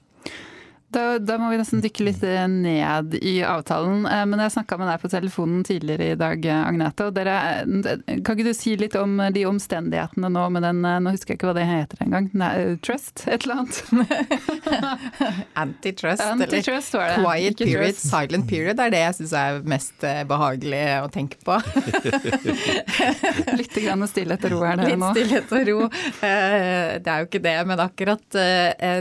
Da, 0.90 1.18
da, 1.22 1.36
må 1.38 1.52
vi 1.52 1.58
nesten 1.60 1.82
dykke 1.84 2.02
litt 2.08 2.22
ned 2.50 3.14
i 3.22 3.36
avtalen. 3.46 4.02
Eh, 4.10 4.24
men 4.26 4.42
jeg 4.42 4.54
snakka 4.56 4.78
med 4.80 4.88
deg 4.90 5.02
på 5.02 5.10
telefonen 5.12 5.62
tidligere 5.66 6.08
i 6.10 6.16
dag, 6.18 6.46
Agnete. 6.50 7.06
og 7.06 7.14
dere, 7.14 7.34
Kan 8.26 8.34
ikke 8.34 8.48
du 8.48 8.54
si 8.56 8.74
litt 8.78 8.96
om 8.98 9.14
de 9.30 9.44
omstendighetene 9.46 10.30
nå 10.34 10.46
med 10.50 10.64
den 10.66 10.80
Nå 10.82 11.12
husker 11.14 11.34
jeg 11.34 11.38
ikke 11.38 11.50
hva 11.50 11.54
det 11.60 11.66
heter 11.68 12.02
engang. 12.02 12.26
Trust? 12.82 13.22
Et 13.30 13.46
eller 13.46 13.62
annet? 13.62 13.78
Antitrust. 15.62 16.24
Antitrust 16.24 16.98
var 16.98 17.12
det. 17.12 17.20
Quiet 17.20 17.54
ikke 17.54 17.68
period, 17.70 17.94
trust. 17.94 18.10
silent 18.10 18.50
period 18.50 18.82
er 18.82 18.94
det 18.94 19.04
jeg 19.04 19.18
syns 19.20 19.36
er 19.38 19.62
mest 19.70 20.06
eh, 20.10 20.22
behagelig 20.26 20.82
å 21.04 21.08
tenke 21.14 21.38
på. 21.46 21.60
litt 23.60 23.78
grann 23.78 24.06
stillhet 24.10 24.48
og 24.50 24.56
ro 24.56 24.64
er 24.66 24.82
det 24.82 24.90
litt 24.90 25.02
nå. 25.04 25.12
Litt 25.14 25.20
stillhet 25.20 25.54
og 25.54 25.70
ro. 25.70 25.78
Eh, 26.26 26.98
det 26.98 27.14
er 27.14 27.22
jo 27.22 27.30
ikke 27.30 27.44
det, 27.46 27.56
men 27.70 27.86
akkurat 27.86 28.40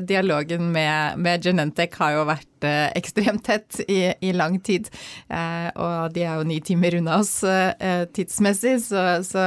dialogen 0.05 0.69
med, 0.75 1.17
med 1.17 1.43
Genente 1.43 1.78
Scientec 1.79 1.95
har 2.01 2.15
jo 2.17 2.23
vært 2.27 2.65
eh, 2.67 2.89
ekstremt 2.99 3.43
tett 3.45 3.79
i, 3.87 4.11
i 4.19 4.33
lang 4.35 4.59
tid. 4.59 4.89
Eh, 5.31 5.69
og 5.79 6.11
de 6.13 6.25
er 6.25 6.39
jo 6.39 6.47
ni 6.47 6.59
timer 6.59 6.97
unna 6.99 7.19
oss 7.21 7.39
eh, 7.47 8.03
tidsmessig, 8.11 8.79
så, 8.83 9.21
så, 9.23 9.43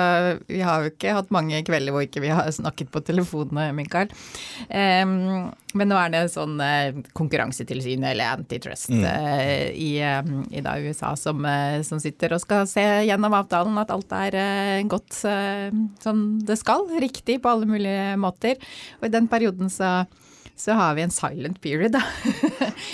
vi 0.48 0.62
har 0.64 0.82
jo 0.82 0.92
ikke 0.92 1.16
hatt 1.18 1.32
mange 1.34 1.60
kvelder 1.66 1.92
hvor 1.92 2.06
ikke 2.06 2.22
vi 2.24 2.32
har 2.32 2.48
snakket 2.52 2.92
på 2.92 3.02
telefonene, 3.04 3.72
Mikael. 3.76 4.08
men 4.70 5.88
nå 5.88 5.96
er 5.96 6.10
det 6.12 6.22
sånn 6.32 6.60
konkurransetilsyn 7.16 8.04
eller 8.04 8.36
antitrust 8.36 8.92
mm. 8.92 9.04
i, 9.72 9.90
i 10.00 10.62
da 10.64 10.74
USA 10.80 11.14
som, 11.16 11.44
som, 11.86 12.00
sitter 12.02 12.36
og 12.36 12.42
skal 12.42 12.66
se 12.70 12.84
gjennom 13.08 13.36
avtalen 13.36 13.80
at 13.80 13.92
alt 13.94 14.12
er 14.16 14.84
gått 14.90 15.16
sånn 15.22 16.24
det 16.46 16.58
skal, 16.60 16.86
riktig 17.02 17.40
på 17.42 17.52
alle 17.52 17.68
mulige 17.68 18.12
måter. 18.20 18.60
Og 19.00 19.08
i 19.08 19.14
den 19.14 19.30
perioden 19.32 19.72
så 19.72 20.02
så 20.56 20.76
har 20.78 20.94
vi 20.94 21.02
en 21.02 21.10
silent 21.10 21.58
period, 21.62 21.94
da. 21.96 22.02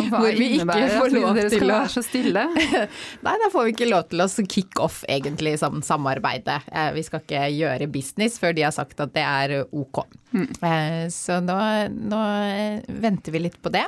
Hva 0.08 0.20
hvor 0.22 0.36
vi 0.38 0.46
ikke 0.56 0.86
får 0.94 1.12
lov 1.12 1.36
dere 1.36 1.50
til 1.52 1.66
å 1.66 1.74
være 1.74 1.90
så 1.92 2.02
stille? 2.06 2.44
Nei, 3.26 3.34
da 3.42 3.50
får 3.52 3.66
vi 3.66 3.74
ikke 3.74 3.90
lov 3.90 4.06
til 4.08 4.24
å 4.24 4.28
kick 4.48 4.80
off 4.84 5.02
egentlig 5.10 5.56
som 5.60 5.82
samarbeide. 5.84 6.60
Eh, 6.70 6.90
vi 6.96 7.04
skal 7.06 7.24
ikke 7.24 7.42
gjøre 7.52 7.90
business 7.92 8.38
før 8.40 8.56
de 8.56 8.64
har 8.68 8.74
sagt 8.76 9.02
at 9.04 9.12
det 9.16 9.26
er 9.26 9.56
ok. 9.66 10.04
Mm. 10.32 10.48
Så 11.12 11.40
nå, 11.44 11.58
nå, 12.14 12.22
venter 13.04 13.34
vi 13.34 13.44
litt 13.48 13.60
på 13.64 13.72
det. 13.74 13.84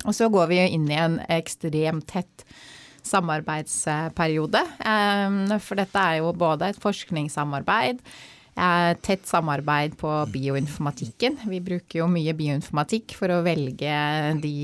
Og 0.00 0.16
så 0.16 0.30
går 0.32 0.50
vi 0.50 0.60
inn 0.64 0.88
i 0.90 0.98
en 0.98 1.18
ekstremt 1.28 2.08
tett 2.10 2.46
samarbeidsperiode. 3.06 4.64
For 5.60 5.80
dette 5.80 6.02
er 6.02 6.20
jo 6.20 6.34
både 6.36 6.72
et 6.72 6.82
forskningssamarbeid 6.82 8.02
Tett 8.54 9.28
samarbeid 9.28 9.94
på 10.00 10.10
bioinformatikken. 10.32 11.38
Vi 11.48 11.60
bruker 11.64 12.02
jo 12.02 12.08
mye 12.12 12.34
bioinformatikk 12.36 13.14
for 13.16 13.32
å 13.32 13.42
velge 13.46 13.92
de 14.42 14.54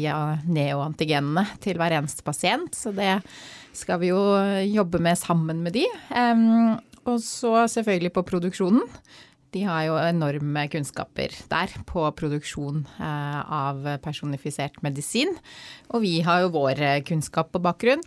neoantigenene 0.50 1.46
til 1.64 1.80
hver 1.80 1.94
eneste 1.96 2.26
pasient, 2.26 2.74
så 2.76 2.92
det 2.92 3.14
skal 3.76 4.02
vi 4.02 4.10
jo 4.10 4.20
jobbe 4.68 5.00
med 5.04 5.16
sammen 5.20 5.62
med 5.64 5.78
de. 5.78 5.86
Og 7.06 7.22
så 7.22 7.54
selvfølgelig 7.70 8.12
på 8.16 8.26
produksjonen. 8.26 8.84
De 9.54 9.62
har 9.64 9.86
jo 9.86 9.94
enorme 10.00 10.66
kunnskaper 10.68 11.32
der 11.48 11.72
på 11.88 12.02
produksjon 12.18 12.82
eh, 12.98 13.38
av 13.40 13.86
personifisert 14.04 14.82
medisin. 14.84 15.30
Og 15.94 16.02
vi 16.04 16.18
har 16.26 16.44
jo 16.44 16.52
vår 16.58 16.82
kunnskap 17.06 17.54
på 17.54 17.62
bakgrunn. 17.64 18.02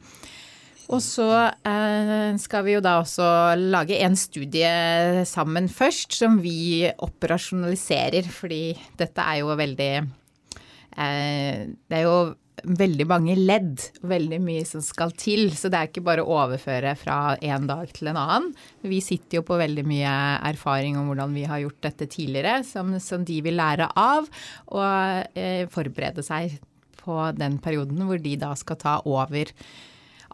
Og 0.90 1.02
så 1.06 1.28
eh, 1.70 2.34
skal 2.42 2.66
vi 2.66 2.74
jo 2.74 2.82
da 2.82 2.98
også 3.04 3.30
lage 3.60 4.00
en 4.02 4.16
studie 4.18 5.24
sammen 5.30 5.70
først, 5.70 6.16
som 6.18 6.40
vi 6.42 6.90
operasjonaliserer, 6.90 8.26
fordi 8.34 8.74
dette 8.98 9.26
er 9.26 9.42
jo 9.44 9.58
veldig 9.60 9.94
eh, 10.02 11.68
Det 11.70 12.00
er 12.00 12.08
jo 12.08 12.16
veldig 12.60 13.06
mange 13.08 13.36
ledd, 13.38 13.84
veldig 14.04 14.40
mye 14.44 14.66
som 14.68 14.82
skal 14.84 15.14
til. 15.16 15.46
Så 15.56 15.70
det 15.72 15.80
er 15.80 15.92
ikke 15.92 16.04
bare 16.04 16.26
å 16.26 16.40
overføre 16.42 16.96
fra 17.00 17.38
en 17.38 17.70
dag 17.70 17.94
til 17.96 18.10
en 18.12 18.20
annen. 18.20 18.50
Vi 18.82 19.00
sitter 19.04 19.40
jo 19.40 19.46
på 19.48 19.60
veldig 19.62 19.86
mye 19.88 20.16
erfaring 20.50 20.98
om 21.00 21.12
hvordan 21.12 21.38
vi 21.38 21.46
har 21.48 21.62
gjort 21.64 21.86
dette 21.86 22.10
tidligere, 22.12 22.64
som, 22.68 22.98
som 23.04 23.24
de 23.28 23.38
vil 23.46 23.60
lære 23.62 23.92
av, 23.94 24.28
og 24.74 25.38
eh, 25.40 25.70
forberede 25.72 26.26
seg 26.26 26.58
på 27.00 27.22
den 27.38 27.62
perioden 27.64 28.04
hvor 28.10 28.20
de 28.22 28.36
da 28.42 28.52
skal 28.60 28.82
ta 28.82 28.98
over 29.08 29.54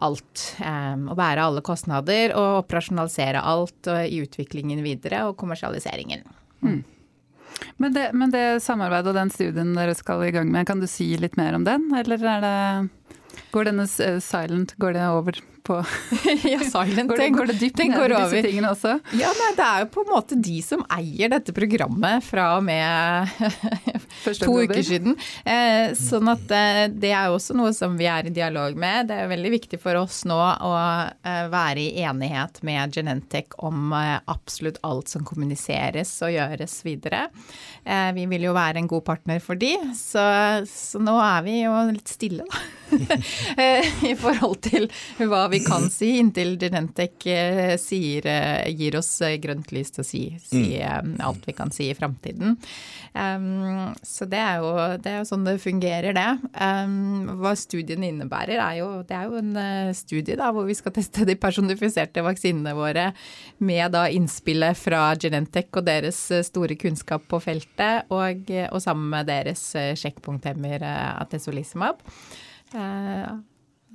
alt. 0.04 0.42
Og 0.60 1.14
bære 1.16 1.46
alle 1.46 1.62
kostnader 1.64 2.34
og 2.36 2.62
operasjonalisere 2.64 3.40
alt 3.40 3.88
i 4.06 4.20
utviklingen 4.24 4.82
videre 4.84 5.22
og 5.30 5.36
kommersialiseringen. 5.40 6.26
Mm. 6.60 6.82
Men, 7.76 7.92
det, 7.94 8.10
men 8.12 8.32
det 8.32 8.62
samarbeidet 8.64 9.12
og 9.12 9.16
den 9.16 9.32
studien 9.32 9.74
dere 9.76 9.94
skal 9.96 10.26
i 10.26 10.32
gang 10.34 10.50
med, 10.52 10.66
kan 10.68 10.80
du 10.82 10.88
si 10.90 11.08
litt 11.20 11.38
mer 11.40 11.56
om 11.56 11.64
den, 11.66 11.88
eller 11.96 12.20
er 12.36 12.44
det 12.44 12.56
Går 13.52 13.68
denne 13.68 13.84
uh, 13.84 14.18
silent, 14.24 14.74
går 14.80 14.96
det 14.96 15.04
over 15.12 15.38
på 15.66 15.78
Ja, 16.52 16.60
silent. 16.62 17.10
går, 17.10 17.20
det, 17.20 17.28
går 17.34 17.50
det 17.50 17.58
dypt 17.60 17.80
ned 17.82 17.96
i 17.96 18.08
disse 18.14 18.42
tingene 18.46 18.72
også? 18.72 18.94
Ja, 19.18 19.32
nei, 19.40 19.50
det 19.58 19.66
er 19.66 19.84
jo 19.84 19.88
på 19.96 20.04
en 20.04 20.12
måte 20.12 20.38
de 20.38 20.56
som 20.64 20.84
eier 20.96 21.32
dette 21.32 21.54
programmet 21.56 22.24
fra 22.26 22.48
og 22.58 22.64
med 22.66 23.32
to 24.42 24.54
uker 24.62 24.82
siden. 24.86 25.16
Eh, 25.44 25.92
sånn 25.98 26.30
at 26.32 26.54
eh, 26.54 26.82
det 26.92 27.12
er 27.12 27.32
også 27.34 27.56
noe 27.58 27.72
som 27.76 27.96
vi 27.98 28.08
er 28.10 28.28
i 28.30 28.34
dialog 28.34 28.78
med. 28.78 29.10
Det 29.10 29.18
er 29.22 29.30
veldig 29.32 29.52
viktig 29.56 29.80
for 29.82 29.98
oss 30.00 30.22
nå 30.28 30.36
å 30.38 30.72
eh, 30.76 31.44
være 31.52 31.82
i 31.82 32.04
enighet 32.06 32.62
med 32.66 32.94
Genentech 32.96 33.56
om 33.66 33.92
eh, 33.96 34.16
absolutt 34.30 34.80
alt 34.86 35.12
som 35.12 35.26
kommuniseres 35.26 36.12
og 36.26 36.34
gjøres 36.34 36.78
videre. 36.86 37.26
Eh, 37.84 38.10
vi 38.16 38.26
vil 38.30 38.48
jo 38.48 38.54
være 38.56 38.82
en 38.82 38.90
god 38.90 39.04
partner 39.06 39.42
for 39.42 39.58
de, 39.58 39.74
så, 39.96 40.24
så 40.70 41.02
nå 41.02 41.16
er 41.22 41.44
vi 41.46 41.60
jo 41.64 41.74
litt 41.92 42.16
stille, 42.16 42.46
da. 42.46 42.64
Eh, 43.56 43.82
I 44.06 44.12
forhold 44.18 44.60
til 44.62 44.84
hva 45.26 45.46
vi 45.50 45.55
kan 45.64 45.88
si, 45.96 46.16
inntil 46.20 46.56
Genentech 46.60 47.26
sier, 47.80 48.30
gir 48.76 48.98
oss 48.98 49.12
grønt 49.42 49.72
lys 49.74 49.94
til 49.94 50.04
å 50.04 50.06
si, 50.06 50.22
si 50.42 50.64
mm. 50.80 51.16
alt 51.24 51.46
vi 51.48 51.56
kan 51.56 51.72
si 51.74 51.90
i 51.90 51.96
framtiden. 51.96 52.56
Um, 53.16 53.94
så 54.04 54.26
det 54.28 54.38
er, 54.38 54.60
jo, 54.60 54.72
det 55.00 55.10
er, 55.10 55.16
jo, 55.22 55.28
sånn 55.30 55.46
det 55.46 55.56
fungerer, 55.62 56.12
det. 56.16 56.26
Um, 56.52 57.38
hva 57.40 57.54
studien 57.56 58.04
innebærer, 58.04 58.60
er 58.60 58.80
jo, 58.82 58.88
det 59.08 59.16
er 59.16 59.30
jo 59.30 59.40
en 59.40 59.56
uh, 59.56 59.94
studie 59.96 60.36
da, 60.36 60.50
hvor 60.52 60.68
vi 60.68 60.76
skal 60.76 60.94
teste 60.96 61.24
de 61.28 61.38
personifiserte 61.40 62.24
vaksinene 62.26 62.76
våre 62.76 63.08
med 63.64 63.94
da 63.96 64.06
innspillet 64.12 64.76
fra 64.76 65.08
Genentech 65.16 65.72
og 65.72 65.88
deres 65.88 66.20
uh, 66.34 66.44
store 66.46 66.76
kunnskap 66.80 67.24
på 67.30 67.40
feltet, 67.44 68.10
og, 68.12 68.52
uh, 68.52 68.66
og 68.68 68.84
sammen 68.84 69.08
med 69.16 69.30
deres 69.32 69.64
sjekkpunkthemmer 69.96 70.84
Atesolizumab. 71.16 72.02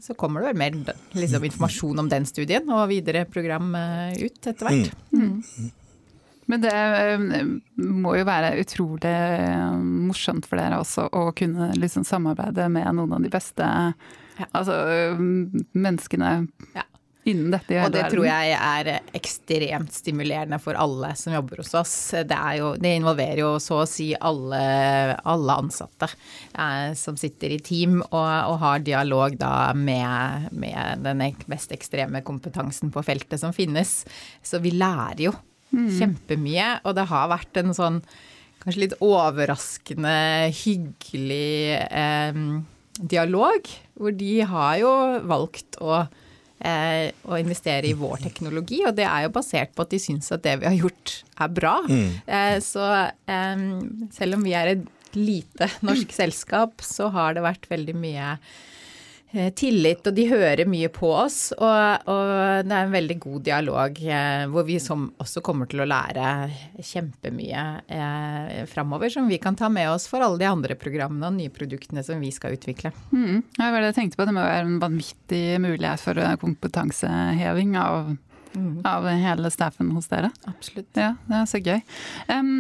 Så 0.02 0.16
kommer 0.18 0.42
det 0.42 0.52
vel 0.52 0.62
mer 0.62 0.96
liksom, 1.14 1.46
informasjon 1.46 2.02
om 2.02 2.10
den 2.10 2.26
studien 2.26 2.70
og 2.74 2.88
videre 2.90 3.28
program 3.30 3.70
ut 4.18 4.48
etter 4.50 4.66
hvert. 4.66 4.96
Mm. 5.14 5.42
Mm. 5.44 5.70
Men 6.52 6.62
det 6.62 6.72
eh, 6.76 7.46
må 7.80 8.16
jo 8.18 8.28
være 8.28 8.56
utrolig 8.60 9.12
eh, 9.12 9.76
morsomt 9.80 10.48
for 10.50 10.60
dere 10.60 10.82
også 10.82 11.08
å 11.16 11.30
kunne 11.38 11.72
liksom 11.78 12.04
samarbeide 12.08 12.68
med 12.74 12.90
noen 12.98 13.16
av 13.16 13.24
de 13.24 13.32
beste 13.32 13.68
ja. 13.68 14.48
altså, 14.50 14.76
menneskene 15.72 16.32
ja. 16.76 16.86
Innen 17.30 17.52
dette. 17.54 17.78
Og 17.84 17.92
det 17.94 18.08
tror 18.12 18.26
jeg 18.26 18.56
er 18.58 18.90
ekstremt 19.18 19.94
stimulerende 19.94 20.58
for 20.62 20.80
alle 20.80 21.12
som 21.20 21.36
jobber 21.36 21.62
hos 21.62 21.74
oss. 21.78 21.94
Det, 22.28 22.40
jo, 22.58 22.74
det 22.82 22.96
involverer 22.98 23.44
jo 23.44 23.52
så 23.62 23.82
å 23.84 23.90
si 23.90 24.12
alle, 24.18 24.64
alle 25.22 25.60
ansatte 25.64 26.10
eh, 26.10 26.92
som 26.98 27.20
sitter 27.20 27.54
i 27.58 27.62
team 27.62 28.00
og, 28.02 28.18
og 28.24 28.58
har 28.64 28.84
dialog 28.86 29.38
da 29.40 29.72
med, 29.78 30.50
med 30.56 31.06
den 31.06 31.24
mest 31.52 31.74
ekstreme 31.76 32.24
kompetansen 32.26 32.94
på 32.94 33.06
feltet 33.06 33.42
som 33.44 33.54
finnes. 33.56 34.02
Så 34.42 34.64
vi 34.64 34.74
lærer 34.76 35.30
jo 35.30 35.38
Mm. 35.72 35.88
Kjempemye. 35.96 36.68
Og 36.84 36.96
det 36.98 37.08
har 37.12 37.32
vært 37.32 37.62
en 37.62 37.76
sånn 37.76 38.02
kanskje 38.62 38.84
litt 38.84 38.98
overraskende 39.02 40.52
hyggelig 40.54 41.80
eh, 41.88 42.42
dialog, 43.02 43.72
hvor 43.98 44.14
de 44.14 44.34
har 44.46 44.76
jo 44.82 44.92
valgt 45.32 45.80
å, 45.82 46.04
å 46.62 47.38
investere 47.40 47.90
i 47.90 47.96
vår 47.98 48.20
teknologi, 48.22 48.84
og 48.86 48.94
det 48.98 49.08
er 49.08 49.26
jo 49.26 49.34
basert 49.34 49.72
på 49.74 49.86
at 49.86 49.94
de 49.94 50.00
syns 50.02 50.30
at 50.36 50.44
det 50.46 50.60
vi 50.62 50.68
har 50.70 50.76
gjort 50.78 51.14
er 51.42 51.54
bra. 51.58 51.76
Mm. 51.90 52.10
Eh, 52.38 52.58
så 52.62 52.90
selv 54.14 54.38
om 54.38 54.46
vi 54.46 54.54
er 54.58 54.76
et 54.76 55.16
lite 55.18 55.68
norsk 55.88 56.14
selskap, 56.14 56.84
så 56.86 57.10
har 57.16 57.34
det 57.34 57.46
vært 57.48 57.66
veldig 57.72 57.98
mye 57.98 58.36
Eh, 58.36 58.71
tillit, 59.56 60.06
og 60.08 60.16
de 60.16 60.26
hører 60.28 60.68
mye 60.70 60.90
på 60.92 61.10
oss. 61.16 61.40
Og, 61.56 62.08
og 62.12 62.32
det 62.68 62.76
er 62.76 62.88
en 62.88 62.96
veldig 62.96 63.18
god 63.24 63.46
dialog 63.48 64.02
eh, 64.04 64.46
hvor 64.52 64.66
vi 64.68 64.78
som, 64.84 65.08
også 65.22 65.44
kommer 65.46 65.70
til 65.72 65.84
å 65.84 65.88
lære 65.88 66.26
kjempemye 66.84 67.66
eh, 67.88 68.64
framover, 68.72 69.14
som 69.14 69.30
vi 69.32 69.40
kan 69.42 69.58
ta 69.60 69.70
med 69.72 69.92
oss 69.92 70.10
for 70.12 70.24
alle 70.24 70.42
de 70.42 70.50
andre 70.50 70.78
programmene 70.80 71.30
og 71.30 71.38
nye 71.38 71.54
produktene 71.54 72.04
som 72.06 72.20
vi 72.22 72.34
skal 72.36 72.58
utvikle. 72.58 72.94
Mm. 73.14 73.42
Ja, 73.60 73.72
det 73.72 73.94
på, 74.18 74.28
det 74.28 74.36
må 74.36 74.44
være 74.44 74.68
en 74.68 74.82
vanvittig 74.82 75.46
mulighet 75.64 76.04
for 76.04 76.20
kompetanseheving 76.42 77.78
av 77.80 78.14
mm. 78.54 78.82
av 78.88 79.08
hele 79.08 79.52
staffen 79.54 79.92
hos 79.96 80.10
dere. 80.12 80.32
Absolutt. 80.50 80.90
Ja, 80.98 81.14
Det 81.28 81.38
er 81.38 81.50
så 81.50 81.62
gøy. 81.62 81.82
Um, 82.28 82.52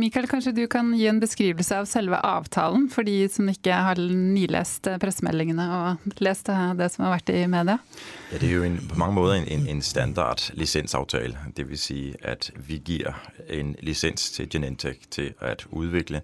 Mikael, 0.00 0.28
kanskje 0.30 0.54
du 0.56 0.64
kan 0.70 0.92
gi 0.96 1.06
en 1.10 1.20
beskrivelse 1.22 1.82
av 1.82 1.88
selve 1.90 2.18
avtalen 2.26 2.88
for 2.92 3.06
de 3.06 3.16
som 3.32 3.48
ikke 3.50 3.76
har 3.88 4.00
nilest 4.00 4.88
pressemeldingene 5.02 5.68
og 5.76 6.20
lest 6.22 6.50
det 6.78 6.90
som 6.94 7.06
har 7.06 7.16
vært 7.16 7.32
i 7.34 7.46
media? 7.50 7.78
Ja, 8.32 8.38
Det 8.38 8.48
er 8.48 8.54
jo 8.54 8.66
en, 8.66 8.78
på 8.88 8.98
mange 8.98 9.14
måter 9.18 9.38
en, 9.38 9.48
en, 9.48 9.66
en 9.68 9.82
standard 9.82 10.48
lisensavtale. 10.58 11.38
Dvs. 11.56 11.82
Si 11.82 12.14
at 12.22 12.50
vi 12.56 12.78
gir 12.78 13.14
en 13.48 13.74
lisens 13.82 14.30
til 14.36 14.48
Genentech 14.48 15.08
til 15.10 15.32
å 15.42 15.56
utvikle 15.82 16.22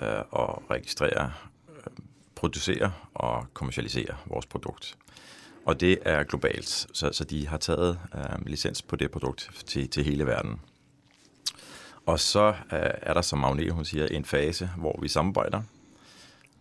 uh, 0.00 0.24
og 0.30 0.70
registrere, 0.70 1.28
uh, 1.68 2.00
produsere 2.38 2.92
og 3.14 3.50
kommersialisere 3.52 4.16
vårt 4.26 4.48
produkt. 4.48 4.94
Og 5.68 5.80
det 5.80 5.98
er 6.04 6.22
globalt, 6.22 6.86
så, 6.92 7.10
så 7.12 7.24
de 7.24 7.48
har 7.48 7.56
taget 7.56 7.98
øh, 8.14 8.46
licens 8.46 8.82
på 8.82 8.96
det 8.96 9.10
produkt 9.10 9.50
til, 9.66 9.88
til 9.88 10.04
hele 10.04 10.26
verden. 10.26 10.60
Og 12.06 12.20
så 12.20 12.48
øh, 12.48 12.54
er 13.02 13.14
der, 13.14 13.22
som 13.22 13.44
Agnete 13.44 13.70
hun 13.70 13.84
siger, 13.84 14.06
en 14.06 14.24
fase, 14.24 14.70
hvor 14.76 14.98
vi 15.02 15.08
samarbejder. 15.08 15.62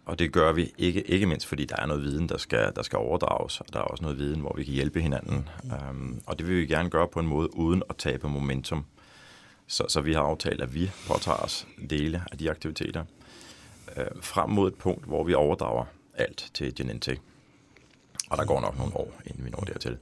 Og 0.06 0.20
det 0.20 0.32
gør 0.32 0.52
vi 0.52 0.74
ikke, 0.78 1.02
ikke 1.02 1.26
mindst, 1.26 1.48
fordi 1.48 1.66
der 1.66 1.76
er 1.76 1.86
noget 1.86 2.04
viden, 2.04 2.30
der 2.30 2.38
skal, 2.38 2.76
der 2.76 2.84
skal 2.84 2.98
overdrages, 2.98 3.62
og 3.62 3.74
der 3.74 3.80
er 3.80 3.84
også 3.84 4.04
noget 4.04 4.18
viden, 4.18 4.40
hvor 4.40 4.54
vi 4.58 4.64
kan 4.64 4.74
hjælpe 4.74 5.02
hinanden. 5.02 5.50
Um, 5.90 6.22
og 6.26 6.40
det 6.40 6.48
vil 6.48 6.58
vi 6.58 6.66
gerne 6.66 6.90
gøre 6.90 7.08
på 7.08 7.20
en 7.20 7.28
måde, 7.28 7.58
uden 7.58 7.84
at 7.90 7.98
tabe 7.98 8.30
momentum. 8.30 8.86
Så, 9.68 9.86
så 9.90 10.02
vi 10.02 10.14
har 10.14 10.22
aftalt, 10.22 10.62
at 10.62 10.74
vi 10.74 10.92
påtager 11.08 11.38
os 11.38 11.68
dele 11.90 12.24
af 12.32 12.38
de 12.38 12.50
aktiviteter 12.50 13.04
øh, 13.98 14.06
frem 14.22 14.50
mod 14.50 14.68
et 14.68 14.76
punkt, 14.76 15.06
hvor 15.06 15.24
vi 15.24 15.34
overdrager 15.34 15.86
alt 16.14 16.52
til 16.54 16.76
Genentech. 16.76 17.22
Og 18.30 18.38
der 18.38 18.46
går 18.46 18.62
nok 18.62 18.78
nogle 18.78 18.96
år, 18.96 19.22
inden 19.26 19.46
vi 19.46 19.50
når 19.50 19.60
dertil. 19.60 19.98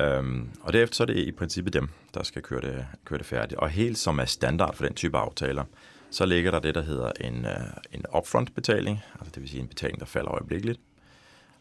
Øhm, 0.00 0.50
og 0.62 0.72
derefter 0.72 0.94
så 0.94 1.02
er 1.02 1.06
det 1.06 1.16
i 1.16 1.32
princippet 1.32 1.72
dem, 1.72 1.88
der 2.14 2.22
skal 2.22 2.42
køre 2.42 2.60
det, 2.60 2.86
køre 3.04 3.18
det 3.18 3.26
færdigt. 3.26 3.60
Og 3.60 3.68
helt 3.68 3.98
som 3.98 4.18
er 4.18 4.24
standard 4.24 4.76
for 4.76 4.84
den 4.84 4.94
type 4.94 5.18
aftaler, 5.18 5.64
så 6.10 6.26
ligger 6.26 6.50
der 6.50 6.58
det, 6.58 6.74
der 6.74 6.82
hedder 6.82 7.12
en, 7.20 7.44
uh, 7.44 7.52
en 7.92 8.04
upfront-betaling, 8.16 9.00
altså 9.14 9.30
det 9.34 9.42
vil 9.42 9.48
sige 9.48 9.60
en 9.60 9.68
betaling, 9.68 10.00
der 10.00 10.06
falder 10.06 10.30
øjeblikkeligt. 10.30 10.80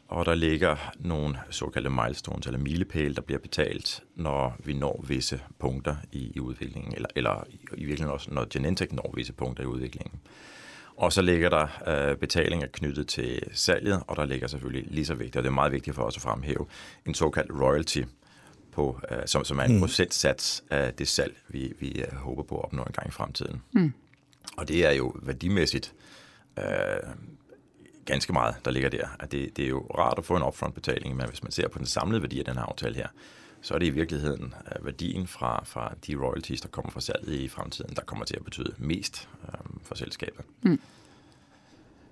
Og 0.08 0.26
der 0.26 0.36
ligger 0.36 0.76
nogle 1.00 1.40
såkaldte 1.50 1.90
milestones, 1.90 2.46
eller 2.46 2.60
milepæle, 2.60 3.16
der 3.16 3.22
bliver 3.22 3.40
betalt, 3.40 4.04
når 4.16 4.56
vi 4.60 4.74
når 4.74 5.06
visse 5.08 5.42
punkter 5.60 5.96
i, 6.12 6.32
i 6.36 6.40
udviklingen, 6.40 6.96
eller, 6.96 7.10
eller 7.16 7.44
i, 7.50 7.60
i 7.78 7.86
virkeligheden 7.86 8.14
også, 8.14 8.32
når 8.32 8.48
Genentech 8.50 8.96
når 8.96 9.14
visse 9.16 9.34
punkter 9.34 9.64
i 9.64 9.68
udviklingen. 9.68 10.20
Og 10.98 11.14
så 11.14 11.22
ligger 11.22 11.50
der 11.50 11.68
øh, 11.88 12.18
betalinger 12.18 12.68
knyttet 12.68 13.08
til 13.08 13.42
salget, 13.52 14.04
og 14.08 14.16
der 14.16 14.26
ligger 14.26 14.48
selvfølgelig 14.48 14.88
lige 14.92 15.06
så 15.06 15.14
vigtigt, 15.14 15.36
og 15.36 15.44
det 15.44 15.50
er 15.50 15.54
meget 15.54 15.72
vigtigt 15.72 15.96
for 15.96 16.04
os 16.04 16.16
at 16.16 16.22
fremhæve, 16.22 16.66
en 17.06 17.14
såkaldt 17.14 17.52
royalty, 17.62 18.02
på, 18.78 19.00
øh, 19.12 19.18
som, 19.26 19.46
som 19.46 19.60
er 19.60 19.64
en 19.64 19.74
mm. 19.74 19.80
procentsats 19.80 20.64
af 20.70 20.94
det 20.94 21.08
salg, 21.08 21.38
vi, 21.48 21.74
vi 21.80 22.02
øh, 22.02 22.14
håber 22.14 22.44
på 22.44 22.58
at 22.58 22.66
opnå 22.66 22.84
en 22.84 22.92
gang 22.92 23.08
i 23.08 23.12
fremtiden. 23.12 23.62
Mm. 23.72 23.94
Og 24.58 24.68
det 24.68 24.86
er 24.86 24.92
jo 24.92 25.16
værdimæssigt 25.22 25.94
øh, 26.60 26.66
ganske 28.06 28.34
meget, 28.34 28.56
der 28.66 28.72
ligger 28.72 28.90
der. 28.90 29.08
At 29.20 29.32
det, 29.32 29.58
det 29.58 29.66
er 29.66 29.70
jo 29.70 29.88
rart 29.98 30.18
at 30.18 30.26
få 30.26 30.36
en 30.36 30.44
upfront-betaling, 30.44 31.16
men 31.16 31.30
hvis 31.30 31.44
man 31.44 31.52
ser 31.52 31.68
på 31.68 31.78
den 31.78 31.86
samlede 31.86 32.22
værdi 32.22 32.40
af 32.40 32.46
den 32.46 32.54
her 32.54 32.64
aftale 32.64 32.96
her, 32.96 33.08
så 33.62 33.74
er 33.74 33.80
det 33.80 33.86
i 33.86 33.90
virkeligheden 33.90 34.54
øh, 34.76 34.86
værdien 34.86 35.28
fra, 35.28 35.64
fra 35.66 35.94
de 36.08 36.16
royalties, 36.16 36.62
der 36.62 36.68
kommer 36.68 36.92
fra 36.92 37.02
salget 37.02 37.34
i 37.34 37.48
fremtiden, 37.48 37.96
der 37.96 38.02
kommer 38.02 38.26
til 38.26 38.36
at 38.36 38.44
betyde 38.44 38.74
mest 38.78 39.30
øhm, 39.44 39.80
for 39.84 39.96
selskabet. 39.96 40.46
Mm. 40.62 40.80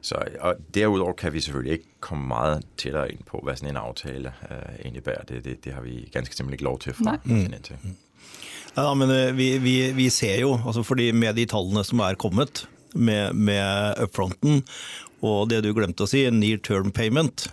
Så, 0.02 0.16
og 0.40 0.56
derudover 0.74 1.14
kan 1.14 1.34
vi 1.34 1.40
selvfølgelig 1.40 1.74
ikke 1.74 1.86
komme 2.00 2.28
meget 2.28 2.66
tættere 2.78 3.12
ind 3.12 3.20
på, 3.26 3.40
hvad 3.44 3.56
sådan 3.56 3.70
en 3.70 3.78
aftale 3.78 4.34
øh, 4.52 4.86
indebærer. 4.86 5.24
Det, 5.24 5.46
det, 5.46 5.66
det 5.66 5.74
har 5.74 5.82
vi 5.82 6.10
ganske 6.14 6.36
simpelthen 6.36 6.54
ikke 6.54 6.64
lov 6.64 6.80
til 6.80 6.94
fra 6.94 7.18
kontinentet. 7.18 7.78
Mm. 7.84 7.96
Ja, 8.78 8.94
men 8.94 9.10
øh, 9.10 9.38
vi, 9.38 9.58
vi, 9.58 9.92
vi 9.92 10.10
ser 10.10 10.40
jo, 10.40 10.60
altså 10.66 10.84
fordi 10.84 11.12
med 11.12 11.34
de 11.34 11.46
tallene 11.46 11.84
som 11.84 12.00
er 12.00 12.14
kommet 12.14 12.70
med, 12.96 13.34
med 13.34 13.94
upfronten, 14.04 14.64
Og 15.26 15.50
det 15.50 15.62
du 15.66 15.72
glemte 15.76 16.06
å 16.06 16.10
si, 16.10 16.24
near 16.34 16.62
term 16.66 16.92
payment. 16.96 17.48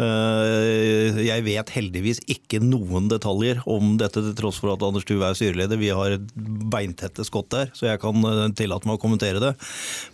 Eh, 0.00 1.22
jeg 1.22 1.44
vet 1.46 1.72
heldigvis 1.74 2.22
ikke 2.32 2.62
noen 2.64 3.08
detaljer 3.12 3.62
om 3.70 3.96
dette, 4.00 4.22
til 4.24 4.36
tross 4.38 4.60
for 4.62 4.74
at 4.74 4.84
Anders 4.86 5.06
Tuve 5.08 5.28
er 5.28 5.38
styreleder. 5.38 5.80
Vi 5.80 5.92
har 5.94 6.16
et 6.16 6.32
beintette 6.72 7.26
skott 7.28 7.50
der, 7.54 7.72
så 7.76 7.90
jeg 7.90 8.02
kan 8.02 8.24
eh, 8.28 8.46
tillate 8.58 8.88
meg 8.88 8.98
å 8.98 9.02
kommentere 9.02 9.42
det. 9.42 9.52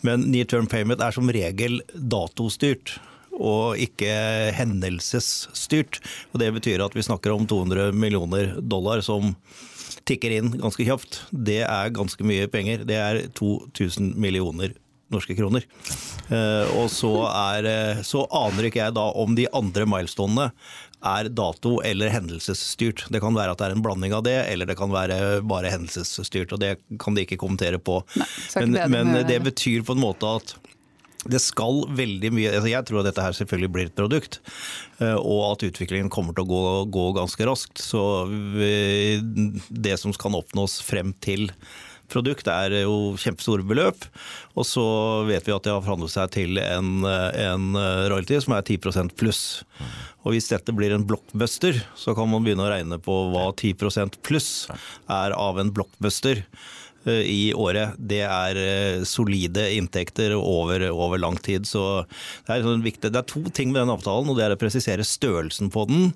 Men 0.07 0.29
near 0.33 0.49
term 0.51 0.69
payment 0.71 1.05
er 1.05 1.17
som 1.17 1.33
regel 1.33 1.81
datostyrt 1.95 2.99
og 3.39 3.79
ikke 3.79 4.11
hendelsesstyrt. 4.59 6.01
Og 6.33 6.43
Det 6.43 6.53
betyr 6.59 6.85
at 6.85 6.97
vi 6.97 7.07
snakker 7.07 7.35
om 7.35 7.47
200 7.47 7.95
millioner 7.95 8.57
dollar 8.59 9.03
som 9.07 9.37
tikker 10.09 10.35
inn 10.39 10.53
ganske 10.59 10.85
kjapt. 10.87 11.23
Det 11.31 11.63
er 11.65 11.95
ganske 11.95 12.25
mye 12.27 12.49
penger. 12.51 12.85
Det 12.89 12.99
er 12.99 13.23
2000 13.39 14.15
millioner 14.21 14.75
norske 15.13 15.37
kroner. 15.39 15.65
Eh, 16.29 16.73
og 16.77 16.91
så, 16.93 17.13
er, 17.31 18.03
så 18.07 18.27
aner 18.35 18.69
ikke 18.69 18.83
jeg 18.83 18.97
da 18.99 19.07
om 19.17 19.35
de 19.39 19.47
andre 19.57 19.87
milestonene 19.89 20.51
er 21.09 21.29
dato- 21.31 21.79
eller 21.87 22.11
hendelsesstyrt. 22.11 23.05
Det 23.15 23.21
kan 23.23 23.37
være 23.37 23.53
at 23.55 23.61
det 23.61 23.69
er 23.69 23.77
en 23.77 23.85
blanding 23.85 24.13
av 24.17 24.25
det, 24.27 24.39
eller 24.51 24.67
det 24.67 24.75
kan 24.81 24.91
være 24.91 25.41
bare 25.47 25.71
hendelsesstyrt. 25.71 26.53
og 26.57 26.61
Det 26.65 26.73
kan 26.99 27.15
de 27.15 27.23
ikke 27.27 27.39
kommentere 27.39 27.79
på. 27.79 28.01
Nei, 28.19 28.27
men, 28.59 28.75
det 28.75 28.89
men 28.91 29.13
med- 29.15 29.29
det 29.31 29.39
betyr 29.47 29.85
på 29.87 29.95
en 29.95 30.03
måte 30.03 30.27
at 30.41 30.57
det 31.29 31.41
skal 31.43 31.83
veldig 31.99 32.29
mye 32.31 32.51
altså 32.55 32.71
Jeg 32.71 32.87
tror 32.87 33.01
at 33.01 33.09
dette 33.09 33.23
her 33.25 33.35
selvfølgelig 33.35 33.71
blir 33.75 33.89
et 33.89 33.97
produkt, 33.99 34.39
eh, 35.03 35.17
og 35.19 35.41
at 35.53 35.65
utviklingen 35.67 36.09
kommer 36.15 36.33
til 36.33 36.47
å 36.47 36.49
gå, 36.51 36.61
gå 36.95 37.07
ganske 37.19 37.45
raskt. 37.49 37.79
Så 37.83 38.01
det 39.71 39.97
som 40.01 40.13
kan 40.15 40.37
oppnås 40.39 40.79
frem 40.85 41.13
til 41.21 41.51
produkt, 42.11 42.49
er 42.51 42.81
jo 42.83 43.15
kjempestore 43.21 43.67
beløp. 43.67 44.09
Og 44.59 44.67
så 44.67 44.87
vet 45.29 45.47
vi 45.47 45.55
at 45.55 45.67
de 45.67 45.75
har 45.75 45.85
forhandlet 45.85 46.15
seg 46.15 46.35
til 46.35 46.61
en, 46.63 47.07
en 47.07 47.71
royalty 47.79 48.41
som 48.45 48.57
er 48.57 48.67
10% 48.67 49.15
pluss. 49.19 49.43
Og 50.29 50.35
hvis 50.35 50.51
dette 50.51 50.75
blir 50.77 50.93
en 50.95 51.07
blockbuster, 51.09 51.79
så 51.97 52.15
kan 52.17 52.29
man 52.31 52.45
begynne 52.45 52.67
å 52.67 52.73
regne 52.73 52.99
på 53.01 53.15
hva 53.33 53.49
10% 53.53 54.19
pluss 54.27 54.67
er 55.09 55.33
av 55.33 55.61
en 55.61 55.71
blockbuster 55.75 56.43
eh, 56.43 57.23
i 57.23 57.43
året. 57.57 57.97
Det 57.97 58.21
er 58.27 58.61
eh, 58.61 59.07
solide 59.09 59.69
inntekter 59.79 60.35
over, 60.37 60.89
over 60.93 61.23
lang 61.23 61.39
tid. 61.41 61.65
Så 61.71 61.85
det 62.45 62.59
er, 62.59 62.67
sånn 62.67 62.85
viktig. 62.85 63.13
det 63.15 63.23
er 63.23 63.31
to 63.31 63.45
ting 63.49 63.73
med 63.73 63.85
den 63.85 63.95
avtalen, 63.95 64.29
og 64.29 64.37
det 64.37 64.49
er 64.49 64.57
å 64.57 64.61
presisere 64.61 65.07
størrelsen 65.07 65.73
på 65.73 65.87
den. 65.89 66.11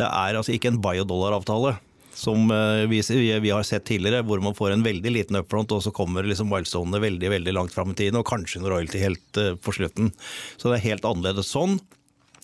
Det 0.00 0.08
er 0.08 0.40
altså 0.40 0.56
ikke 0.56 0.72
en 0.72 0.82
biodollar-avtale. 0.82 1.76
Som 2.14 2.50
eh, 2.50 2.84
vi, 2.90 3.02
vi 3.42 3.50
har 3.50 3.66
sett 3.66 3.84
tidligere, 3.84 4.22
hvor 4.22 4.40
man 4.40 4.54
får 4.54 4.74
en 4.74 4.86
veldig 4.86 5.12
liten 5.12 5.38
upfront, 5.40 5.72
og 5.74 5.82
så 5.82 5.92
kommer 5.94 6.26
liksom 6.26 6.48
milestonene 6.52 7.02
veldig 7.02 7.32
veldig 7.34 7.54
langt 7.56 7.74
fram 7.74 7.90
i 7.90 7.98
tiden, 7.98 8.20
og 8.20 8.28
kanskje 8.28 8.62
en 8.62 8.70
royalty 8.70 9.02
helt 9.02 9.40
eh, 9.40 9.54
på 9.58 9.74
slutten. 9.74 10.12
Så 10.56 10.70
det 10.70 10.78
er 10.78 10.88
helt 10.92 11.08
annerledes 11.08 11.50
sånn. 11.50 11.78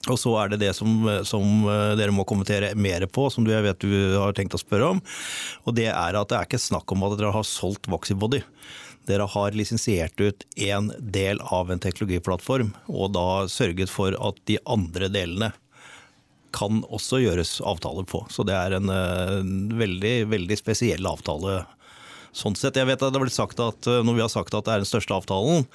Og 0.09 0.17
så 0.17 0.33
er 0.41 0.53
det 0.53 0.63
det 0.63 0.73
som, 0.77 1.05
som 1.29 1.65
eh, 1.69 1.95
dere 2.01 2.15
må 2.17 2.25
kommentere 2.29 2.73
mer 2.75 3.05
på, 3.07 3.29
som 3.31 3.47
du, 3.47 3.53
jeg 3.53 3.67
vet 3.67 3.85
du 3.85 3.97
har 4.17 4.37
tenkt 4.37 4.57
å 4.57 4.63
spørre 4.63 4.95
om. 4.97 5.03
Og 5.69 5.77
det 5.77 5.91
er 5.93 6.19
at 6.19 6.31
det 6.31 6.39
er 6.39 6.49
ikke 6.49 6.63
snakk 6.63 6.93
om 6.95 7.05
at 7.07 7.19
dere 7.21 7.35
har 7.37 7.47
solgt 7.47 7.91
Voxybody. 7.91 8.43
Dere 9.09 9.27
har 9.29 9.57
lisensiert 9.57 10.21
ut 10.21 10.45
en 10.67 10.91
del 10.99 11.41
av 11.41 11.71
en 11.73 11.81
teknologiplattform, 11.83 12.75
og 12.93 13.13
da 13.17 13.27
sørget 13.51 13.93
for 13.93 14.17
at 14.17 14.41
de 14.49 14.59
andre 14.69 15.09
delene 15.13 15.53
kan 16.57 16.83
også 16.89 17.21
gjøres 17.23 17.59
avtaler 17.67 18.07
på. 18.09 18.23
Så 18.33 18.45
det 18.49 18.57
er 18.57 18.77
en, 18.79 18.91
eh, 18.93 19.41
en 19.41 19.53
veldig, 19.79 20.15
veldig 20.33 20.59
spesiell 20.59 21.07
avtale. 21.07 21.63
Sånn 22.37 22.55
sett, 22.55 22.79
jeg 22.79 22.87
vet 22.87 23.01
at 23.01 23.11
det 23.11 23.19
har 23.19 23.25
blitt 23.25 23.35
sagt 23.35 23.59
at 23.59 23.89
eh, 23.91 24.05
Når 24.07 24.15
vi 24.15 24.23
har 24.23 24.31
sagt 24.31 24.55
at 24.55 24.67
det 24.67 24.75
er 24.75 24.85
den 24.85 24.91
største 24.91 25.17
avtalen, 25.17 25.67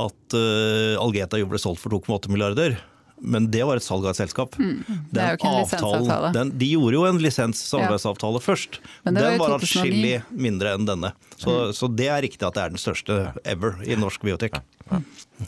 at 0.00 0.34
uh, 0.34 0.96
Algeta 0.98 1.38
jo 1.38 1.46
ble 1.46 1.60
solgt 1.60 1.82
for 1.82 1.94
2,8 1.94 2.32
milliarder. 2.32 2.78
Men 3.24 3.46
det 3.50 3.62
var 3.64 3.80
et 3.80 3.84
salg 3.86 4.04
av 4.04 4.12
et 4.12 4.18
selskap. 4.20 4.54
Mm. 4.60 4.84
Det 5.10 5.22
er 5.24 5.30
jo 5.34 5.38
ikke 5.40 5.50
en 5.50 5.58
lisensavtale. 5.62 6.32
den, 6.36 6.50
de 6.60 6.68
gjorde 6.74 6.98
jo 6.98 7.04
en 7.08 7.18
lisenssamarbeidsavtale 7.24 8.42
først. 8.44 8.78
Men 9.04 9.14
var 9.18 9.22
Den 9.30 9.38
var 9.40 9.54
2009. 9.58 9.64
atskillig 9.64 10.14
mindre 10.46 10.74
enn 10.76 10.86
denne. 10.88 11.12
Så, 11.36 11.50
Mm. 11.54 11.72
så 11.74 11.88
det 11.96 12.08
er 12.08 12.22
riktig 12.22 12.46
at 12.46 12.54
det 12.54 12.62
er 12.64 12.68
den 12.74 12.78
største 12.84 13.18
ever 13.44 13.80
i 13.86 13.96
norsk 13.96 14.20
biotek. 14.22 14.60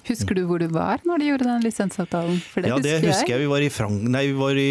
Husker 0.08 0.34
du 0.34 0.46
hvor 0.48 0.58
du 0.58 0.68
var 0.72 0.98
når 1.06 1.18
de 1.22 1.26
gjorde 1.32 1.44
den 1.50 1.62
lisensavtalen? 1.66 2.40
For 2.52 2.62
det 2.64 2.70
Ja, 2.72 2.78
det 2.82 3.00
husker 3.04 3.36
jeg. 3.36 3.44
Vi 3.44 3.50
var 3.52 3.60
i, 3.60 3.68
Frank 3.68 4.02
nei, 4.08 4.26
vi 4.32 4.38
var 4.38 4.56
i, 4.56 4.70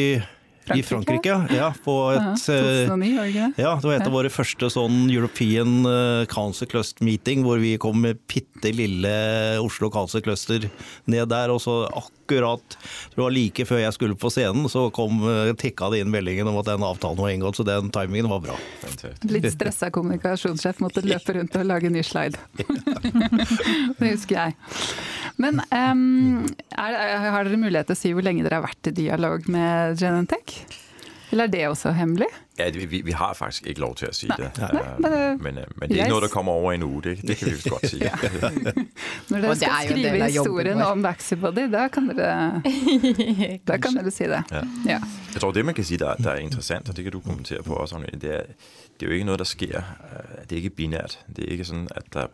i 0.74 0.82
Frankrike? 0.82 1.30
Frankrike. 1.30 1.56
Ja, 1.56 1.70
på 1.86 1.96
et 2.16 2.20
ja, 2.20 2.34
2009, 2.34 3.12
var 3.16 3.24
det 3.24 3.30
ikke 3.36 3.46
det? 3.56 3.62
ja, 3.64 3.76
det 3.78 3.86
var 3.86 3.94
et 4.00 4.08
av 4.10 4.16
våre 4.18 4.32
første 4.34 4.70
sånn 4.74 4.96
European 5.14 5.86
eh, 5.86 6.26
Council 6.32 6.68
Cluster 6.72 7.06
Meeting, 7.06 7.44
hvor 7.46 7.62
vi 7.62 7.76
kom 7.78 8.02
med 8.02 8.18
bitte 8.28 8.74
lille 8.74 9.14
Oslo 9.62 9.92
Council 9.94 10.22
Cluster 10.26 10.66
ned 11.06 11.30
der. 11.30 11.54
Og 11.54 11.62
så 11.62 11.84
akkurat, 11.86 12.12
det 12.28 13.22
var 13.22 13.34
like 13.34 13.66
før 13.68 13.82
jeg 13.82 13.96
skulle 13.96 14.18
på 14.20 14.32
scenen, 14.34 14.68
så 14.72 14.88
kom, 14.94 15.22
eh, 15.30 15.54
tikka 15.60 15.90
det 15.94 16.04
inn 16.04 16.12
meldingen 16.14 16.48
om 16.52 16.58
at 16.62 16.70
den 16.70 16.86
avtalen 16.86 17.22
var 17.22 17.34
inngått, 17.34 17.60
så 17.60 17.66
den 17.68 17.92
timingen 17.94 18.30
var 18.32 18.42
bra. 18.44 18.58
Litt 19.30 19.50
stressa 19.54 19.92
kommunikasjonssjef 19.94 20.82
måtte 20.84 21.06
løpe 21.10 21.38
rundt 21.38 21.56
og 21.60 21.68
lage 21.70 21.92
ny 21.94 22.04
slide. 22.06 22.40
det 24.00 24.16
husker 24.16 24.40
jeg. 24.40 24.58
Men 25.42 25.60
um, 25.70 26.46
er, 26.72 26.98
har 27.30 27.46
dere 27.46 27.60
mulighet 27.60 27.92
til 27.92 27.98
å 27.98 28.00
si 28.00 28.14
hvor 28.16 28.26
lenge 28.26 28.46
dere 28.46 28.62
har 28.62 28.68
vært 28.68 28.92
i 28.92 28.96
dialog 28.96 29.50
med 29.52 30.00
Genentech? 30.00 30.60
Eller 31.32 31.50
er 31.50 31.56
det 31.56 31.68
også 31.70 31.94
hemmelig? 31.96 32.30
Ja, 32.60 32.70
vi, 32.72 33.02
vi 33.06 33.12
har 33.12 33.34
faktisk 33.36 33.66
ikke 33.68 33.82
lov 33.84 33.96
til 34.00 34.08
å 34.08 34.14
si 34.16 34.28
Nei. 34.32 34.38
det. 34.40 34.52
Nei, 34.58 34.70
Øh, 34.76 35.02
men, 35.02 35.42
men, 35.44 35.58
øh, 35.58 35.72
men 35.76 35.90
det 35.90 35.98
er 35.98 36.06
ikke 36.06 36.14
noe 36.14 36.22
der 36.24 36.32
kommer 36.32 36.52
over 36.56 36.72
en 36.72 36.84
uke, 36.84 37.10
det, 37.10 37.28
det 37.28 37.36
kan 37.38 37.48
vi 37.52 37.70
godt 37.74 37.90
si. 37.90 38.00
Når 39.30 39.42
dere 39.42 39.56
skal 39.56 39.72
er 39.72 39.90
skrive 39.90 40.24
historien 40.30 40.82
om 40.86 41.04
Vaxibody, 41.04 41.66
da 41.74 41.88
kan 41.92 42.08
dere, 42.08 42.62
da 43.68 43.78
kan 43.78 43.98
dere 44.00 44.12
si 44.16 44.24
det. 44.32 44.42
Ja. 44.52 44.62
Ja. 44.88 45.00
Jeg 45.34 45.42
tror, 45.44 45.52
det 45.52 45.66
man 45.66 45.76
kan 45.76 45.84
si 45.84 45.98
der, 46.00 46.16
der 46.16 46.32
er 46.32 46.44
interessant, 46.46 46.90
og 46.90 46.96
det 46.96 47.04
kan 47.04 47.12
du 47.14 47.20
kommentere 47.20 47.64
på 47.64 47.74
også, 47.76 48.00
det 48.14 48.32
er, 48.36 48.44
det 48.96 49.04
er 49.06 49.12
jo 49.12 49.12
ikke 49.20 49.26
noe 49.28 49.38
der 49.38 49.44
sker. 49.52 49.78
øh, 49.82 50.42
Det 50.50 50.52
er 50.52 50.62
ikke 50.64 50.76
binært. 50.80 51.20
Det 51.36 51.44
er 51.46 51.52
ikke 51.58 51.66
sånn 51.68 51.88
at 51.96 52.08
der 52.14 52.28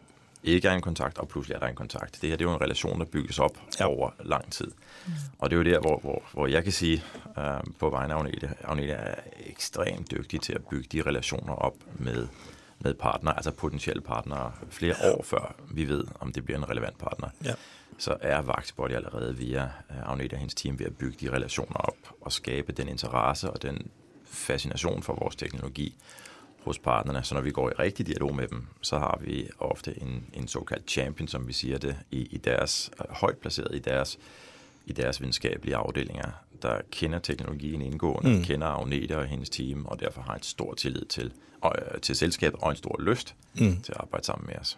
ikke 0.43 0.67
er 0.69 0.73
en 0.77 0.81
kontakt, 0.81 1.17
og 1.21 1.27
plutselig 1.29 1.55
er 1.55 1.59
der 1.65 1.67
en 1.73 1.75
kontakt. 1.75 2.17
Det 2.21 2.29
her 2.29 2.37
det 2.37 2.45
er 2.45 2.49
jo 2.49 2.55
en 2.55 2.61
relasjon 2.61 2.99
der 2.99 3.05
bygges 3.05 3.39
opp 3.39 3.57
Ja. 3.79 3.85
over 3.87 4.11
lang 4.25 4.51
tid. 4.51 4.71
Og 5.39 5.49
det 5.49 5.55
er 5.55 5.63
jo 5.63 5.71
der, 5.71 5.79
hvor, 5.79 5.99
hvor, 5.99 6.23
hvor 6.33 6.47
jeg 6.47 6.63
kan 6.63 6.71
sige 6.71 7.03
øh, 7.37 7.43
på 7.79 7.89
vegne 7.89 8.13
af 8.13 8.17
Agnete, 8.17 8.49
Agnete 8.63 8.91
er 8.93 9.15
ekstremt 9.45 10.11
dygtig 10.11 10.41
til 10.41 10.53
at 10.53 10.65
bygge 10.65 10.87
de 10.91 11.01
relationer 11.09 11.53
op 11.53 11.75
med, 11.95 12.27
med 12.79 12.93
partnere, 12.93 13.35
altså 13.35 13.51
potentielle 13.51 14.01
partnere, 14.01 14.51
flere 14.69 14.95
år 15.03 15.23
før 15.23 15.55
vi 15.71 15.87
ved, 15.87 16.03
om 16.19 16.31
det 16.33 16.45
bliver 16.45 16.57
en 16.57 16.69
relevant 16.69 16.97
partner 16.97 17.29
Ja. 17.45 17.53
så 17.97 18.17
er 18.21 18.41
Vaxibody 18.41 18.91
allerede 18.91 19.35
via 19.37 19.63
øh, 19.63 20.09
Agnete 20.11 20.33
og 20.33 20.39
hendes 20.39 20.55
team 20.55 20.79
ved 20.79 20.85
at 20.85 20.97
bygge 20.97 21.17
de 21.21 21.31
relationer 21.35 21.77
op 21.77 21.97
og 22.21 22.31
skabe 22.31 22.71
den 22.71 22.87
interesse 22.87 23.49
og 23.51 23.61
den 23.61 23.91
fascination 24.25 25.03
for 25.03 25.13
vores 25.15 25.35
teknologi 25.35 25.95
hos 26.63 26.79
partnerne. 26.79 27.23
Så 27.23 27.35
når 27.35 27.41
vi 27.41 27.51
går 27.51 27.69
i 27.69 27.73
rigtig 27.73 28.07
dialog 28.07 28.35
med 28.35 28.47
dem, 28.47 28.67
så 28.81 28.97
har 28.97 29.17
vi 29.21 29.49
ofte 29.59 30.01
en, 30.01 30.25
en 30.33 30.47
såkaldt 30.47 30.91
champion, 30.91 31.27
som 31.27 31.47
vi 31.47 31.53
siger 31.53 31.77
det, 31.77 31.95
i, 32.11 32.21
i 32.31 32.37
deres, 32.37 32.91
øh, 32.99 33.15
højt 33.15 33.37
placeret 33.37 33.75
i 33.75 33.79
deres, 33.79 34.19
i 34.85 34.93
deres 34.93 35.21
videnskabelige 35.21 35.75
afdelinger, 35.75 36.31
der 36.61 36.81
kender 36.91 37.19
teknologien 37.19 37.81
indgående, 37.81 38.29
Mm. 38.29 38.35
mm. 38.37 38.43
kender 38.43 38.67
Agnete 38.67 39.17
og 39.17 39.25
hendes 39.25 39.49
team, 39.49 39.85
og 39.85 39.99
derfor 39.99 40.21
har 40.21 40.33
en 40.35 40.43
stor 40.43 40.73
tillid 40.73 41.05
til, 41.09 41.31
og, 41.61 41.75
øh, 41.77 42.01
til 42.01 42.15
selskabet 42.15 42.59
og 42.61 42.69
en 42.71 42.77
stor 42.77 42.95
lyst 43.01 43.35
Mm. 43.59 43.81
til 43.81 43.91
at 43.91 43.97
arbejde 44.01 44.25
sammen 44.25 44.45
med 44.47 44.55
os. 44.59 44.77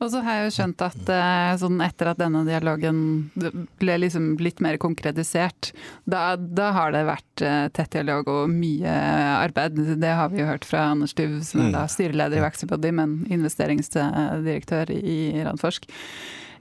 Og 0.00 0.10
så 0.10 0.20
har 0.24 0.34
jeg 0.34 0.44
jo 0.44 0.50
skjønt 0.50 0.80
at 0.82 1.08
eh, 1.12 1.56
sånn 1.60 1.80
etter 1.84 2.08
at 2.10 2.18
denne 2.18 2.44
dialogen 2.46 3.30
ble 3.78 3.98
liksom 3.98 4.36
litt 4.40 4.60
mer 4.60 4.76
konkretisert, 4.80 5.72
da, 6.08 6.36
da 6.36 6.70
har 6.72 6.92
det 6.92 7.02
vært 7.06 7.42
eh, 7.44 7.68
tett 7.68 7.90
dialog 7.92 8.28
og 8.28 8.48
mye 8.50 8.88
arbeid. 8.88 9.76
Det 10.00 10.14
har 10.16 10.28
vi 10.32 10.40
jo 10.40 10.46
hørt 10.46 10.64
fra 10.64 10.86
Anders 10.90 11.12
Duv, 11.14 11.42
som 11.44 11.60
er 11.60 11.64
Mm. 11.68 11.72
da 11.72 11.86
styreleder 11.86 12.38
i 12.38 12.40
Vaxibody, 12.40 12.90
men 12.90 13.26
investeringsdirektør 13.30 14.90
i 14.96 15.42
Randforsk. 15.44 15.84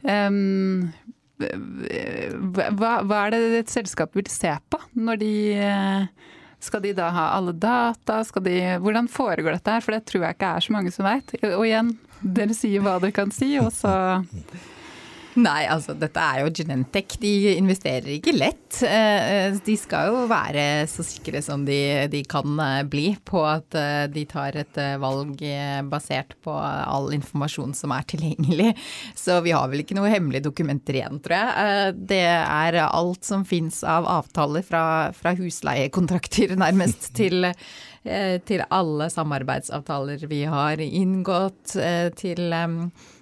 Em, 0.04 0.92
hva, 1.40 2.94
hva 3.08 3.20
er 3.26 3.36
det 3.36 3.62
et 3.62 3.72
selskap 3.72 4.16
vil 4.18 4.28
se 4.32 4.52
på 4.72 4.80
når 5.00 5.22
de 5.22 5.34
eh, 5.56 6.34
skal 6.60 6.84
de 6.84 6.92
da 6.98 7.08
ha 7.16 7.30
alle 7.38 7.54
data? 7.56 8.20
De, 8.44 8.58
hvordan 8.84 9.08
foregår 9.12 9.56
dette 9.56 9.78
her? 9.78 9.86
For 9.86 9.96
det 9.96 10.04
tror 10.10 10.26
jeg 10.26 10.38
ikke 10.38 10.52
er 10.52 10.66
så 10.66 10.76
mange 10.76 10.92
som 10.92 11.08
veit. 11.08 11.32
Og 11.54 11.64
igjen, 11.64 11.94
dere 12.20 12.58
sier 12.58 12.84
hva 12.84 12.98
dere 13.00 13.16
kan 13.16 13.32
si, 13.32 13.54
og 13.62 13.72
så 13.76 13.94
Nei, 15.38 15.68
altså 15.70 15.94
dette 15.94 16.22
er 16.24 16.42
jo 16.42 16.50
Genentech. 16.58 17.18
De 17.22 17.32
investerer 17.54 18.16
ikke 18.16 18.34
lett. 18.34 18.80
Eh, 18.86 19.54
De 19.66 19.76
skal 19.78 20.10
jo 20.10 20.24
være 20.30 20.88
så 20.90 21.06
sikre 21.06 21.42
som 21.46 21.66
de, 21.68 22.08
de 22.10 22.24
kan 22.30 22.56
eh, 22.64 22.82
bli 22.90 23.12
på 23.28 23.44
at 23.46 23.78
eh, 23.78 24.08
de 24.10 24.24
tar 24.30 24.58
et 24.58 24.80
valg 25.02 25.38
basert 25.92 26.34
på 26.46 26.54
all 26.54 27.12
informasjon 27.16 27.76
som 27.78 27.94
er 27.94 28.08
tilgjengelig. 28.10 28.74
Så 29.18 29.38
vi 29.46 29.54
har 29.54 29.70
vel 29.70 29.84
ikke 29.84 29.98
noe 30.00 30.10
hemmelige 30.12 30.48
dokumenter 30.50 30.98
igjen, 30.98 31.22
tror 31.24 31.38
jeg. 31.38 31.94
Det 32.10 32.24
er 32.26 32.80
alt 32.88 33.28
som 33.28 33.46
fins 33.48 33.84
av 33.86 34.10
avtaler 34.10 34.66
fra, 34.66 34.84
fra 35.14 35.36
husleiekontrakter 35.38 36.58
nærmest 36.66 37.12
til 37.20 37.46
til 38.00 38.62
alle 38.72 39.10
samarbeidsavtaler 39.12 40.22
vi 40.32 40.40
har 40.48 40.80
inngått, 40.80 41.74
til 42.18 42.54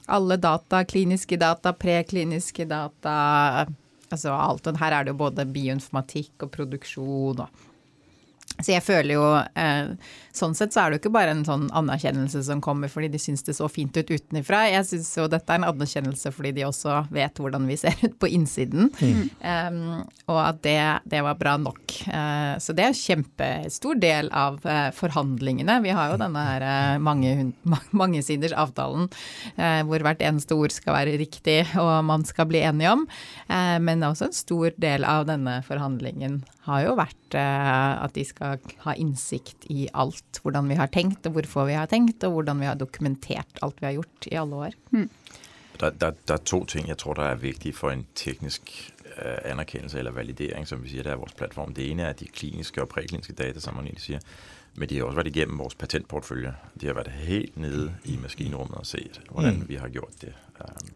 alle 0.07 0.37
data, 0.41 0.83
kliniske 0.87 1.39
data, 1.39 1.73
prekliniske 1.75 2.65
data, 2.69 3.15
altså 4.09 4.35
alt. 4.35 4.67
Og 4.67 4.79
her 4.81 4.95
er 4.95 5.07
det 5.07 5.15
jo 5.15 5.21
både 5.23 5.47
bioinformatikk 5.51 6.47
og 6.47 6.53
produksjon 6.53 7.43
og 7.45 7.65
så 8.57 8.71
jeg 8.73 8.81
føler 8.81 9.13
jo 9.13 9.25
eh, 9.37 9.89
Sånn 10.37 10.55
sett 10.57 10.75
så 10.75 10.83
er 10.83 10.91
det 10.91 10.97
jo 10.97 11.01
ikke 11.05 11.15
bare 11.15 11.33
en 11.33 11.43
sånn 11.47 11.67
anerkjennelse 11.75 12.43
som 12.45 12.61
kommer 12.63 12.91
fordi 12.91 13.09
de 13.13 13.21
syns 13.21 13.45
det 13.47 13.55
så 13.57 13.69
fint 13.71 13.95
ut 13.97 14.11
utenifra. 14.11 14.65
Jeg 14.69 14.85
syns 14.89 15.09
jo 15.17 15.27
dette 15.31 15.53
er 15.53 15.61
en 15.61 15.67
anerkjennelse 15.71 16.31
fordi 16.35 16.53
de 16.59 16.67
også 16.67 16.99
vet 17.13 17.41
hvordan 17.41 17.67
vi 17.69 17.77
ser 17.79 17.97
ut 18.03 18.17
på 18.21 18.29
innsiden. 18.37 18.91
Mm. 19.01 19.23
Um, 19.41 19.79
og 20.29 20.41
at 20.43 20.61
det, 20.65 20.77
det, 21.09 21.23
var 21.25 21.39
bra 21.39 21.55
nok. 21.61 21.81
Uh, 22.05 22.55
så 22.61 22.75
det 22.77 22.85
er 22.85 22.91
en 22.91 22.99
kjempestor 22.99 23.97
del 24.01 24.31
av 24.35 24.59
uh, 24.67 24.89
forhandlingene. 24.95 25.79
Vi 25.85 25.95
har 25.95 26.13
jo 26.13 26.21
denne 26.21 26.45
her 26.49 26.67
uh, 26.67 27.01
mange, 27.03 27.51
mangesiders 28.03 28.55
avtalen 28.57 29.09
hvor 29.57 30.01
hvert 30.03 30.21
eneste 30.23 30.55
ord 30.57 30.71
skal 30.73 30.95
være 30.95 31.15
riktig 31.19 31.59
og 31.79 32.05
man 32.05 32.23
skal 32.27 32.47
bli 32.49 32.59
enige 32.65 32.91
om. 32.93 33.03
men 33.83 34.03
også 34.05 34.27
en 34.27 34.35
stor 34.35 34.75
del 34.81 35.05
av 35.07 35.25
denne 35.29 35.57
forhandlingen 35.65 36.39
har 36.67 36.83
jo 36.85 36.95
vært 36.99 37.37
at 37.37 38.13
de 38.15 38.25
skal 38.27 38.61
ha 38.83 38.95
innsikt 38.99 39.67
i 39.73 39.87
alt 39.97 40.26
hvordan 40.41 40.69
vi 40.69 40.75
har 40.75 40.87
tenkt, 40.87 41.25
og 41.25 41.31
hvorfor 41.31 41.65
vi 41.65 41.73
har 41.73 41.85
tenkt, 41.85 42.23
og 42.23 42.31
hvordan 42.31 42.59
vi 42.59 42.65
har 42.65 42.75
dokumentert 42.75 43.59
alt 43.61 43.81
vi 43.81 43.85
har 43.85 43.93
gjort 43.93 44.27
i 44.31 44.35
alle 44.35 44.55
år. 44.55 44.77
Mm. 44.91 45.09
Der, 45.79 45.89
der, 45.89 46.11
der, 46.27 46.33
er 46.33 46.43
to 46.45 46.65
ting 46.65 46.87
jeg 46.87 46.97
tror 46.97 47.13
der 47.13 47.23
er 47.23 47.35
viktige 47.35 47.73
for 47.73 47.91
en 47.91 48.07
teknisk 48.15 48.93
uh, 49.05 49.51
anerkjennelse 49.51 49.97
eller 49.97 50.11
validering, 50.11 50.67
som 50.67 50.83
vi 50.83 50.89
sier 50.89 51.03
det 51.03 51.11
er 51.11 51.21
vores 51.21 51.33
platform. 51.33 51.73
Det 51.73 51.91
ene 51.91 52.03
er 52.03 52.13
de 52.13 52.27
kliniske 52.27 52.81
og 52.81 52.89
prekliniske 52.89 53.33
data, 53.33 53.59
som 53.59 53.75
man 53.75 53.85
egentlig 53.85 54.01
sier. 54.01 54.19
Men 54.75 54.89
de 54.89 54.97
har 54.97 55.05
også 55.05 55.15
vært 55.15 55.27
igjennom 55.27 55.59
vores 55.59 55.75
patentportfølje. 55.75 56.53
De 56.81 56.87
har 56.87 56.93
vært 56.93 57.11
helt 57.11 57.57
nede 57.57 57.93
i 58.05 58.17
maskinrommet 58.21 58.77
og 58.77 58.85
sett 58.85 59.21
hvordan 59.29 59.61
mm. 59.61 59.69
vi 59.69 59.75
har 59.75 59.89
gjort 59.89 60.21
det. 60.21 60.33
Um, 60.59 60.91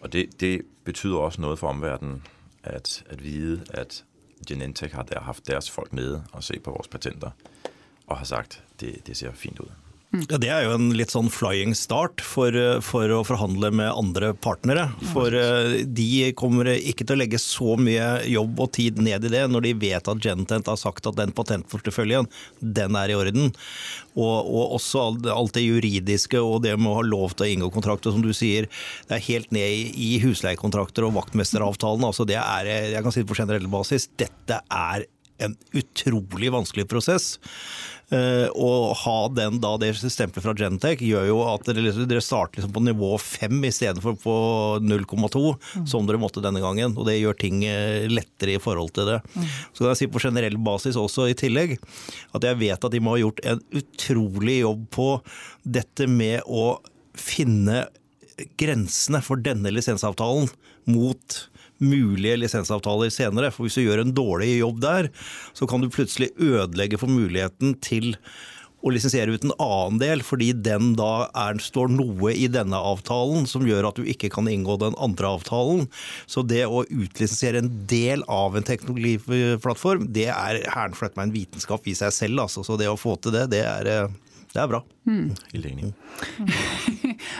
og 0.00 0.12
det, 0.12 0.40
det, 0.40 0.62
betyder 0.84 1.16
også 1.18 1.40
noe 1.40 1.56
for 1.56 1.68
omverdenen 1.68 2.22
at, 2.62 3.04
at 3.10 3.24
vite 3.24 3.64
at 3.74 4.04
Genentech 4.46 4.94
har 4.94 5.02
der 5.02 5.20
haft 5.20 5.46
deres 5.46 5.70
folk 5.70 5.92
nede 5.92 6.24
og 6.32 6.44
se 6.44 6.60
på 6.60 6.70
vores 6.70 6.88
patenter 6.88 7.30
og 8.06 8.20
har 8.20 8.28
sagt 8.28 8.60
de, 8.80 8.96
de 9.04 9.16
ser 9.16 9.34
fint 9.38 9.60
ut. 9.60 9.72
Ja, 10.14 10.38
Det 10.38 10.48
er 10.48 10.64
jo 10.64 10.74
en 10.76 10.90
litt 10.96 11.10
sånn 11.12 11.28
flying 11.32 11.74
start 11.76 12.22
for, 12.24 12.54
for, 12.84 13.10
å 13.12 13.22
forhandle 13.26 13.72
med 13.74 13.90
andre 13.90 14.30
partnere. 14.38 14.86
For 15.12 15.34
eh, 15.34 15.82
de 15.84 16.30
kommer 16.38 16.70
ikke 16.76 17.04
til 17.04 17.16
å 17.16 17.20
legge 17.20 17.40
så 17.42 17.74
mye 17.80 18.22
jobb 18.30 18.62
og 18.62 18.70
tid 18.78 19.00
ned 19.02 19.26
i 19.26 19.32
det 19.32 19.42
når 19.50 19.66
de 19.66 19.74
vet 19.82 20.08
at 20.08 20.22
Gentent 20.22 20.70
har 20.70 20.78
sagt 20.80 21.08
at 21.10 21.18
den 21.18 21.34
patentporteføljen, 21.36 22.30
den 22.60 22.98
er 22.98 23.12
i 23.12 23.18
orden. 23.18 23.50
Og, 24.14 24.36
og 24.46 24.78
også 24.78 25.08
alt 25.34 25.56
det 25.58 25.66
juridiske 25.66 26.40
og 26.40 26.62
det 26.64 26.76
med 26.78 26.92
å 26.92 27.00
ha 27.00 27.04
lov 27.04 27.34
til 27.34 27.48
å 27.48 27.50
inngå 27.56 27.72
kontrakter, 27.74 28.14
som 28.14 28.24
du 28.24 28.32
sier. 28.36 28.70
Det 29.10 29.18
er 29.18 29.26
helt 29.26 29.52
ned 29.54 29.98
i 30.00 30.14
husleiekontrakter 30.22 31.08
og 31.08 31.18
vaktmesteravtalen. 31.18 32.06
Altså 32.08 32.24
det 32.28 32.38
er, 32.40 32.72
jeg 32.94 33.04
kan 33.04 33.12
si 33.12 33.26
det 33.26 33.30
på 33.32 33.40
generell 33.42 33.68
basis, 33.74 34.08
dette 34.16 34.62
er 34.70 35.08
en 35.44 35.52
utrolig 35.76 36.48
vanskelig 36.54 36.86
prosess. 36.88 37.34
Uh, 38.06 38.94
ha 38.94 39.14
den 39.34 39.56
da, 39.58 39.72
det 39.82 39.88
stempelet 39.98 40.44
fra 40.44 40.52
Genentech 40.54 41.00
gjør 41.02 41.24
jo 41.26 41.40
at 41.50 41.64
dere, 41.66 41.82
liksom, 41.88 42.04
dere 42.06 42.22
starter 42.22 42.60
liksom 42.60 42.74
på 42.76 42.82
nivå 42.86 43.08
5 43.18 43.64
istedenfor 43.66 44.14
på 44.22 44.36
0,2, 44.78 45.42
mm. 45.80 45.88
som 45.90 46.06
dere 46.06 46.20
måtte 46.22 46.42
denne 46.44 46.62
gangen. 46.62 46.94
Og 46.94 47.08
det 47.08 47.18
gjør 47.18 47.38
ting 47.40 47.64
uh, 47.66 48.06
lettere 48.12 48.54
i 48.54 48.62
forhold 48.62 48.94
til 48.94 49.10
det. 49.10 49.18
Mm. 49.34 49.48
Så 49.72 49.82
kan 49.82 49.90
jeg 49.90 50.00
si 50.02 50.10
på 50.14 50.22
generell 50.22 50.58
basis 50.68 51.00
også 51.00 51.26
i 51.32 51.38
tillegg 51.38 51.74
at 52.36 52.46
jeg 52.46 52.60
vet 52.62 52.86
at 52.86 52.94
de 52.94 53.02
må 53.02 53.16
ha 53.16 53.22
gjort 53.24 53.42
en 53.42 53.64
utrolig 53.74 54.60
jobb 54.60 54.86
på 54.94 55.08
dette 55.66 56.06
med 56.06 56.46
å 56.46 56.76
finne 57.16 57.88
grensene 58.60 59.22
for 59.24 59.40
denne 59.40 59.72
lisensavtalen 59.72 60.50
mot 60.92 61.42
mulige 61.82 62.40
lisensavtaler 62.40 63.12
senere. 63.12 63.52
For 63.54 63.66
hvis 63.66 63.78
du 63.78 63.86
gjør 63.86 64.04
en 64.04 64.14
dårlig 64.16 64.56
jobb 64.58 64.82
der, 64.84 65.10
så 65.56 65.68
kan 65.68 65.82
du 65.82 65.92
plutselig 65.92 66.32
ødelegge 66.36 67.00
for 67.00 67.12
muligheten 67.12 67.76
til 67.84 68.14
å 68.86 68.92
lisensiere 68.92 69.34
ut 69.34 69.44
en 69.46 69.54
annen 69.62 69.98
del, 69.98 70.22
fordi 70.22 70.52
den 70.62 70.92
da 70.98 71.26
er, 71.34 71.58
står 71.62 71.90
noe 71.90 72.32
i 72.36 72.46
denne 72.52 72.78
avtalen 72.78 73.48
som 73.50 73.66
gjør 73.66 73.88
at 73.88 73.98
du 73.98 74.06
ikke 74.06 74.30
kan 74.32 74.46
inngå 74.50 74.76
den 74.82 74.94
andre 75.02 75.32
avtalen. 75.38 75.86
Så 76.30 76.44
det 76.46 76.64
å 76.68 76.84
utlisensiere 76.84 77.64
en 77.64 77.72
del 77.90 78.22
av 78.30 78.56
en 78.56 78.66
teknologiplattform, 78.66 80.06
det 80.14 80.28
er 80.30 80.62
hæren 80.70 80.94
meg 81.16 81.24
en 81.24 81.34
vitenskap 81.34 81.88
i 81.88 81.96
seg 81.98 82.14
selv. 82.14 82.44
Altså. 82.46 82.62
Så 82.66 82.78
det 82.78 82.90
å 82.90 83.00
få 83.00 83.16
til 83.18 83.34
det, 83.34 83.48
det 83.56 83.64
er 83.66 83.90
eh, 83.90 84.14
det 84.56 84.62
er 84.62 84.70
bra. 84.70 84.80
Mm. 85.06 85.26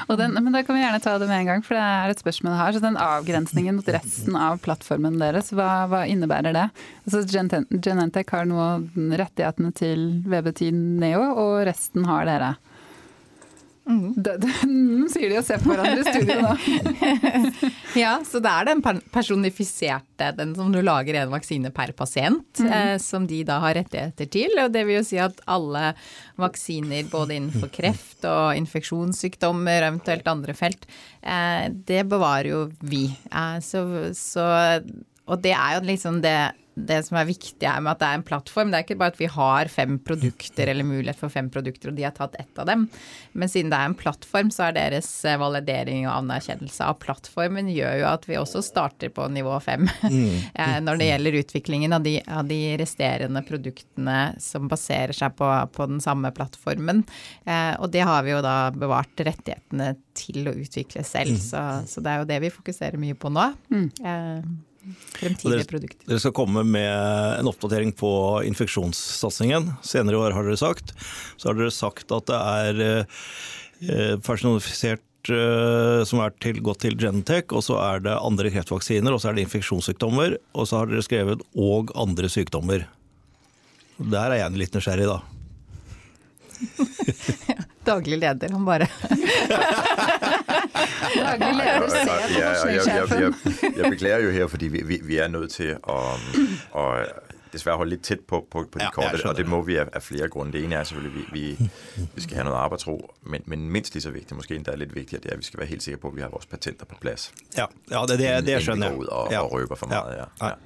den, 0.21 0.37
men 0.37 0.53
da 0.53 0.61
kan 0.63 0.77
vi 0.77 0.83
gjerne 0.83 1.01
ta 1.01 1.17
det 1.19 1.29
med 1.31 1.41
en 1.41 1.49
gang, 1.49 1.65
for 1.65 1.79
det 1.79 1.85
er 1.85 2.13
et 2.13 2.21
spørsmål 2.21 2.53
jeg 2.53 2.61
har. 2.61 2.77
Så 2.77 2.83
den 2.85 2.99
avgrensningen 3.01 3.79
mot 3.79 3.89
resten 3.97 4.37
av 4.37 4.61
plattformen 4.65 5.17
deres, 5.23 5.49
hva, 5.57 5.87
hva 5.91 6.05
innebærer 6.11 6.53
det? 6.57 6.67
Altså 7.09 7.25
Genentech 7.25 8.35
har 8.35 8.49
nå 8.51 8.69
rettighetene 9.17 9.73
til 9.77 10.07
VB10 10.29 10.71
Neo, 11.01 11.25
og 11.47 11.65
resten 11.71 12.05
har 12.11 12.29
dere. 12.29 12.55
Mm. 13.87 14.15
Det, 14.17 14.33
det, 14.43 14.53
sier 15.13 15.31
de 15.31 15.39
og 15.39 15.45
ser 15.47 15.61
på 15.63 15.71
hverandre 15.71 16.03
i 16.03 16.07
studio 16.11 16.41
nå. 16.43 17.71
ja, 18.03 18.17
så 18.27 18.41
det 18.43 18.51
er 18.51 18.67
den 18.67 18.83
personifiserte, 19.15 20.33
den 20.35 20.55
som 20.59 20.73
du 20.75 20.81
lager 20.83 21.21
en 21.21 21.31
vaksine 21.31 21.71
per 21.75 21.93
pasient, 21.97 22.59
mm. 22.59 22.73
eh, 22.79 22.95
som 23.03 23.29
de 23.31 23.45
da 23.47 23.61
har 23.63 23.77
rettigheter 23.79 24.31
til. 24.33 24.59
Og 24.65 24.75
det 24.75 24.83
vil 24.89 24.99
jo 24.99 25.07
si 25.07 25.21
at 25.23 25.39
alle 25.47 25.93
vaksiner 26.41 27.07
både 27.13 27.39
innenfor 27.39 27.71
kreft 27.73 28.27
og 28.27 28.59
infeksjonssykdommer, 28.59 29.87
eventuelt 29.93 30.27
andre 30.35 30.57
felt, 30.59 30.89
eh, 31.23 31.69
det 31.71 32.03
bevarer 32.11 32.51
jo 32.57 32.65
vi. 32.83 33.07
Eh, 33.31 33.59
så, 33.63 33.87
så, 34.19 34.49
og 35.27 35.43
det 35.43 35.55
er 35.57 35.77
jo 35.77 35.87
liksom 35.91 36.23
det 36.25 36.39
det 36.77 36.99
som 37.07 37.17
er 37.17 37.29
viktig 37.31 37.65
her 37.65 37.81
med 37.81 37.95
at 37.95 38.03
det 38.03 38.09
er 38.09 38.19
en 38.19 38.25
plattform, 38.27 38.71
det 38.71 38.79
er 38.79 38.85
ikke 38.85 38.99
bare 39.01 39.15
at 39.15 39.21
vi 39.21 39.29
har 39.33 39.71
fem 39.73 39.97
produkter 40.05 40.69
eller 40.69 40.85
mulighet 40.85 41.19
for 41.19 41.33
fem 41.33 41.49
produkter, 41.53 41.89
og 41.89 41.97
de 41.97 42.05
har 42.05 42.13
tatt 42.17 42.37
ett 42.37 42.61
av 42.61 42.69
dem. 42.69 42.85
Men 43.33 43.49
siden 43.49 43.73
det 43.73 43.79
er 43.79 43.89
en 43.89 43.97
plattform, 43.97 44.51
så 44.53 44.67
er 44.67 44.77
deres 44.77 45.09
eh, 45.25 45.39
validering 45.41 46.05
og 46.05 46.19
anerkjennelse 46.19 46.85
av 46.85 46.99
plattformen 47.01 47.71
gjør 47.73 48.03
jo 48.03 48.09
at 48.11 48.29
vi 48.29 48.37
også 48.37 48.61
starter 48.65 49.13
på 49.17 49.29
nivå 49.33 49.57
fem 49.65 49.89
mm. 50.05 50.25
Eh, 50.57 50.79
når 50.83 50.99
det 50.99 51.07
gjelder 51.09 51.37
utviklingen 51.41 51.93
av 51.97 52.05
de, 52.05 52.15
av 52.33 52.47
de, 52.49 52.59
resterende 52.81 53.41
produktene 53.47 54.19
som 54.43 54.69
baserer 54.71 55.17
seg 55.17 55.35
på, 55.37 55.49
på 55.73 55.89
den 55.89 56.01
samme 56.03 56.31
plattformen. 56.35 57.03
Eh, 57.45 57.75
og 57.81 57.91
det 57.95 58.05
har 58.09 58.25
vi 58.27 58.33
jo 58.33 58.41
da 58.45 58.71
bevart 58.75 59.21
rettighetene 59.21 59.95
til 60.17 60.49
å 60.49 60.55
utvikle 60.57 61.05
selv, 61.07 61.37
mm. 61.37 61.43
så, 61.45 61.67
så 61.89 62.05
det 62.05 62.13
er 62.13 62.23
jo 62.23 62.31
det 62.31 62.41
vi 62.47 62.55
fokuserer 62.55 63.01
mye 63.01 63.19
på 63.19 63.33
nå. 63.33 63.51
Mm. 63.73 63.91
Eh, 64.87 65.19
fremtidige 65.19 65.57
dere, 65.57 65.67
produkter. 65.71 66.07
Dere 66.07 66.23
skal 66.23 66.35
komme 66.37 66.63
med 66.67 67.41
en 67.41 67.51
oppdatering 67.51 67.93
på 67.97 68.11
infeksjonssatsingen 68.47 69.73
senere 69.87 70.15
i 70.15 70.21
år, 70.21 70.37
har 70.37 70.47
dere 70.47 70.61
sagt. 70.61 70.95
Så 71.37 71.51
har 71.51 71.59
dere 71.59 71.75
sagt 71.75 72.13
at 72.15 72.29
det 72.31 72.39
er 72.39 72.83
eh, 72.87 74.17
personifisert 74.27 75.33
eh, 75.33 76.03
som 76.07 76.23
er 76.23 76.35
til, 76.43 76.61
gått 76.65 76.85
til 76.87 76.99
Genentech, 77.01 77.55
og 77.57 77.65
så 77.67 77.81
er 77.83 78.05
det 78.07 78.19
andre 78.19 78.53
kreftvaksiner, 78.55 79.15
og 79.15 79.23
så 79.23 79.31
er 79.31 79.39
det 79.39 79.47
infeksjonssykdommer, 79.49 80.39
og 80.55 80.69
så 80.69 80.83
har 80.83 80.93
dere 80.93 81.07
skrevet 81.07 81.43
'og 81.57 81.95
andre 81.99 82.31
sykdommer'. 82.31 82.87
Der 83.97 84.31
er 84.31 84.39
jeg 84.45 84.61
litt 84.61 84.75
nysgjerrig, 84.77 85.09
da. 85.09 85.23
Daglig 87.87 88.19
leder, 88.19 88.51
han 88.51 88.65
bare 88.67 88.89
Daglig 91.17 91.55
leder 91.57 91.87
jeg, 92.71 93.33
jeg, 93.77 93.91
beklager 93.91 94.25
jo 94.25 94.31
her, 94.31 94.47
fordi 94.47 94.69
vi, 94.69 94.83
vi, 94.85 95.01
vi 95.03 95.17
er 95.17 95.29
nødt 95.29 95.51
til 95.51 95.77
å, 95.83 95.99
å 96.75 96.85
dessverre 97.53 97.81
holde 97.81 97.95
litt 97.95 98.05
tett 98.07 98.25
på, 98.29 98.41
på, 98.51 98.65
på 98.71 98.81
de 98.81 98.89
korte, 98.95 99.21
og 99.29 99.39
det 99.39 99.47
må 99.49 99.61
vi 99.67 99.79
av, 99.81 99.93
flere 100.05 100.29
grunde. 100.33 100.57
Det 100.57 100.65
ene 100.67 100.81
er 100.81 100.89
selvfølgelig 100.89 101.27
vi, 101.33 101.47
vi, 101.57 102.07
vi 102.15 102.25
skal 102.25 102.41
ha 102.41 102.47
noe 102.49 102.61
arbeidsro, 102.61 102.97
men, 103.29 103.45
men, 103.51 103.69
mindst 103.73 103.97
lige 103.97 104.07
så 104.07 104.13
viktig, 104.15 104.39
måske 104.39 104.57
endda 104.59 104.77
litt 104.79 104.95
viktig, 104.97 105.23
det 105.25 105.33
er 105.33 105.39
at 105.39 105.43
vi 105.43 105.49
skal 105.49 105.63
være 105.63 105.73
helt 105.75 105.87
sikre 105.87 106.01
på 106.03 106.13
at 106.13 106.19
vi 106.19 106.25
har 106.27 106.33
vores 106.35 106.49
patenter 106.51 106.89
på 106.89 106.99
plass. 107.03 107.29
Ja, 107.57 107.69
ja 107.93 108.05
det, 108.11 108.19
det, 108.23 108.33
det 108.49 108.63
skjønner 108.65 108.93
jeg. 108.93 109.03
Ut 109.03 109.11
og, 109.11 109.35
ja. 109.35 109.45
og 109.45 109.55
røper 109.57 109.79
for 109.79 109.93
meget, 109.93 110.17
Ja. 110.17 110.31
Ja. 110.43 110.57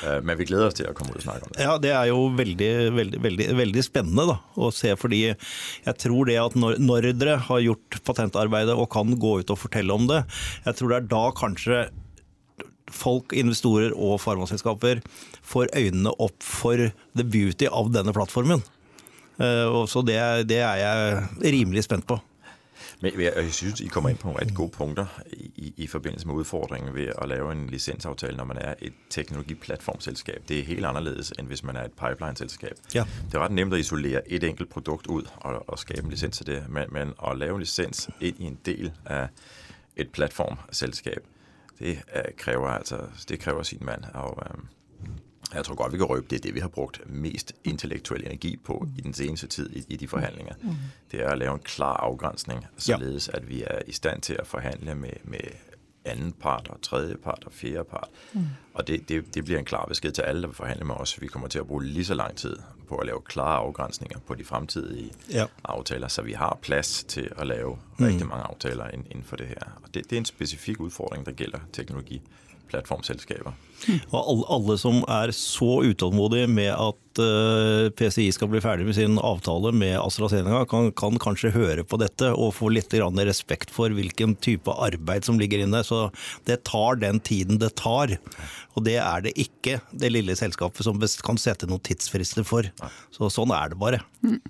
Uh, 0.00 0.16
men 0.24 0.38
vi 0.38 0.46
gleder 0.48 0.70
oss 0.70 0.76
til 0.78 0.88
å 0.88 0.94
komme 0.96 1.12
ut 1.12 1.18
og 1.20 1.24
snakke 1.26 1.44
om 1.44 1.52
det. 1.52 1.64
Ja, 1.66 1.74
det 1.82 1.90
er 1.92 2.06
jo 2.08 2.22
veldig, 2.32 2.70
veldig, 2.96 3.18
veldig, 3.20 3.48
veldig 3.58 3.82
spennende 3.84 4.24
da, 4.30 4.36
å 4.56 4.70
se, 4.72 4.94
fordi 4.96 5.18
jeg 5.28 5.96
tror 6.00 6.30
det 6.30 6.38
at 6.40 6.56
når, 6.56 6.78
når 6.80 7.10
dere 7.20 7.36
har 7.50 7.60
gjort 7.66 7.98
patentarbeidet 8.08 8.76
og 8.76 8.88
kan 8.94 9.12
gå 9.20 9.34
ut 9.42 9.52
og 9.52 9.60
fortelle 9.60 9.92
om 9.92 10.08
det, 10.08 10.22
jeg 10.64 10.78
tror 10.78 10.94
det 10.94 11.02
er 11.02 11.10
da 11.10 11.24
kanskje 11.36 11.82
folk, 12.90 13.32
investorer 13.32 13.94
og 13.96 14.20
farmaselskaper 14.20 15.02
får 15.42 15.70
øynene 15.76 16.12
opp 16.20 16.42
for 16.42 16.90
the 17.16 17.24
beauty 17.24 17.70
av 17.70 17.92
denne 17.94 18.14
plattformen. 18.16 18.64
Eh, 19.40 19.86
så 19.88 20.02
det, 20.06 20.48
det 20.48 20.58
er 20.58 20.74
jeg 20.74 21.28
rimelig 21.44 21.84
spent 21.84 22.06
på. 22.06 22.20
Men 23.00 23.12
jeg, 23.20 23.32
jeg 23.36 23.52
synes, 23.52 23.80
I 23.80 23.86
kommer 23.86 24.10
ind 24.10 24.18
på 24.18 24.26
nogle 24.26 24.40
rigtig 24.40 24.56
gode 24.56 24.70
punkter 24.70 25.06
i, 25.32 25.74
i 25.76 25.86
forbindelse 25.86 26.26
med 26.26 26.34
udfordringen 26.34 26.94
ved 26.94 27.08
at 27.22 27.28
lave 27.28 27.52
en 27.52 27.66
licensaftale, 27.66 28.36
når 28.36 28.44
man 28.44 28.56
er 28.60 28.74
et 28.82 28.92
teknologiplatformselskab. 29.10 30.42
Det 30.48 30.58
er 30.58 30.64
helt 30.64 30.86
anderledes, 30.86 31.32
end 31.38 31.46
hvis 31.46 31.64
man 31.64 31.76
er 31.76 31.84
et 31.84 31.92
pipeline-selskab. 31.92 32.72
Ja. 32.94 33.04
Det 33.26 33.34
er 33.34 33.38
ret 33.38 33.50
nemt 33.50 33.74
at 33.74 33.80
isolere 33.80 34.32
et 34.32 34.44
enkelt 34.44 34.70
produkt 34.70 35.06
ud 35.06 35.22
og, 35.36 35.68
og 35.68 35.78
skabe 35.78 36.04
en 36.04 36.10
licens 36.10 36.36
til 36.36 36.46
det, 36.46 36.64
men, 36.68 36.84
men 36.90 37.12
at 37.28 37.38
lave 37.38 37.54
en 37.54 37.60
licens 37.60 38.10
ind 38.20 38.36
i 38.38 38.44
en 38.44 38.58
del 38.64 38.92
af 39.06 39.28
et 39.96 40.10
platformselskab, 40.10 41.26
det 41.80 42.02
uh, 42.16 42.36
kræver 42.36 42.68
altså 42.68 42.98
det 43.28 43.40
kræver 43.40 43.62
sin 43.62 43.78
mand. 43.82 44.04
Og, 44.14 44.42
um, 44.54 44.68
jeg 45.54 45.64
tror 45.64 45.74
godt, 45.74 45.92
vi 45.92 45.96
kan 45.96 46.06
røbe, 46.06 46.26
det 46.30 46.36
er 46.36 46.40
det, 46.40 46.54
vi 46.54 46.60
har 46.60 46.68
brugt 46.68 47.00
mest 47.06 47.52
intellektuel 47.64 48.26
energi 48.26 48.56
på 48.64 48.86
i 48.98 49.00
den 49.00 49.14
seneste 49.14 49.46
tid 49.46 49.70
i, 49.70 49.84
i 49.88 49.96
de 49.96 50.08
forhandlinger. 50.08 50.54
Mm. 50.62 50.70
Det 51.10 51.20
er 51.20 51.28
at 51.28 51.38
lave 51.38 51.54
en 51.54 51.60
klar 51.60 51.96
afgrænsning, 51.96 52.66
således 52.78 53.28
at 53.28 53.48
vi 53.48 53.62
er 53.62 53.78
i 53.86 53.92
stand 53.92 54.22
til 54.22 54.36
at 54.38 54.46
forhandle 54.46 54.94
med, 54.94 55.12
med 55.24 55.40
anden 56.04 56.32
part 56.32 56.68
og 56.68 56.82
tredje 56.82 57.16
part 57.16 57.42
og 57.46 57.52
fjerde 57.52 57.84
part. 57.84 58.08
Mm. 58.32 58.46
Og 58.74 58.86
det, 58.86 59.08
det, 59.08 59.34
det 59.34 59.44
bliver 59.44 59.58
en 59.58 59.64
klar 59.64 59.84
besked 59.84 60.12
til 60.12 60.22
alle, 60.22 60.40
der 60.42 60.48
vil 60.48 60.56
forhandle 60.56 60.84
med 60.84 60.94
os. 60.94 61.20
Vi 61.20 61.26
kommer 61.26 61.48
til 61.48 61.58
at 61.58 61.66
bruge 61.66 61.84
lige 61.84 62.04
så 62.04 62.14
lang 62.14 62.36
tid 62.36 62.56
på 62.88 62.96
at 62.96 63.06
lave 63.06 63.20
klare 63.20 63.56
afgrænsninger 63.56 64.18
på 64.18 64.34
de 64.34 64.44
fremtidige 64.44 65.12
ja. 65.32 65.46
aftaler, 65.64 66.08
så 66.08 66.22
vi 66.22 66.32
har 66.32 66.58
plads 66.62 67.04
til 67.04 67.32
at 67.36 67.46
lave 67.46 67.78
mm. 67.98 68.04
rigtig 68.04 68.26
mange 68.26 68.44
aftaler 68.44 68.88
inden 68.88 69.24
for 69.24 69.36
det 69.36 69.46
her. 69.46 69.78
Og 69.82 69.94
det, 69.94 70.04
det 70.04 70.12
er 70.12 70.18
en 70.20 70.24
specifik 70.24 70.80
udfordring, 70.80 71.26
der 71.26 71.32
gælder 71.32 71.58
teknologi 71.72 72.22
plattformselskaper. 72.70 73.54
Og 74.12 74.16
alle, 74.20 74.44
alle, 74.56 74.76
som 74.80 75.00
er 75.08 75.32
så 75.34 75.80
utålmodige 75.88 76.48
med 76.50 76.70
at 76.74 77.20
uh, 77.20 77.86
eh, 77.86 77.88
PCI 77.96 78.28
skal 78.36 78.50
bli 78.52 78.60
ferdig 78.62 78.86
med 78.88 78.96
sin 78.98 79.16
avtale 79.18 79.72
med 79.76 79.96
AstraZeneca, 80.00 80.64
kan, 80.70 80.90
kan 80.96 81.18
kanskje 81.22 81.52
høre 81.54 81.84
på 81.84 81.98
dette 82.00 82.30
og 82.34 82.54
få 82.58 82.70
litt 82.74 82.92
respekt 82.92 83.72
for 83.72 83.90
hvilken 83.90 84.36
type 84.36 84.70
arbeid 84.70 85.24
som 85.24 85.40
ligger 85.40 85.64
inne. 85.64 85.82
Så 85.84 86.10
det 86.44 86.62
tar 86.68 87.00
den 87.00 87.20
tiden 87.20 87.58
det 87.58 87.74
tar. 87.80 88.18
Og 88.76 88.84
det 88.84 88.98
er 89.02 89.24
det 89.24 89.36
ikke 89.40 89.80
det 89.90 90.12
lille 90.12 90.36
selskapet 90.36 90.84
som 90.84 91.00
kan 91.24 91.40
sette 91.40 91.66
noen 91.66 91.82
tidsfrister 91.82 92.44
for. 92.44 92.68
Så 93.10 93.30
sånn 93.32 93.54
er 93.54 93.72
det 93.72 93.80
bare. 93.80 94.02
Mm. 94.22 94.40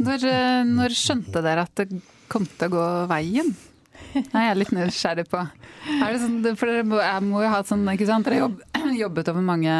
Når, 0.00 0.24
eh, 0.24 0.62
når 0.64 0.96
skjønte 0.96 1.42
dere 1.44 1.66
at 1.66 1.76
det 1.76 2.00
kom 2.30 2.46
til 2.46 2.70
å 2.70 2.74
gå 2.76 2.86
veien? 3.10 3.52
Nei, 4.10 4.42
jeg 4.42 4.50
er 4.50 4.58
litt 4.58 4.72
nysgjerrig 4.74 5.24
på. 5.30 5.40
Det 5.86 6.20
sånn, 6.22 6.38
for 6.58 6.70
jeg 6.72 7.24
må 7.26 7.42
jo 7.44 7.50
ha 7.52 7.60
sånn, 7.66 7.84
ikke 7.92 8.08
sant. 8.08 8.26
Dere 8.26 8.40
jobb, 8.40 8.56
jobbet 9.02 9.30
over 9.32 9.44
mange, 9.46 9.74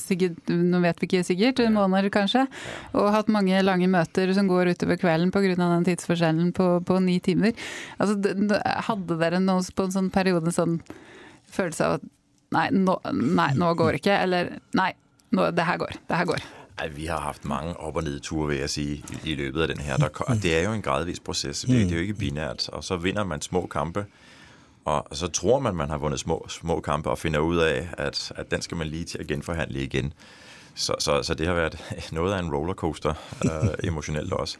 sikkert, 0.00 0.52
nå 0.52 0.80
vet 0.84 1.02
vi 1.02 1.08
ikke 1.10 1.24
sikkert, 1.26 1.62
måneder 1.74 2.10
kanskje. 2.14 2.44
Og 2.94 3.10
hatt 3.14 3.32
mange 3.32 3.62
lange 3.64 3.88
møter 3.90 4.30
som 4.36 4.50
går 4.50 4.72
utover 4.74 5.00
kvelden 5.00 5.32
pga. 5.34 5.54
den 5.56 5.88
tidsforskjellen 5.88 6.52
på, 6.56 6.68
på, 6.86 7.00
ni 7.02 7.18
timer. 7.20 7.56
Altså, 7.98 8.18
hadde 8.90 9.18
dere 9.22 9.42
noe 9.42 9.64
på 9.74 9.88
en 9.88 9.96
sånn 9.96 10.12
periode 10.14 10.54
sånn 10.54 10.78
følelse 11.52 11.86
av 11.88 11.98
at 11.98 12.06
nei 12.54 12.68
nå, 12.74 12.94
nei, 13.14 13.50
nå 13.58 13.72
går 13.78 13.98
ikke, 13.98 14.14
eller 14.22 14.56
nei, 14.78 14.92
nå, 15.34 15.50
det 15.54 15.66
her 15.66 15.82
går. 15.82 15.98
Det 16.06 16.20
her 16.22 16.30
går. 16.30 16.46
Ej, 16.78 16.88
vi 16.88 17.06
har 17.06 17.20
haft 17.20 17.44
mange 17.44 17.76
op- 17.76 17.96
og 17.96 18.02
nedture, 18.04 18.48
vil 18.48 18.58
jeg 18.58 18.70
sige, 18.70 19.04
i, 19.24 19.34
løbet 19.34 19.62
af 19.62 19.68
den 19.68 19.78
her. 19.78 19.96
Der, 19.96 20.08
og 20.20 20.36
det 20.42 20.56
er 20.56 20.62
jo 20.62 20.72
en 20.72 20.82
gradvis 20.82 21.20
proces. 21.20 21.60
Det, 21.60 21.68
det 21.68 21.90
er 21.90 21.94
jo 21.96 22.00
ikke 22.00 22.14
binært. 22.14 22.68
Og 22.68 22.84
så 22.84 22.96
vinder 22.96 23.24
man 23.24 23.40
små 23.42 23.66
kampe, 23.66 24.06
og 24.84 25.06
så 25.12 25.28
tror 25.28 25.58
man, 25.58 25.76
man 25.76 25.90
har 25.90 25.98
vundet 25.98 26.20
små, 26.20 26.46
små 26.48 26.80
kampe, 26.80 27.10
og 27.10 27.18
finder 27.18 27.40
ud 27.40 27.56
af, 27.56 27.88
at, 27.98 28.32
at 28.36 28.50
den 28.50 28.62
skal 28.62 28.76
man 28.76 28.86
lige 28.86 29.04
til 29.04 29.18
at 29.18 29.26
genforhandle 29.26 29.82
igen. 29.82 30.12
Så, 30.74 30.94
så, 30.98 31.22
så 31.22 31.34
det 31.34 31.46
har 31.46 31.54
været 31.54 31.78
noget 32.12 32.34
af 32.34 32.38
en 32.38 32.54
rollercoaster, 32.54 33.14
øh, 33.44 33.88
emotionelt 33.88 34.32
også. 34.32 34.56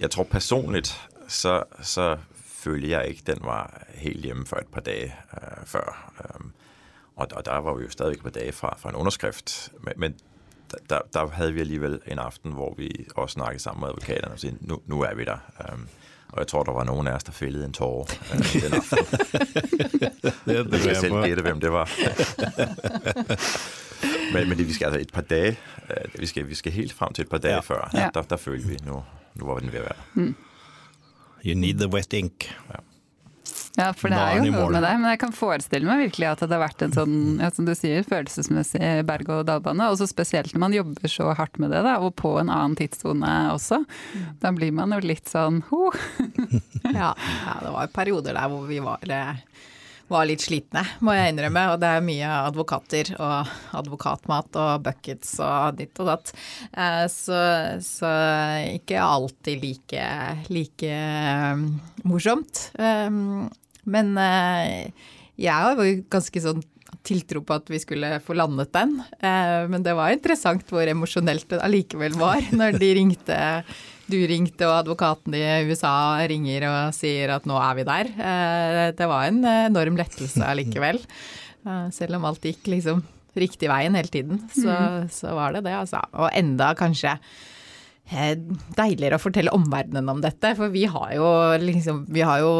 Jeg 0.00 0.10
tror 0.10 0.24
personligt, 0.24 1.08
så, 1.28 1.62
så 1.82 2.16
følte 2.46 2.90
jeg 2.90 3.06
ikke, 3.08 3.22
den 3.26 3.38
var 3.40 3.84
helt 3.94 4.24
hjemme 4.24 4.46
for 4.46 4.56
et 4.56 4.66
par 4.66 4.80
dage 4.80 5.14
øh, 5.34 5.66
før. 5.66 6.12
Og, 7.16 7.28
og 7.32 7.44
der 7.44 7.58
var 7.58 7.74
vi 7.74 7.84
jo 7.84 7.90
stadigvæk 7.90 8.16
et 8.16 8.22
par 8.22 8.30
dage 8.30 8.52
fra, 8.52 8.76
fra 8.78 8.88
en 8.88 8.94
underskrift. 8.94 9.72
Men, 9.80 9.92
men 9.96 10.14
der, 10.90 11.00
der 11.12 11.28
havde 11.28 11.52
vi 11.52 11.60
alligevel 11.60 12.00
en 12.06 12.18
aften, 12.18 12.52
hvor 12.52 12.74
vi 12.78 13.06
også 13.14 13.32
snakkede 13.32 13.62
sammen 13.62 13.80
med 13.80 13.88
advokaterne 13.88 14.34
og 14.34 14.40
sagde, 14.40 14.56
nu, 14.60 14.80
nu 14.86 15.02
er 15.02 15.14
vi 15.14 15.24
der. 15.24 15.38
Um, 15.72 15.88
og 16.28 16.38
jeg 16.38 16.46
tror, 16.46 16.62
der 16.62 16.72
var 16.72 16.84
nogen 16.84 17.06
af 17.06 17.12
os, 17.12 17.24
der 17.24 17.32
fældede 17.32 17.64
en 17.64 17.72
tårer 17.72 18.02
uh, 18.02 18.62
den 18.62 18.74
aften. 18.74 18.98
det, 20.54 20.72
det 20.72 20.86
jeg 20.86 20.96
selv 20.96 21.24
gætte, 21.24 21.42
hvem 21.42 21.60
det 21.60 21.72
var. 21.72 21.90
men, 24.34 24.48
men 24.48 24.58
det, 24.58 24.68
vi 24.68 24.72
skal 24.72 24.86
altså 24.86 25.00
et 25.00 25.12
par 25.12 25.22
dage, 25.22 25.58
uh, 25.82 26.20
vi, 26.20 26.26
skal, 26.26 26.48
vi 26.48 26.54
skal 26.54 26.72
helt 26.72 26.92
frem 26.92 27.12
til 27.12 27.22
et 27.22 27.28
par 27.28 27.38
dage 27.38 27.54
ja. 27.54 27.60
før, 27.60 27.90
ja. 27.94 28.10
der, 28.14 28.22
der 28.22 28.36
følte 28.36 28.68
vi, 28.68 28.78
nu, 28.86 29.04
nu 29.34 29.46
var 29.46 29.58
den 29.58 29.72
ved 29.72 29.78
at 29.78 29.84
være 29.84 29.94
der. 29.96 30.20
Mm. 30.22 30.34
You 31.46 31.54
need 31.54 31.74
the 31.74 31.88
wet 31.88 32.12
ink. 32.12 32.56
Ja. 32.70 32.74
Ja, 33.74 33.88
for 33.96 34.12
det 34.12 34.18
er 34.18 34.38
jo 34.38 34.52
noe 34.54 34.68
med 34.70 34.84
det. 34.86 34.92
Men 35.00 35.10
jeg 35.10 35.20
kan 35.24 35.34
forestille 35.34 35.88
meg 35.88 36.04
virkelig 36.06 36.28
at 36.30 36.44
det 36.44 36.54
har 36.54 36.62
vært 36.62 36.84
en 36.86 36.94
sånn, 36.94 37.16
ja, 37.42 37.50
som 37.54 37.66
du 37.66 37.74
sier, 37.76 38.06
følelsesmessig 38.06 38.90
berg-og-dal-bane. 39.08 39.90
Og 39.90 40.02
spesielt 40.10 40.54
når 40.54 40.64
man 40.64 40.76
jobber 40.76 41.10
så 41.10 41.32
hardt 41.36 41.58
med 41.62 41.74
det, 41.74 41.82
da, 41.86 41.96
og 41.98 42.14
på 42.20 42.36
en 42.40 42.52
annen 42.52 42.78
tidssone 42.78 43.32
også. 43.54 43.82
Da 44.42 44.54
blir 44.54 44.74
man 44.76 44.94
jo 44.94 45.02
litt 45.04 45.30
sånn 45.30 45.62
ho. 45.70 45.88
ja, 47.00 47.12
ja, 47.14 47.56
det 47.64 47.74
var 47.74 47.94
perioder 47.94 48.38
der 48.38 48.52
hvor 48.52 48.68
vi 48.70 48.80
var 48.84 49.02
eh, 49.10 49.42
var 50.10 50.26
litt 50.28 50.44
slitne, 50.44 50.82
må 51.04 51.14
jeg 51.16 51.32
innrømme. 51.32 51.64
Og 51.72 51.80
det 51.82 51.90
er 51.90 52.04
mye 52.04 52.32
advokater 52.50 53.14
og 53.16 53.54
advokatmat 53.80 54.58
og 54.60 54.84
buckets 54.84 55.36
og 55.44 55.80
ditt 55.80 56.02
og 56.02 56.10
datt. 56.12 56.34
Eh, 56.72 57.04
så, 57.12 57.40
så 57.84 58.12
ikke 58.74 59.00
alltid 59.00 59.64
like, 59.64 60.04
like 60.52 60.92
eh, 60.92 61.64
morsomt. 62.04 62.68
Men 63.84 64.14
eh, 64.20 65.08
jeg 65.40 65.52
har 65.52 65.80
jo 65.80 65.98
ganske 66.12 66.44
sånn 66.44 66.62
tiltro 67.04 67.42
på 67.44 67.56
at 67.56 67.68
vi 67.68 67.80
skulle 67.82 68.16
få 68.24 68.36
landet 68.38 68.70
den. 68.72 68.94
Men 69.20 69.82
det 69.84 69.92
var 69.98 70.14
interessant 70.14 70.62
hvor 70.72 70.86
emosjonelt 70.88 71.50
det 71.50 71.58
allikevel 71.60 72.14
var 72.16 72.46
når 72.54 72.78
de 72.80 72.92
ringte 72.96 73.36
du 74.10 74.18
ringte, 74.30 74.66
og 74.68 74.82
advokaten 74.82 75.36
i 75.36 75.44
USA 75.68 75.94
ringer 76.30 76.68
og 76.70 76.96
sier 76.96 77.32
at 77.36 77.48
nå 77.48 77.56
er 77.60 77.78
vi 77.78 77.86
der. 77.88 78.12
Eh, 78.12 78.84
det 78.96 79.08
var 79.10 79.30
en 79.30 79.40
enorm 79.44 79.98
lettelse 80.00 80.44
allikevel. 80.52 81.00
Selv 81.96 82.18
om 82.18 82.26
alt 82.28 82.44
gikk 82.44 82.66
liksom 82.68 83.00
riktig 83.40 83.70
veien 83.70 83.96
hele 83.96 84.12
tiden, 84.12 84.42
så, 84.52 84.68
mm. 84.68 85.06
så 85.10 85.32
var 85.34 85.54
det 85.56 85.64
det, 85.64 85.72
altså. 85.78 86.02
Og 86.20 86.28
enda 86.36 86.74
kanskje 86.76 87.16
Eh, 88.04 88.34
deiligere 88.76 89.16
å 89.16 89.22
fortelle 89.22 89.52
omverdenen 89.56 90.10
om 90.12 90.18
dette. 90.20 90.50
For 90.58 90.68
vi 90.68 90.82
har 90.92 91.14
jo 91.16 91.28
liksom 91.62 92.02
Vi 92.12 92.20
har 92.20 92.42
jo 92.42 92.50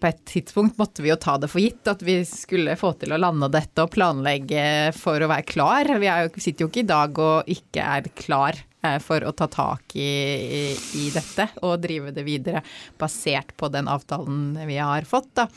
På 0.00 0.08
et 0.08 0.22
tidspunkt 0.24 0.78
måtte 0.80 1.04
vi 1.04 1.10
jo 1.10 1.18
ta 1.20 1.34
det 1.36 1.50
for 1.52 1.60
gitt 1.60 1.84
at 1.92 2.00
vi 2.00 2.22
skulle 2.24 2.78
få 2.80 2.94
til 2.96 3.12
å 3.12 3.20
lande 3.20 3.50
dette 3.52 3.84
og 3.84 3.92
planlegge 3.92 4.94
for 4.96 5.20
å 5.20 5.28
være 5.28 5.44
klar. 5.44 5.92
Vi 6.00 6.08
jo, 6.08 6.32
sitter 6.40 6.64
jo 6.64 6.70
ikke 6.72 6.86
i 6.86 6.88
dag 6.88 7.20
og 7.20 7.52
ikke 7.52 7.84
er 7.84 8.08
klar 8.16 8.56
eh, 8.56 8.65
for 9.04 9.24
å 9.26 9.32
ta 9.36 9.48
tak 9.50 9.96
i, 9.98 10.06
i, 10.06 10.62
i, 11.00 11.04
dette 11.14 11.48
og 11.66 11.80
drive 11.84 12.12
det 12.16 12.24
videre 12.26 12.62
basert 13.00 13.54
på 13.58 13.70
den 13.72 13.90
avtalen 13.90 14.56
vi 14.68 14.78
har 14.80 15.06
fått. 15.08 15.32
Da. 15.38 15.48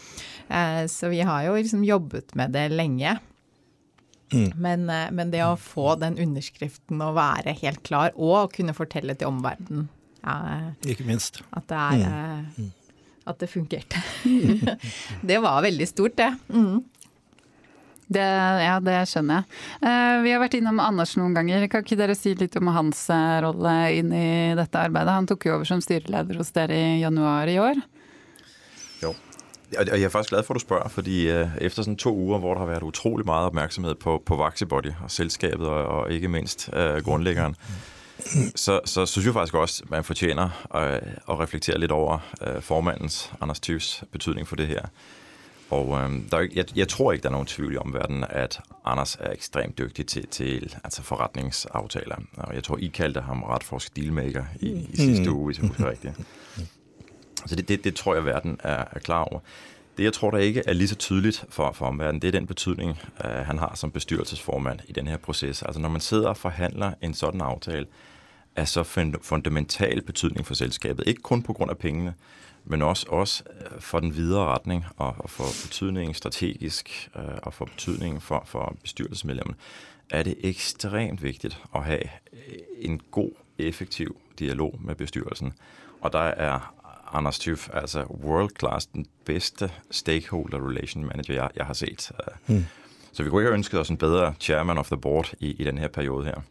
Eh, 0.47 0.83
så 0.91 1.11
vi 1.13 1.21
har 1.25 1.47
jo 1.47 1.57
liksom 1.57 1.85
jobbet 1.87 2.35
med 2.39 2.55
det 2.57 2.67
lenge. 2.73 3.17
Mm. 4.33 4.51
Men, 4.55 4.89
eh, 4.89 5.07
men, 5.11 5.31
det 5.31 5.41
å 5.45 5.55
få 5.57 5.95
den 6.01 6.19
underskriften 6.21 7.01
og 7.01 7.15
være 7.17 7.55
helt 7.63 7.81
klar, 7.85 8.13
og 8.15 8.53
kunne 8.53 8.77
fortelle 8.77 9.15
til 9.17 9.31
omverdenen 9.31 9.87
ja, 10.19 10.35
Ikke 10.83 11.05
minst. 11.07 11.41
At 11.55 11.69
det, 11.71 11.79
er, 11.79 11.95
mm. 11.95 12.05
Eh, 12.11 12.59
mm. 12.59 13.25
at 13.31 13.41
det 13.41 13.49
fungerte. 13.49 14.01
det 15.31 15.39
var 15.41 15.63
veldig 15.65 15.87
stort, 15.87 16.17
det. 16.19 16.33
Mm. 16.51 16.83
Det, 18.09 18.25
ja, 18.65 18.79
det 18.81 18.97
skjønner 19.11 19.43
jeg. 19.43 19.59
Uh, 19.83 20.15
vi 20.25 20.33
har 20.33 20.41
vært 20.41 20.57
innom 20.57 20.81
Anders 20.81 21.13
noen 21.19 21.37
ganger. 21.37 21.67
Kan 21.69 21.85
ikke 21.85 21.99
dere 21.99 22.17
si 22.17 22.33
litt 22.37 22.57
om 22.57 22.71
hans 22.73 23.05
rolle 23.45 23.75
inn 23.99 24.09
i 24.15 24.57
dette 24.57 24.81
arbeidet? 24.81 25.13
Han 25.13 25.29
tok 25.29 25.45
jo 25.45 25.55
over 25.59 25.69
som 25.69 25.83
styreleder 25.83 26.41
hos 26.41 26.51
dere 26.55 26.73
i 26.73 26.99
januar 27.03 27.51
i 27.51 27.59
år. 27.61 27.81
Og 29.77 29.87
jeg 29.87 30.01
er 30.01 30.09
faktisk 30.09 30.29
glad 30.29 30.43
for, 30.43 30.53
at 30.53 30.55
du 30.55 30.59
spørger, 30.59 30.89
fordi 30.89 31.29
øh, 31.29 31.47
efter 31.61 31.95
to 31.95 32.15
uger, 32.15 32.39
hvor 32.39 32.53
der 32.53 32.59
har 32.59 32.67
været 32.67 32.83
utrolig 32.83 33.25
meget 33.25 33.45
opmærksomhed 33.45 33.95
på, 33.95 34.23
på 34.25 34.35
Vaxibody 34.35 34.91
og 35.03 35.11
selskabet, 35.11 35.67
og, 35.67 35.85
og 35.85 36.11
ikke 36.11 36.27
mindst 36.27 36.69
øh, 36.73 37.03
grundlæggeren, 37.03 37.55
så, 38.55 38.79
så 38.85 39.05
synes 39.05 39.25
jeg 39.25 39.33
faktisk 39.33 39.53
også, 39.53 39.83
man 39.87 40.03
fortjener 40.03 40.49
at, 40.75 41.03
at 41.29 41.39
reflektere 41.39 41.77
lidt 41.77 41.91
over 41.91 42.17
øh, 42.47 42.61
formandens, 42.61 43.31
Anders 43.41 43.59
Tyvs, 43.59 44.03
betydning 44.11 44.47
for 44.47 44.55
det 44.55 44.67
her. 44.67 44.81
Og 45.69 46.01
øh, 46.01 46.11
der 46.31 46.37
er, 46.37 46.47
jeg, 46.55 46.77
jeg 46.77 46.87
tror 46.87 47.11
ikke, 47.11 47.23
der 47.23 47.29
er 47.29 47.33
nogen 47.33 47.47
tvivl 47.47 47.73
i 47.73 47.77
omverdenen, 47.77 48.25
at 48.29 48.59
Anders 48.85 49.17
er 49.19 49.31
ekstremt 49.31 49.77
dygtig 49.77 50.07
til, 50.07 50.27
til 50.27 50.75
altså 50.83 51.01
forretningsaftaler. 51.03 52.15
Og 52.37 52.55
jeg 52.55 52.63
tror, 52.63 52.77
I 52.77 52.87
kaldte 52.87 53.21
ham 53.21 53.43
ret 53.43 53.63
for 53.63 53.81
dealmaker 53.95 54.43
i, 54.59 54.69
i 54.69 54.95
sidste 54.95 55.31
uge, 55.31 55.45
hvis 55.45 55.59
jeg 55.59 55.67
husker 55.67 55.89
rigtigt. 55.89 56.13
Så 57.45 57.55
det, 57.55 57.67
det, 57.67 57.83
det 57.83 57.95
tror 57.95 58.13
jeg, 58.13 58.25
verden 58.25 58.59
er, 58.63 58.83
er 58.91 58.99
klar 58.99 59.23
over. 59.23 59.39
Det, 59.97 60.03
jeg 60.03 60.13
tror, 60.13 60.31
der 60.31 60.37
ikke 60.37 60.63
er 60.67 60.73
lige 60.73 60.87
så 60.87 60.95
tydeligt 60.95 61.45
for, 61.49 61.71
for 61.71 61.85
omverdenen, 61.85 62.21
det 62.21 62.27
er 62.27 62.31
den 62.31 62.47
betydning, 62.47 62.99
øh, 63.25 63.31
han 63.31 63.59
har 63.59 63.71
som 63.75 63.91
bestyrelsesformand 63.91 64.79
i 64.87 64.91
den 64.91 65.07
her 65.07 65.17
proces. 65.17 65.63
Altså 65.63 65.81
når 65.81 65.89
man 65.89 66.01
sidder 66.01 66.29
og 66.29 66.37
forhandler 66.37 66.93
en 67.01 67.13
sådan 67.13 67.41
aftale, 67.41 67.85
er 68.55 68.65
så 68.65 68.83
fundamental 69.21 70.01
betydning 70.01 70.47
for 70.47 70.53
selskabet. 70.53 71.07
Ikke 71.07 71.21
kun 71.21 71.41
på 71.41 71.53
grund 71.53 71.71
af 71.71 71.77
pengene, 71.77 72.13
men 72.65 72.81
også, 72.81 73.05
også 73.09 73.43
øh, 73.49 73.81
for 73.81 73.99
den 73.99 74.15
videre 74.15 74.45
retning 74.45 74.85
og, 74.97 75.15
og 75.17 75.29
for 75.29 75.43
betydningen 75.43 76.13
strategisk 76.13 77.09
øh, 77.15 77.23
og 77.43 77.53
for 77.53 77.65
betydningen 77.65 78.21
for, 78.21 78.43
for 78.45 78.75
bestyrelsesmedlemmene, 78.81 79.57
er 80.09 80.23
det 80.23 80.35
ekstremt 80.39 81.23
vigtigt 81.23 81.61
at 81.75 81.83
have 81.83 82.03
en 82.79 83.01
god, 83.11 83.31
effektiv 83.57 84.21
dialog 84.39 84.79
med 84.81 84.95
bestyrelsen. 84.95 85.53
Og 86.01 86.13
der 86.13 86.19
er 86.19 86.75
Anders 87.11 87.39
Tyf 87.39 87.69
altså 87.73 88.03
world 88.03 88.49
class, 88.59 88.85
den 88.85 89.05
bedste 89.25 89.71
stakeholder 89.91 90.67
relation 90.69 91.05
manager, 91.05 91.33
jeg, 91.33 91.49
jeg 91.55 91.65
har 91.65 91.73
set. 91.73 92.11
Mm. 92.47 92.65
Så 93.11 93.23
vi 93.23 93.29
kunne 93.29 93.41
ikke 93.41 93.49
have 93.49 93.57
ønsket 93.57 93.79
os 93.79 93.89
en 93.89 93.97
bedre 93.97 94.33
chairman 94.39 94.77
of 94.77 94.87
the 94.87 94.97
board 94.97 95.33
i, 95.39 95.51
i 95.51 95.63
den 95.63 95.77
her 95.77 95.87
periode 95.87 96.25
her. 96.25 96.41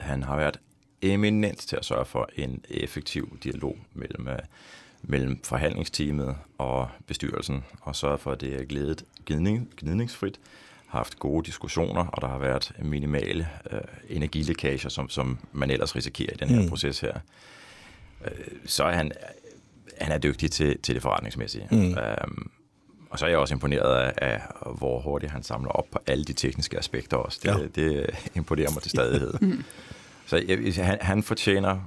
Han 0.00 0.22
har 0.22 0.36
været 0.36 0.60
eminent 1.02 1.58
til 1.58 1.76
at 1.76 1.84
sørge 1.84 2.04
for 2.04 2.28
en 2.34 2.64
effektiv 2.70 3.38
dialog 3.44 3.78
mellem, 3.94 4.28
øh, 4.28 4.38
mellem 5.06 5.40
forhandlingsteamet 5.44 6.36
og 6.58 6.88
bestyrelsen, 7.06 7.64
og 7.80 7.96
sørget 7.96 8.20
for, 8.20 8.32
at 8.32 8.40
det 8.40 8.60
er 8.60 8.64
glædet 8.64 9.04
gnidning, 9.26 9.68
gnidningsfrit, 9.76 10.40
har 10.86 10.98
haft 10.98 11.18
gode 11.18 11.46
diskussioner, 11.46 12.06
og 12.06 12.22
der 12.22 12.28
har 12.28 12.38
vært 12.38 12.72
minimale 12.78 13.48
øh, 13.70 13.80
energilekkasjer, 14.08 14.90
som, 14.90 15.08
som 15.08 15.38
man 15.52 15.70
ellers 15.70 15.96
risikerer 15.96 16.32
i 16.32 16.36
denne 16.36 16.62
mm. 16.62 16.68
proces 16.68 17.00
her. 17.00 17.14
Øh, 18.24 18.30
så 18.66 18.84
er 18.84 18.92
han, 18.92 19.12
han 20.00 20.12
er 20.12 20.18
dygtig 20.18 20.50
til, 20.50 20.78
til 20.78 20.94
det 20.94 21.02
forretningsmæssige. 21.02 21.68
Mm. 21.70 21.98
Øhm, 21.98 22.50
og 23.10 23.18
så 23.18 23.24
er 23.24 23.28
jeg 23.28 23.38
også 23.38 23.54
imponeret 23.54 23.94
af, 23.96 24.12
af, 24.16 24.40
hvor 24.78 25.00
hurtigt 25.00 25.32
han 25.32 25.42
samler 25.42 25.70
op 25.70 25.86
på 25.90 25.98
alle 26.06 26.24
de 26.24 26.32
tekniske 26.32 26.78
aspekter 26.78 27.16
også. 27.16 27.40
Det, 27.42 27.48
ja. 27.48 27.82
det 27.82 28.06
imponerer 28.34 28.70
mig 28.70 28.82
til 28.82 28.90
stadighed. 28.90 29.34
mm. 29.40 29.64
Så 30.26 30.44
jeg, 30.48 30.86
han, 30.86 30.98
han 31.00 31.22
fortjener 31.22 31.80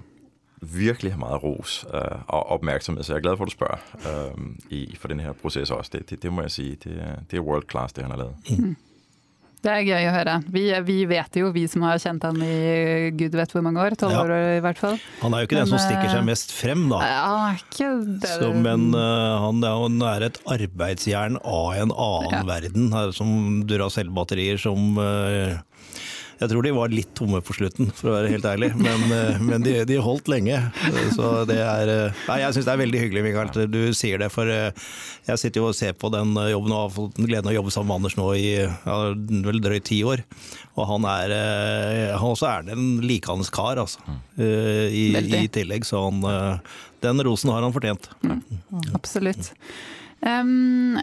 virkelig 0.61 1.19
meget 1.19 1.43
ros 1.43 1.85
øh, 1.93 2.01
og 2.27 2.49
opmærksomhed, 2.49 3.03
så 3.03 3.13
jeg 3.13 3.17
er 3.17 3.21
glad 3.21 3.37
for, 3.37 3.43
at 3.43 3.47
du 3.47 3.51
spørger 3.51 3.77
øh, 4.09 4.37
i, 4.69 4.95
for 4.99 5.07
den 5.07 5.19
her 5.19 5.31
proces 5.31 5.71
også. 5.71 5.91
Det, 5.93 6.09
det, 6.09 6.23
det 6.23 6.33
må 6.33 6.41
jeg 6.41 6.51
sige, 6.51 6.77
det, 6.83 7.01
det 7.31 7.37
er 7.37 7.41
world 7.41 7.69
class, 7.71 7.93
det 7.93 8.03
han 8.03 8.11
har 8.11 8.17
lavet. 8.17 8.35
Mm. 8.49 8.75
Det 9.59 9.71
er 9.73 9.81
gøy 9.83 10.05
å 10.07 10.11
høre. 10.15 10.33
Vi, 10.55 10.61
vi, 10.87 10.97
vet 11.09 11.35
jo, 11.35 11.49
vi 11.51 11.65
som 11.67 11.83
har 11.83 11.99
kjent 11.99 12.23
han 12.23 12.37
i 12.39 13.09
gud 13.19 13.33
vet 13.35 13.51
hvor 13.51 13.63
mange 13.65 13.81
år, 13.83 13.95
tolv 13.99 14.15
ja. 14.15 14.21
år 14.23 14.31
i 14.55 14.61
hvert 14.63 14.79
fall. 14.79 14.95
Han 15.19 15.35
er 15.35 15.43
jo 15.43 15.49
ikke 15.49 15.57
men, 15.57 15.65
den 15.65 15.73
som 15.73 15.81
stikker 15.83 16.07
seg 16.07 16.21
eh, 16.21 16.27
mest 16.29 16.53
frem, 16.55 16.85
da. 16.87 16.99
Ja, 17.03 17.33
ikke 17.57 17.89
det. 18.23 18.31
Så, 18.39 18.53
men 18.55 18.93
uh, 18.95 19.35
han, 19.43 19.59
han, 19.67 19.99
er 20.13 20.29
et 20.29 20.39
arbeidsjern 20.47 21.35
av 21.43 21.73
en 21.75 21.91
annen 21.91 22.37
ja. 22.37 22.45
verden, 22.47 22.95
som 23.17 23.33
Duracell-batterier 23.67 24.61
som 24.63 24.95
uh, 24.95 25.59
jeg 26.39 26.51
tror 26.53 26.63
de 26.63 26.71
var 26.71 26.91
litt 26.93 27.09
tomme 27.17 27.41
på 27.43 27.53
slutten, 27.57 27.89
for 27.95 28.09
å 28.09 28.13
være 28.15 28.31
helt 28.31 28.45
ærlig. 28.47 28.69
Men, 28.79 29.01
eh, 29.11 29.39
men 29.43 29.63
de, 29.65 29.73
de, 29.87 29.97
holdt 29.99 30.29
lenge. 30.31 30.55
Så 31.15 31.43
det 31.49 31.57
er 31.59 31.91
eh, 31.91 32.21
Nei, 32.29 32.37
jeg 32.45 32.55
syns 32.55 32.69
det 32.69 32.73
er 32.73 32.81
veldig 32.83 33.01
hyggelig, 33.03 33.23
Mikael. 33.25 33.51
Du 33.67 33.81
sier 33.97 34.21
det, 34.21 34.29
for 34.31 34.47
eh, 34.47 34.71
jeg 35.27 35.41
sitter 35.41 35.59
jo 35.59 35.67
og 35.73 35.75
ser 35.75 35.97
på 35.99 36.11
den 36.13 36.31
jobben 36.53 36.75
og 36.75 36.83
har 36.85 36.93
fått 36.95 37.19
gleden 37.19 37.49
av 37.49 37.51
å 37.51 37.57
jobbe 37.57 37.73
sammen 37.75 37.91
med 37.91 37.99
Anders 37.99 38.15
nå 38.19 38.29
i 38.39 38.47
ja, 38.55 38.97
vel 39.49 39.61
drøyt 39.65 39.87
ti 39.89 39.99
år. 40.07 40.23
Og 40.79 40.87
han 40.87 41.07
er 41.11 41.33
Han 42.15 42.31
også 42.31 42.47
er 42.47 42.71
en 42.71 42.87
likandes 43.03 43.51
kar, 43.51 43.81
altså. 43.81 43.99
I, 44.39 45.09
I, 45.19 45.43
tillegg, 45.51 45.83
så 45.87 46.05
han 46.05 46.23
Den 47.03 47.23
rosen 47.27 47.51
har 47.51 47.65
han 47.65 47.75
fortjent. 47.75 48.07
Mm. 48.23 48.39
Absolutt. 48.95 49.51
Um, 50.23 50.95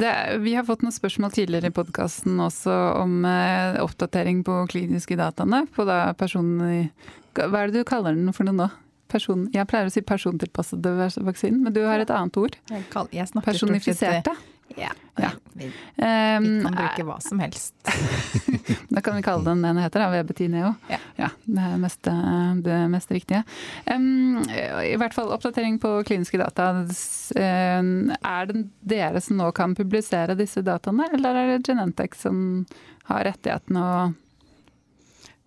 det, 0.00 0.12
vi 0.44 0.54
har 0.56 0.66
fått 0.66 0.84
noen 0.84 0.94
spørsmål 0.94 1.32
tidligere 1.36 1.70
i 1.70 1.74
podkasten 1.76 2.40
også 2.42 2.74
om 3.00 3.24
eh, 3.28 3.80
oppdatering 3.82 4.42
på 4.46 4.62
kliniske 4.72 5.18
dataene. 5.20 5.64
På 5.74 5.86
da 5.88 6.12
personen 6.18 6.88
Hva 7.36 7.62
er 7.62 7.70
det 7.70 7.82
du 7.82 7.88
kaller 7.88 8.16
den 8.16 8.32
for 8.36 8.48
noe 8.48 8.56
nå? 8.56 8.70
Person, 9.10 9.48
jeg 9.50 9.66
pleier 9.66 9.88
å 9.88 9.90
si 9.90 10.04
persontilpassede 10.06 10.92
vaksinen, 11.26 11.64
men 11.64 11.74
du 11.74 11.80
har 11.82 11.98
et 11.98 12.12
annet 12.14 12.36
ord. 12.38 12.54
Jeg, 12.70 12.84
kall, 12.92 13.08
jeg 13.10 13.26
Personifiserte? 13.42 14.36
Ja. 14.76 14.90
ja. 15.16 15.30
Vi, 15.52 15.64
vi, 15.64 15.72
ehm, 16.04 16.62
kan 16.62 16.76
bruke 16.76 17.06
hva 17.08 17.16
som 17.22 17.40
helst. 17.42 17.74
da 18.94 19.02
kan 19.04 19.16
vi 19.16 19.24
kalle 19.26 19.44
den 19.44 19.62
den 19.62 19.80
heter, 19.82 20.04
da, 20.04 20.10
Webetineo. 20.12 20.74
Ja. 20.90 21.00
ja. 21.16 21.30
Det 21.44 21.66
mest, 21.82 22.08
det 22.62 22.78
mest 22.92 23.10
riktige. 23.10 23.42
Um, 23.86 24.38
I 24.84 24.94
hvert 25.00 25.16
fall 25.16 25.32
oppdatering 25.34 25.80
på 25.82 25.96
kliniske 26.06 26.40
data. 26.40 26.70
Er 27.34 28.50
det 28.50 28.64
dere 28.80 29.20
som 29.24 29.40
nå 29.40 29.50
kan 29.56 29.74
publisere 29.78 30.38
disse 30.38 30.62
dataene, 30.66 31.10
eller 31.16 31.42
er 31.42 31.54
det 31.54 31.62
Genentech 31.68 32.16
som 32.18 32.64
har 33.10 33.26
rettighetene 33.26 33.84
og 33.84 34.18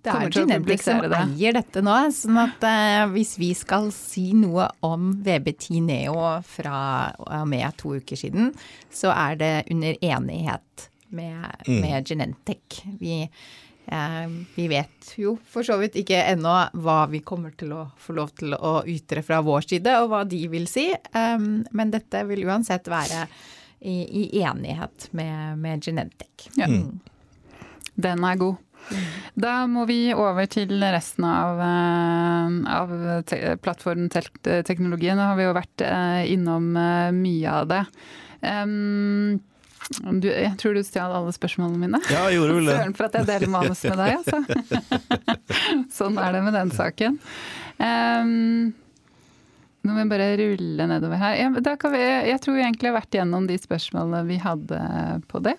det 0.03 0.11
er 0.11 0.33
Genentech 0.35 0.83
som 0.83 1.01
eier 1.07 1.55
dette 1.55 1.81
nå. 1.83 1.95
sånn 2.11 2.39
at 2.41 2.65
uh, 2.67 3.03
hvis 3.13 3.37
vi 3.39 3.53
skal 3.55 3.89
si 3.95 4.31
noe 4.35 4.67
om 4.83 5.13
VB10 5.23 5.83
Neo 5.85 6.17
fra 6.47 6.77
og 7.23 7.45
med 7.49 7.77
to 7.79 7.95
uker 8.01 8.19
siden, 8.19 8.51
så 8.91 9.13
er 9.15 9.39
det 9.39 9.53
under 9.71 9.95
enighet 10.03 10.89
med, 11.13 11.45
mm. 11.67 11.79
med 11.79 12.09
Genentech. 12.09 12.81
Vi, 12.99 13.21
uh, 13.93 14.27
vi, 14.55 14.67
vet 14.71 15.13
jo 15.21 15.37
for 15.47 15.63
så 15.63 15.77
vidt 15.79 15.95
ikke 16.03 16.19
ennå 16.33 16.57
hva 16.83 16.99
vi 17.11 17.23
kommer 17.23 17.55
til 17.55 17.71
å 17.77 17.85
få 17.95 18.17
lov 18.19 18.35
til 18.43 18.57
å 18.57 18.81
ytre 18.89 19.23
fra 19.23 19.39
vår 19.45 19.69
side, 19.69 19.97
og 20.03 20.11
hva 20.11 20.23
de 20.27 20.43
vil 20.51 20.67
si. 20.71 20.89
Um, 21.15 21.63
men 21.71 21.95
dette 21.95 22.25
vil 22.27 22.43
uansett 22.49 22.91
være 22.91 23.23
i, 23.83 23.95
i 24.03 24.43
enighet 24.43 25.09
med, 25.15 25.57
med 25.63 25.87
Genentech. 25.87 26.51
Ja. 26.59 26.67
Mm. 26.67 26.99
Den 27.93 28.23
er 28.25 28.37
god. 28.41 28.59
Da 29.39 29.53
må 29.69 29.85
vi 29.89 30.13
over 30.15 30.47
til 30.51 30.75
resten 30.81 31.25
av, 31.27 31.61
eh, 31.63 32.57
av 32.73 32.91
te 33.29 33.39
plattformteknologien. 33.63 35.17
Nå 35.17 35.31
har 35.31 35.39
vi 35.39 35.47
jo 35.47 35.55
vært 35.55 35.85
eh, 35.87 36.21
innom 36.33 36.75
eh, 36.77 37.09
mye 37.15 37.55
av 37.61 37.71
det. 37.71 37.81
Um, 38.43 39.41
du, 40.21 40.29
jeg 40.29 40.53
tror 40.59 40.75
du 40.75 40.83
stjal 40.85 41.13
alle 41.15 41.33
spørsmålene 41.35 41.79
mine. 41.79 41.99
Ja, 42.11 42.27
jeg 42.29 42.39
gjorde 42.39 42.59
vel 42.59 42.69
det. 42.69 42.77
Søren 42.77 42.95
for 42.97 43.07
at 43.07 43.17
jeg 43.19 43.29
deler 43.29 43.51
manus 43.51 43.83
med 43.87 43.99
deg, 43.99 44.15
altså. 44.21 44.39
sånn 45.99 46.21
er 46.21 46.37
det 46.37 46.45
med 46.45 46.57
den 46.57 46.71
saken. 46.75 47.19
Um, 47.79 48.71
nå 49.83 49.91
må 49.91 49.99
jeg 49.99 50.11
bare 50.13 50.29
rulle 50.39 50.87
nedover 50.87 51.19
her. 51.19 51.35
Ja, 51.41 51.49
vi, 51.51 52.03
jeg 52.29 52.39
tror 52.43 52.55
vi 52.55 52.63
egentlig 52.63 52.91
har 52.91 52.99
vært 53.01 53.17
gjennom 53.19 53.47
de 53.49 53.59
spørsmålene 53.59 54.23
vi 54.29 54.39
hadde 54.39 54.79
på 55.27 55.43
det. 55.43 55.57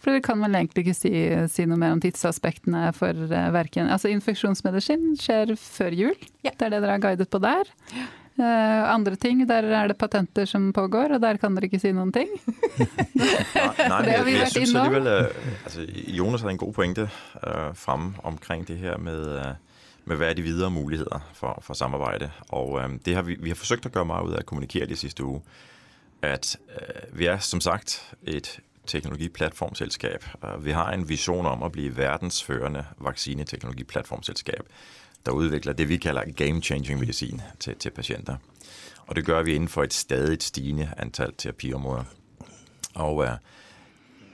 For 0.00 0.12
dere 0.12 0.24
kan 0.24 0.40
vel 0.40 0.56
egentlig 0.56 0.86
ikke 0.86 0.96
si, 0.96 1.12
si, 1.52 1.66
noe 1.68 1.80
mer 1.80 1.96
om 1.96 2.00
tidsaspektene 2.00 2.88
for 2.96 3.16
uh, 3.28 3.50
verken 3.52 3.90
Altså 3.92 4.08
infeksjonsmedisin 4.14 5.12
skjer 5.20 5.54
før 5.60 5.96
jul. 5.96 6.16
Ja. 6.40 6.54
Det 6.54 6.68
er 6.68 6.74
det 6.74 6.82
dere 6.82 6.96
har 6.96 7.04
guidet 7.04 7.28
på 7.30 7.42
der. 7.42 7.68
Uh, 8.40 8.86
andre 8.88 9.18
ting, 9.20 9.42
der 9.48 9.66
er 9.68 9.90
det 9.90 9.98
patenter 10.00 10.48
som 10.48 10.70
pågår, 10.72 11.12
og 11.16 11.20
der 11.20 11.36
kan 11.36 11.52
dere 11.56 11.68
ikke 11.68 11.82
si 11.82 11.92
noen 11.92 12.12
ting. 12.14 12.30
Nei, 13.20 13.98
det 14.06 14.14
har 14.14 14.24
vi 14.24 14.38
vært 14.38 14.56
innom. 14.62 14.96
Uh, 15.04 15.26
altså, 15.66 15.84
Jonas 16.16 16.46
hadde 16.46 16.54
en 16.56 16.62
god 16.62 16.72
pointe 16.78 17.04
uh, 17.10 17.74
frem 17.76 18.14
omkring 18.24 18.64
det 18.68 18.78
her 18.80 18.96
med, 19.02 19.20
uh, 19.36 19.80
med 20.08 20.16
hva 20.16 20.30
er 20.30 20.38
de 20.38 20.44
videre 20.46 20.70
muligheter 20.72 21.20
for, 21.36 21.60
for 21.62 21.76
samarbejde. 21.76 22.30
Og 22.48 22.80
øh, 22.80 22.88
det 23.04 23.14
har 23.14 23.22
vi, 23.22 23.36
vi 23.40 23.52
har 23.52 23.58
forsøgt 23.58 23.86
å 23.86 23.92
gjøre 23.92 24.08
mye 24.08 24.24
ut 24.26 24.34
av 24.34 24.42
å 24.42 24.48
kommunikere 24.48 24.88
de 24.90 24.98
siste 24.98 25.24
uge. 25.24 25.42
At 26.22 26.56
øh, 26.76 27.04
vi 27.16 27.28
er 27.30 27.38
som 27.44 27.60
sagt 27.64 28.00
et 28.26 28.58
teknologiplatformselskab. 28.86 30.24
Vi 30.60 30.70
har 30.70 30.92
en 30.92 31.08
vision 31.08 31.46
om 31.46 31.62
at 31.62 31.72
blive 31.72 31.96
verdensførende 31.96 32.84
vaccineteknologiplatformselskab, 32.98 34.62
der 35.26 35.32
udvikler 35.32 35.72
det, 35.72 35.88
vi 35.88 35.96
kalder 35.96 36.22
game-changing 36.22 36.98
medicin 36.98 37.40
til, 37.60 37.76
til 37.76 37.90
patienter. 37.90 38.36
Og 39.06 39.16
det 39.16 39.24
gør 39.24 39.42
vi 39.42 39.54
inden 39.54 39.68
for 39.68 39.82
et 39.82 39.94
stadig 39.94 40.42
stigende 40.42 40.90
antal 40.96 41.32
terapiområder. 41.38 42.04
Og 42.94 43.16
uh, 43.16 43.28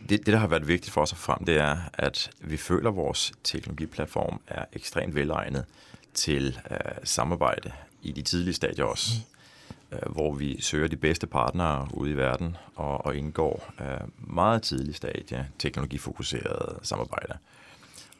det, 0.08 0.10
det, 0.10 0.26
der 0.26 0.36
har 0.36 0.46
været 0.46 0.68
vigtigt 0.68 0.92
for 0.92 1.00
os 1.00 1.12
at 1.12 1.18
frem, 1.18 1.44
det 1.44 1.56
er, 1.56 1.76
at 1.94 2.30
vi 2.40 2.56
føler, 2.56 2.90
at 2.90 2.96
vores 2.96 3.32
teknologiplatform 3.44 4.40
er 4.46 4.64
ekstremt 4.72 5.14
velegnet 5.14 5.64
til 6.14 6.58
uh, 6.70 6.76
samarbejde 7.04 7.72
i 8.02 8.12
de 8.12 8.22
tidlige 8.22 8.54
stadier 8.54 8.84
også. 8.84 9.10
Øh, 9.92 10.12
hvor 10.12 10.34
vi 10.34 10.62
søger 10.62 10.88
de 10.88 10.96
bedste 10.96 11.26
partnere 11.26 11.88
ude 11.94 12.10
i 12.10 12.16
verden 12.16 12.56
og, 12.74 13.06
og 13.06 13.16
indgår 13.16 13.72
øh, 13.80 14.08
meget 14.34 14.62
tidlig 14.62 14.94
stadie 14.94 15.48
teknologifokuseret 15.58 16.78
samarbejder. 16.82 17.34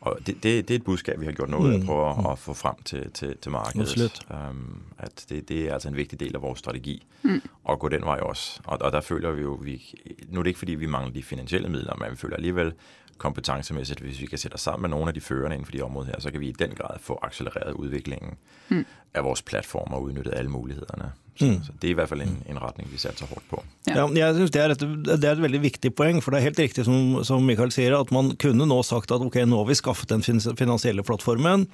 Og 0.01 0.19
det, 0.27 0.35
det, 0.43 0.69
det 0.69 0.71
er 0.71 0.79
et 0.79 0.85
budskab, 0.85 1.21
vi 1.21 1.27
har 1.27 1.33
gjort 1.33 1.49
noget 1.49 1.73
af 1.73 1.79
mm. 1.81 1.87
på 1.87 2.11
at, 2.11 2.19
mm. 2.19 2.27
at 2.27 2.39
få 2.39 2.55
frem 2.55 2.75
til, 2.85 3.11
til, 3.11 3.37
til 3.37 3.53
markedet. 3.53 4.21
Um, 4.51 4.83
at 4.99 5.27
det, 5.29 5.49
det 5.49 5.69
er 5.69 5.73
altså 5.73 5.89
en 5.89 5.97
vigtig 5.97 6.21
del 6.21 6.35
af 6.37 6.43
vores 6.43 6.59
strategi 6.59 7.07
mm. 7.23 7.43
at 7.69 7.79
gå 7.79 7.89
den 7.89 8.03
vej 8.05 8.19
også. 8.19 8.61
Og, 8.65 8.79
og 8.81 8.93
der 8.93 9.01
føler 9.01 9.31
vi 9.31 9.43
jo, 9.43 9.53
vi, 9.63 9.95
nu 10.29 10.39
er 10.39 10.43
det 10.43 10.51
ikke 10.51 10.59
fordi, 10.59 10.75
vi 10.75 10.87
mangler 10.87 11.13
de 11.13 11.23
finansielle 11.23 11.69
midler, 11.69 11.97
men 11.97 12.11
vi 12.11 12.17
føler 12.17 12.37
alligevel 12.37 12.73
kompetencemæssigt, 13.19 14.01
hvis 14.01 14.21
vi 14.21 14.27
kan 14.27 14.39
sætte 14.39 14.55
os 14.55 14.61
sammen 14.61 14.83
med 14.83 14.91
nogle 14.91 15.09
af 15.09 15.15
de 15.15 15.21
førende 15.21 15.55
inden 15.55 15.67
for 15.67 15.73
de 15.73 15.83
områder 15.83 16.07
her, 16.07 16.21
så 16.21 16.31
kan 16.31 16.41
vi 16.41 16.49
i 16.49 16.53
den 16.53 16.71
grad 16.71 16.99
få 17.01 17.19
accelereret 17.23 17.73
udviklingen 17.73 18.35
mm. 18.69 18.87
af 19.15 19.25
vores 19.25 19.43
platform 19.43 19.93
og 19.95 20.03
udnyttet 20.03 20.35
alle 20.35 20.51
mulighederne. 20.51 21.13
Så, 21.37 21.49
så 21.67 21.75
det 21.81 21.89
er 21.89 21.93
i 21.93 21.97
hvert 21.99 22.11
fall 22.11 22.23
en, 22.25 22.37
en 22.49 22.61
retning 22.63 22.89
vi 22.89 23.01
satser 23.01 23.29
hardt 23.29 23.47
på. 23.51 23.61
Ja. 23.87 23.99
Ja, 24.01 24.07
jeg 24.19 24.37
synes 24.39 24.55
det 24.55 24.63
er, 24.63 24.75
et, 24.75 24.85
det 25.07 25.17
er 25.21 25.35
et 25.35 25.43
veldig 25.45 25.61
viktig 25.67 25.93
poeng, 25.99 26.21
for 26.25 26.33
det 26.33 26.41
er 26.41 26.49
helt 26.49 26.63
riktig 26.65 26.87
som, 26.89 27.19
som 27.29 27.45
Mikael 27.45 27.73
sier, 27.75 27.97
at 27.99 28.13
man 28.15 28.33
kunne 28.41 28.69
nå 28.69 28.79
sagt 28.87 29.13
at 29.15 29.25
ok, 29.25 29.43
nå 29.45 29.61
har 29.61 29.69
vi 29.69 29.79
skaffet 29.79 30.15
den 30.15 30.25
finansielle 30.57 31.05
plattformen, 31.07 31.67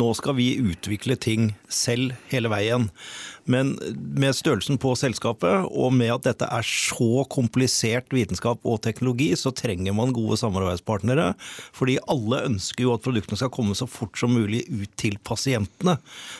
nå 0.00 0.08
skal 0.18 0.38
vi 0.40 0.54
utvikle 0.72 1.18
ting 1.20 1.52
selv 1.68 2.16
hele 2.32 2.52
veien. 2.52 2.88
Men 3.50 3.72
med 4.20 4.36
størrelsen 4.36 4.78
på 4.80 4.92
selskapet, 4.98 5.66
og 5.70 5.94
med 5.96 6.12
at 6.14 6.26
dette 6.28 6.46
er 6.46 6.66
så 6.66 7.24
komplisert 7.30 8.10
vitenskap 8.14 8.62
og 8.68 8.80
teknologi, 8.84 9.30
så 9.38 9.52
trenger 9.56 9.94
man 9.96 10.14
gode 10.14 10.38
samarbeidspartnere. 10.40 11.32
Fordi 11.76 11.98
alle 12.10 12.44
ønsker 12.50 12.86
jo 12.86 12.94
at 12.94 13.04
produktene 13.04 13.40
skal 13.40 13.52
komme 13.54 13.76
så 13.78 13.88
fort 13.90 14.18
som 14.20 14.34
mulig 14.34 14.62
ut 14.68 14.90
til 15.00 15.18
pasientene. 15.26 15.96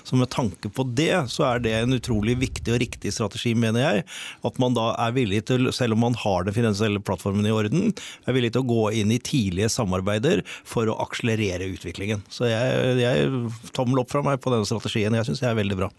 Så 0.06 0.18
med 0.18 0.30
tanke 0.32 0.70
på 0.72 0.86
det, 0.96 1.12
så 1.32 1.48
er 1.50 1.64
det 1.64 1.74
en 1.80 1.96
utrolig 1.96 2.36
viktig 2.40 2.74
og 2.74 2.80
riktig 2.82 3.14
strategi, 3.16 3.54
mener 3.58 3.84
jeg. 3.84 4.06
At 4.46 4.60
man 4.62 4.76
da 4.78 4.90
er 4.94 5.16
villig 5.16 5.44
til, 5.50 5.72
selv 5.74 5.96
om 5.96 6.04
man 6.06 6.18
har 6.20 6.46
den 6.46 6.56
finansielle 6.56 7.02
plattformen 7.02 7.48
i 7.48 7.54
orden, 7.54 7.90
er 8.26 8.36
villig 8.36 8.52
til 8.54 8.64
å 8.64 8.70
gå 8.70 8.84
inn 9.00 9.14
i 9.14 9.22
tidlige 9.22 9.70
samarbeider 9.72 10.44
for 10.68 10.90
å 10.90 10.98
akselerere 11.02 11.72
utviklingen. 11.74 12.22
Så 12.30 12.48
jeg, 12.50 13.00
jeg 13.02 13.74
tommel 13.76 14.04
opp 14.04 14.12
fra 14.12 14.22
meg 14.26 14.40
på 14.42 14.52
denne 14.54 14.68
strategien. 14.68 15.16
Jeg 15.16 15.28
syns 15.28 15.42
jeg 15.42 15.52
er 15.52 15.60
veldig 15.60 15.80
bra. 15.82 15.90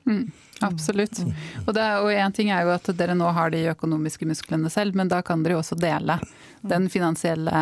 Absolutt. 0.65 1.21
Og, 1.65 1.73
det, 1.75 1.87
og 2.03 2.11
en 2.13 2.35
ting 2.35 2.51
er 2.53 2.65
jo 2.67 2.73
at 2.75 2.89
dere 2.97 3.15
nå 3.17 3.29
har 3.35 3.53
de 3.53 3.65
økonomiske 3.73 4.27
musklene 4.29 4.71
selv, 4.73 4.97
men 4.97 5.11
da 5.11 5.21
kan 5.25 5.43
dere 5.43 5.57
jo 5.57 5.63
også 5.63 5.77
dele 5.79 6.19
den 6.61 6.89
finansielle 6.93 7.61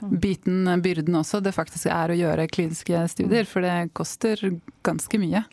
biten, 0.00 0.68
byrden 0.82 1.18
også, 1.18 1.40
det 1.42 1.54
faktisk 1.56 1.88
er 1.90 2.12
å 2.12 2.16
gjøre 2.18 2.48
kliniske 2.50 3.04
studier. 3.10 3.46
For 3.48 3.64
det 3.64 3.90
koster 3.96 4.40
ganske 4.86 5.20
mye. 5.20 5.44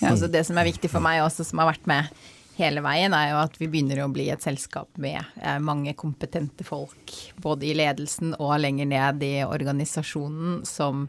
Ja. 0.00 0.10
Altså 0.10 0.28
det 0.28 0.44
som 0.48 0.58
er 0.60 0.68
viktig 0.68 0.90
for 0.92 1.04
meg 1.04 1.22
også, 1.24 1.46
som 1.46 1.62
har 1.62 1.70
vært 1.70 1.86
med 1.88 2.10
hele 2.56 2.80
veien, 2.84 3.14
er 3.16 3.32
jo 3.32 3.40
at 3.42 3.56
vi 3.60 3.68
begynner 3.68 4.02
å 4.04 4.10
bli 4.12 4.28
et 4.32 4.44
selskap 4.44 4.88
med 5.00 5.20
eh, 5.42 5.58
mange 5.60 5.92
kompetente 5.96 6.64
folk, 6.64 7.12
både 7.42 7.68
i 7.68 7.74
ledelsen 7.76 8.34
og 8.38 8.56
lenger 8.62 8.88
ned 8.88 9.24
i 9.24 9.34
organisasjonen, 9.44 10.62
som 10.68 11.06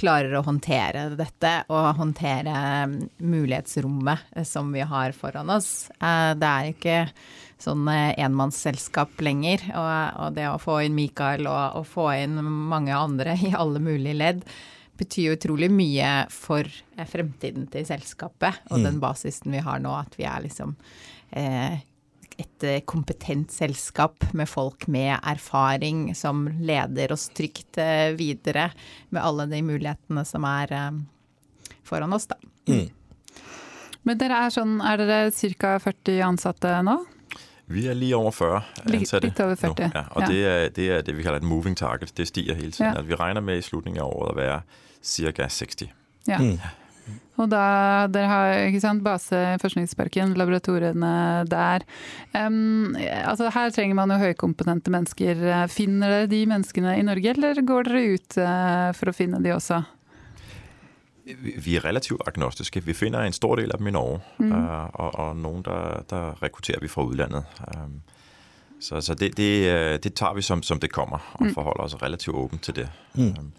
klarer 0.00 0.36
å 0.38 0.44
håndtere 0.46 1.08
dette 1.18 1.52
og 1.72 1.88
håndtere 1.98 2.54
mm, 2.90 2.94
mulighetsrommet 3.24 4.36
eh, 4.36 4.46
som 4.48 4.70
vi 4.74 4.84
har 4.86 5.16
foran 5.16 5.50
oss. 5.52 5.88
Eh, 6.00 6.32
Det 6.38 6.52
er 6.52 6.70
ikke 6.72 7.00
sånn 7.62 7.88
eh, 7.88 8.14
enmannsselskap 8.26 9.20
lenger, 9.24 9.64
og, 9.74 10.34
det 10.36 10.48
å 10.50 10.60
få 10.60 10.82
inn 10.86 10.96
Mikael 10.96 11.48
og, 11.48 11.80
og 11.80 11.88
få 11.88 12.10
inn 12.22 12.38
mange 12.44 12.96
andre 12.96 13.36
i 13.48 13.54
alle 13.56 13.82
mulige 13.82 14.16
ledd, 14.16 14.46
betyr 14.96 15.34
utrolig 15.36 15.68
mye 15.68 16.10
for 16.32 16.64
fremtiden 16.96 17.66
til 17.68 17.84
selskapet 17.84 18.62
og 18.72 18.80
den 18.80 18.96
basisen 19.02 19.52
vi 19.52 19.60
har 19.60 19.82
nå, 19.84 19.92
at 19.92 20.16
vi 20.16 20.24
er 20.24 20.40
liksom 20.46 20.72
eh, 21.36 21.82
et 22.36 22.66
eh, 22.66 22.82
kompetent 22.84 23.52
selskap 23.52 24.24
med 24.36 24.48
folk 24.48 24.86
med 24.92 25.16
erfaring 25.22 26.10
som 26.16 26.46
leder 26.60 27.12
oss 27.14 27.28
trygt 27.36 27.78
eh, 27.80 28.12
videre 28.18 28.70
med 29.08 29.22
alle 29.22 29.48
de 29.50 29.62
mulighetene 29.64 30.24
som 30.28 30.46
er 30.48 30.72
eh, 30.76 31.02
foran 31.86 32.12
oss, 32.16 32.28
da. 32.30 32.38
Men 34.06 34.18
dere 34.20 34.38
er 34.46 34.54
sånn, 34.54 34.78
er 34.86 35.02
dere 35.02 35.34
ca. 35.58 35.76
40 35.82 36.22
ansatte 36.28 36.72
nå? 36.86 37.00
Vi 37.66 37.88
er 37.90 37.98
lige 37.98 38.14
over 38.14 38.30
40 38.30 38.98
ansatte 39.00 39.26
litt 39.26 39.40
over 39.42 39.58
40, 39.58 39.88
nu. 39.88 39.96
Ja, 39.98 40.04
og 40.12 40.22
ja. 40.22 40.28
det, 40.30 40.42
er, 40.46 40.66
det 40.76 40.88
er 40.94 41.06
det, 41.06 41.14
vi 41.18 41.26
kaller 41.26 41.42
et 41.42 41.46
moving 41.46 41.74
target. 41.78 42.12
Det 42.14 42.28
stiger 42.30 42.54
hele 42.54 42.70
tiden. 42.70 42.92
Ja. 42.92 43.00
Altså, 43.00 43.08
vi 43.10 43.18
regner 43.18 43.42
med 43.42 43.58
i 43.58 43.64
slutningen 43.66 44.04
av 44.04 44.12
året 44.14 44.36
å 44.36 44.38
være 44.38 44.60
ca. 45.02 45.48
60. 45.50 45.90
Ja. 46.30 46.38
Og 47.36 47.50
da 47.52 47.64
dere 48.08 48.28
har 48.30 48.52
ikke 48.70 48.80
sant, 48.80 49.02
base 49.04 49.36
i 49.36 49.58
Forskningsparken, 49.60 50.32
laboratoriene 50.40 51.44
der. 51.50 51.84
Um, 52.32 52.96
altså 52.96 53.50
her 53.52 53.74
trenger 53.74 53.98
man 53.98 54.14
jo 54.14 54.22
høykompetente 54.22 54.92
mennesker. 54.94 55.42
Finner 55.72 56.14
dere 56.14 56.30
de 56.32 56.40
menneskene 56.48 56.96
i 56.96 57.04
Norge, 57.04 57.34
eller 57.36 57.60
går 57.60 57.90
dere 57.90 58.16
ut 58.16 58.40
uh, 58.40 58.88
for 58.96 59.12
å 59.12 59.16
finne 59.16 59.42
de 59.44 59.52
også? 59.52 59.82
Vi 61.64 61.76
er 61.76 61.84
relativt 61.84 62.22
agnostiske. 62.26 62.80
Vi 62.80 62.94
finner 62.94 63.20
en 63.20 63.32
stor 63.32 63.56
del 63.56 63.72
av 63.72 63.78
dem 63.78 63.86
i 63.86 63.90
Norge, 63.90 64.20
øh, 64.40 64.84
og, 64.94 65.14
og 65.18 65.36
noen 65.36 65.64
der, 65.66 66.04
der 66.10 66.42
rekrutterer 66.42 66.80
vi 66.80 66.88
fra 66.88 67.02
utlandet. 67.02 67.44
Um, 67.74 68.02
så 68.80 69.00
så 69.00 69.14
det, 69.14 69.36
det, 69.36 69.74
øh, 69.74 69.98
det 70.02 70.14
tar 70.14 70.34
vi 70.34 70.42
som, 70.42 70.62
som 70.62 70.80
det 70.80 70.92
kommer, 70.92 71.18
og 71.34 71.46
forholder 71.54 71.82
oss 71.82 72.02
relativt 72.02 72.34
åpent 72.34 72.62
til 72.62 72.74
det. 72.74 72.88
Um, 73.14 73.52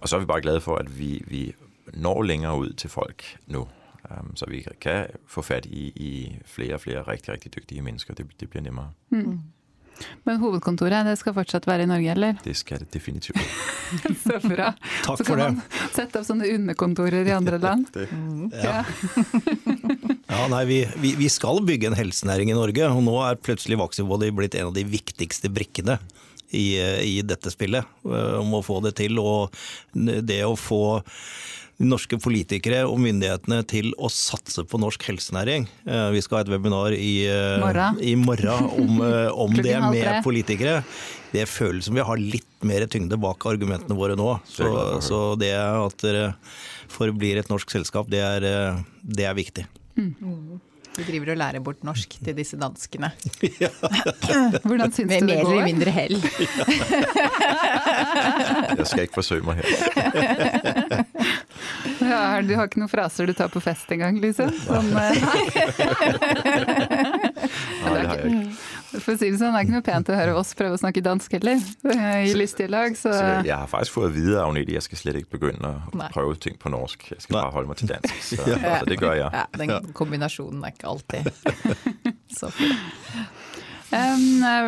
og 0.00 0.08
så 0.08 0.16
er 0.16 0.20
vi 0.20 0.26
bare 0.26 0.40
glade 0.40 0.60
for 0.60 0.76
at 0.76 0.98
vi, 0.98 1.22
vi 1.26 1.52
når 1.94 2.22
lenger 2.28 2.66
ut 2.66 2.76
til 2.82 2.90
folk 2.92 3.24
nå. 3.52 3.66
Um, 4.10 4.32
så 4.36 4.48
vi 4.50 4.64
kan 4.82 5.12
få 5.30 5.44
fatt 5.46 5.66
i, 5.70 5.88
i 5.94 6.12
flere 6.48 6.74
og 6.76 6.82
flere 6.84 7.04
riktig, 7.06 7.32
riktig 7.36 7.52
dyktige 7.54 7.82
mennesker. 7.86 8.16
Det, 8.18 8.26
det 8.40 8.48
blir 8.50 8.64
nemmere. 8.64 8.90
Men 10.26 10.40
hovedkontoret 10.42 11.06
det 11.06 11.14
skal 11.20 11.34
fortsatt 11.36 11.66
være 11.68 11.84
i 11.84 11.90
Norge, 11.90 12.10
eller? 12.14 12.38
Det 12.42 12.54
skal 12.58 12.82
det 12.82 12.88
definitivt. 12.94 13.38
Så 14.24 14.38
bra. 14.42 14.72
Takk 15.04 15.20
Så 15.20 15.26
for 15.28 15.36
kan 15.36 15.38
det. 15.38 15.48
man 15.60 15.92
sette 15.94 16.18
opp 16.18 16.26
sånne 16.26 16.48
underkontorer 16.54 17.28
i 17.28 17.34
andre 17.36 17.60
land. 17.62 17.90
Det. 17.94 18.08
Ja. 18.64 18.82
Ja, 20.32 20.46
nei, 20.48 20.62
vi, 20.66 20.78
vi, 21.02 21.14
vi 21.20 21.28
skal 21.30 21.60
bygge 21.68 21.90
en 21.90 21.98
helsenæring 21.98 22.50
i 22.50 22.56
Norge, 22.56 22.88
og 22.88 23.02
nå 23.04 23.18
er 23.26 23.38
plutselig 23.38 23.76
Vaxibody 23.78 24.30
blitt 24.34 24.56
en 24.58 24.70
av 24.70 24.76
de 24.76 24.84
viktigste 24.88 25.50
brikkene 25.52 25.98
i, 26.56 26.80
i 26.80 27.18
dette 27.26 27.52
spillet. 27.52 27.84
Om 28.02 28.56
å 28.56 28.62
få 28.64 28.80
det 28.86 28.96
til, 29.02 29.20
og 29.20 29.52
det 29.92 30.40
å 30.48 30.56
få 30.58 30.82
norske 31.88 32.18
politikere 32.22 32.82
og 32.86 32.98
myndighetene 33.02 33.60
til 33.68 33.90
å 33.98 34.10
satse 34.12 34.64
på 34.68 34.80
norsk 34.80 35.02
helsenæring. 35.10 35.66
Eh, 35.86 36.10
Vi 36.12 36.22
skal 36.22 36.38
ha 36.38 36.42
et 36.44 36.52
webinar 36.52 36.92
i, 36.94 37.26
eh, 37.26 37.58
Morgen. 37.60 37.98
i 38.00 38.14
morgen 38.14 38.70
om, 38.70 39.00
eh, 39.02 39.30
om 39.44 39.52
det 39.52 39.78
med 39.80 40.22
politikere. 40.24 40.84
Det 41.32 41.48
føles 41.48 41.84
som 41.84 41.94
vi 41.94 42.02
har 42.02 42.16
litt 42.16 42.46
mer 42.62 42.86
tyngde 42.86 43.18
bak 43.18 43.38
argumentene 43.46 43.96
våre 43.96 44.16
nå. 44.16 44.40
Så, 44.46 44.68
er 44.68 45.00
så 45.00 45.38
det 45.38 45.54
at 45.56 45.96
dere 46.04 46.34
forblir 46.92 47.38
et 47.38 47.48
norsk 47.48 47.70
selskap, 47.70 48.10
det 48.12 48.20
er, 48.20 48.84
det 49.02 49.24
er 49.24 49.34
viktig. 49.34 49.64
Vi 50.92 51.04
driver 51.06 51.32
og 51.32 51.38
lærer 51.40 51.62
bort 51.64 51.80
norsk 51.88 52.18
til 52.20 52.34
disse 52.36 52.58
danskene. 52.60 53.12
Hvordan 54.66 54.92
syns 54.92 55.08
du 55.08 55.14
det 55.14 55.22
mer 55.24 55.40
eller 55.40 55.64
mindre 55.64 55.90
hell. 55.94 56.20
Jeg 58.76 58.86
skal 58.90 59.06
ikke 59.06 59.16
forsøke 59.22 59.48
meg 59.48 59.62
her. 59.62 61.06
Ja, 62.06 62.40
du 62.42 62.54
har 62.58 62.68
ikke 62.68 62.80
noen 62.82 62.90
fraser 62.90 63.26
du 63.28 63.34
tar 63.36 63.50
på 63.52 63.60
fest 63.62 63.90
engang, 63.94 64.18
liksom? 64.22 64.50
Sånn, 64.66 64.88
nei. 64.94 65.12
Nei, 67.82 67.92
det 67.94 68.06
har 68.08 68.18
jeg 68.18 68.32
ikke. 68.32 69.00
for 69.02 69.14
å 69.14 69.16
si 69.18 69.30
det 69.32 69.38
sånn, 69.40 69.54
det 69.54 69.60
er 69.60 69.66
ikke 69.66 69.74
noe 69.76 69.86
pent 69.86 70.10
å 70.12 70.16
høre 70.18 70.34
oss 70.38 70.52
prøve 70.58 70.76
å 70.76 70.80
snakke 70.80 71.02
dansk 71.04 71.36
heller, 71.38 71.62
eh, 71.94 72.28
i 72.28 72.34
lystdialog, 72.36 72.96
så 72.98 73.12
Så 73.14 73.22
jeg, 73.46 73.54
har 73.54 73.70
faktisk 73.70 73.96
fått 73.96 74.10
at 74.10 74.16
vite 74.16 74.36
av 74.38 74.50
Agnete 74.50 74.76
jeg 74.76 74.86
skal 74.88 75.02
slett 75.02 75.20
ikke 75.22 75.38
begynne 75.38 75.72
å 75.72 75.96
Nei. 76.02 76.10
prøve 76.14 76.36
ting 76.42 76.58
på 76.60 76.72
norsk. 76.72 77.08
Jeg 77.14 77.24
skal 77.24 77.38
bare 77.38 77.54
holde 77.56 77.72
meg 77.72 77.80
til 77.80 77.92
dansk. 77.94 78.18
Så, 78.22 78.40
så 78.46 78.82
det 78.88 78.98
gjør 79.00 79.16
jeg. 79.18 79.30
Ja, 79.32 79.46
den 79.62 79.92
kombinasjonen 79.96 80.64
er 80.66 80.74
ikke 80.76 80.92
alltid 80.92 81.32
så 82.38 82.52
fin. 82.54 82.76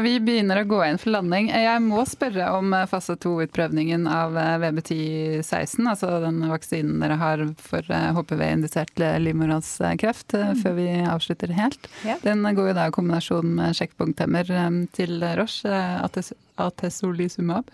Vi 0.04 0.18
begynner 0.20 0.60
å 0.60 0.66
gå 0.68 0.78
inn 0.84 0.98
for 1.00 1.14
landing. 1.14 1.46
Jeg 1.48 1.80
må 1.80 2.02
spørre 2.08 2.50
om 2.58 2.74
eh, 2.76 2.84
fase 2.90 3.14
to-utprøvningen 3.20 4.04
av 4.10 4.36
VB1016, 4.60 5.88
altså 5.88 6.10
den 6.20 6.42
vaksinen 6.50 7.00
dere 7.00 7.16
har 7.20 7.44
for 7.56 7.88
eh, 7.88 8.10
HPV-indisert 8.18 9.00
livmorhalskreft, 9.24 10.36
eh, 10.36 10.52
før 10.60 10.76
vi 10.76 10.88
avslutter 11.08 11.54
helt. 11.56 11.88
Den 12.24 12.44
går 12.44 12.70
jo 12.70 12.76
da 12.76 12.88
i 12.90 12.94
kombinasjon 12.94 13.54
med 13.56 13.78
sjekkpunkthemmer 13.80 14.52
til 14.96 15.24
Roche, 15.40 15.72
Atesolizumab. 15.72 16.04
ates 16.04 16.32
atezolizumab. 16.60 17.70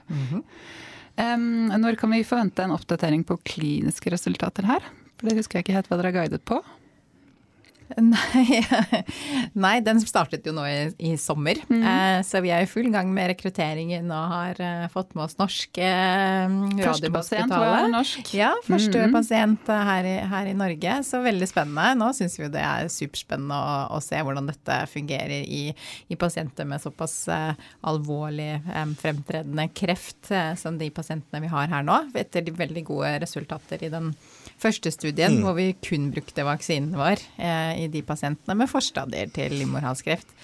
Når 1.18 1.98
kan 2.00 2.14
vi 2.14 2.24
forvente 2.24 2.62
en 2.64 2.72
oppdatering 2.76 3.26
på 3.26 3.40
kliniske 3.44 4.12
resultater 4.14 4.70
her? 4.70 4.86
For 5.18 5.28
det 5.28 5.40
husker 5.40 5.58
jeg 5.58 5.66
ikke 5.66 5.76
helt 5.76 5.90
hva 5.90 5.98
dere 5.98 6.14
har 6.14 6.22
guidet 6.22 6.46
på. 6.48 6.62
Nei, 8.10 8.60
nei, 9.58 9.80
den 9.84 10.00
startet 10.02 10.46
jo 10.46 10.52
nå 10.54 10.64
i, 10.68 10.78
i 11.10 11.12
sommer. 11.20 11.58
Eh, 11.70 12.20
så 12.26 12.40
vi 12.44 12.52
er 12.54 12.64
i 12.64 12.68
full 12.70 12.90
gang 12.92 13.10
med 13.14 13.30
rekrutteringen 13.32 14.10
og 14.14 14.34
har 14.34 14.60
eh, 14.62 14.84
fått 14.92 15.14
med 15.16 15.26
oss 15.26 15.36
norske 15.40 15.84
eh, 15.84 16.54
Første 16.80 17.10
pasient 17.14 17.52
var 17.52 17.88
norsk. 17.90 18.32
Ja, 18.36 18.52
første 18.66 19.06
mm. 19.06 19.14
pasient 19.14 19.70
eh, 19.72 19.84
her 19.90 20.08
i, 20.08 20.14
her 20.32 20.50
i 20.50 20.56
Norge. 20.56 20.96
Så 21.06 21.22
veldig 21.24 21.48
spennende. 21.50 21.88
Nå 21.98 22.10
syns 22.16 22.38
vi 22.38 22.46
jo 22.46 22.52
det 22.52 22.62
er 22.64 22.90
superspennende 22.92 23.58
å, 23.58 23.78
å 23.96 24.02
se 24.04 24.20
hvordan 24.20 24.50
dette 24.50 24.78
fungerer 24.92 25.44
i, 25.44 25.62
i 26.08 26.20
pasienter 26.20 26.68
med 26.68 26.82
såpass 26.82 27.16
eh, 27.32 27.66
alvorlig 27.90 28.52
eh, 28.60 28.84
fremtredende 29.00 29.68
kreft 29.76 30.30
som 30.60 30.78
de 30.78 30.90
pasientene 30.94 31.42
vi 31.42 31.50
har 31.50 31.70
her 31.72 31.86
nå. 31.86 32.02
Etter 32.18 32.44
de 32.46 32.54
veldig 32.54 32.84
gode 32.86 33.16
resultater 33.24 33.82
i 33.86 33.92
den 33.92 34.12
første 34.60 34.92
studien, 34.94 35.40
hvor 35.44 35.56
vi 35.58 35.72
kun 35.84 36.10
brukte 36.14 36.46
vaksinen 36.46 36.96
vår 36.98 37.20
eh, 37.40 37.84
i 37.84 37.90
de 37.92 38.02
pasientene 38.06 38.56
med 38.58 38.70
forstadier 38.70 39.30
til 39.34 39.54
livmorhalskreft. 39.56 40.34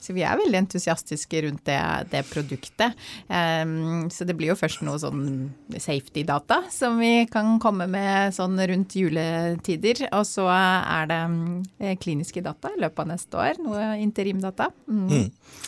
så 0.00 0.12
vi 0.12 0.22
er 0.28 0.36
veldig 0.38 0.58
entusiastiske 0.60 1.40
rundt 1.46 1.64
det, 1.66 1.78
det 2.12 2.20
produktet. 2.28 2.94
Um, 3.26 4.06
så 4.12 4.26
det 4.28 4.36
blir 4.38 4.52
jo 4.52 4.58
først 4.58 4.82
noe 4.86 5.00
sånn 5.00 5.48
safety-data 5.72 6.60
som 6.70 7.00
vi 7.00 7.24
kan 7.32 7.56
komme 7.62 7.88
med 7.90 8.36
sånn 8.36 8.60
rundt 8.60 8.94
juletider. 9.00 10.04
Og 10.12 10.26
så 10.28 10.46
er 10.52 11.08
det 11.10 11.20
um, 11.32 11.96
kliniske 12.02 12.44
data 12.44 12.74
i 12.76 12.82
løpet 12.84 13.02
av 13.02 13.10
neste 13.14 13.40
år, 13.40 13.62
noe 13.64 13.96
interimdata. 14.04 14.68
Mm. 14.86 15.08
Mm. 15.08 15.64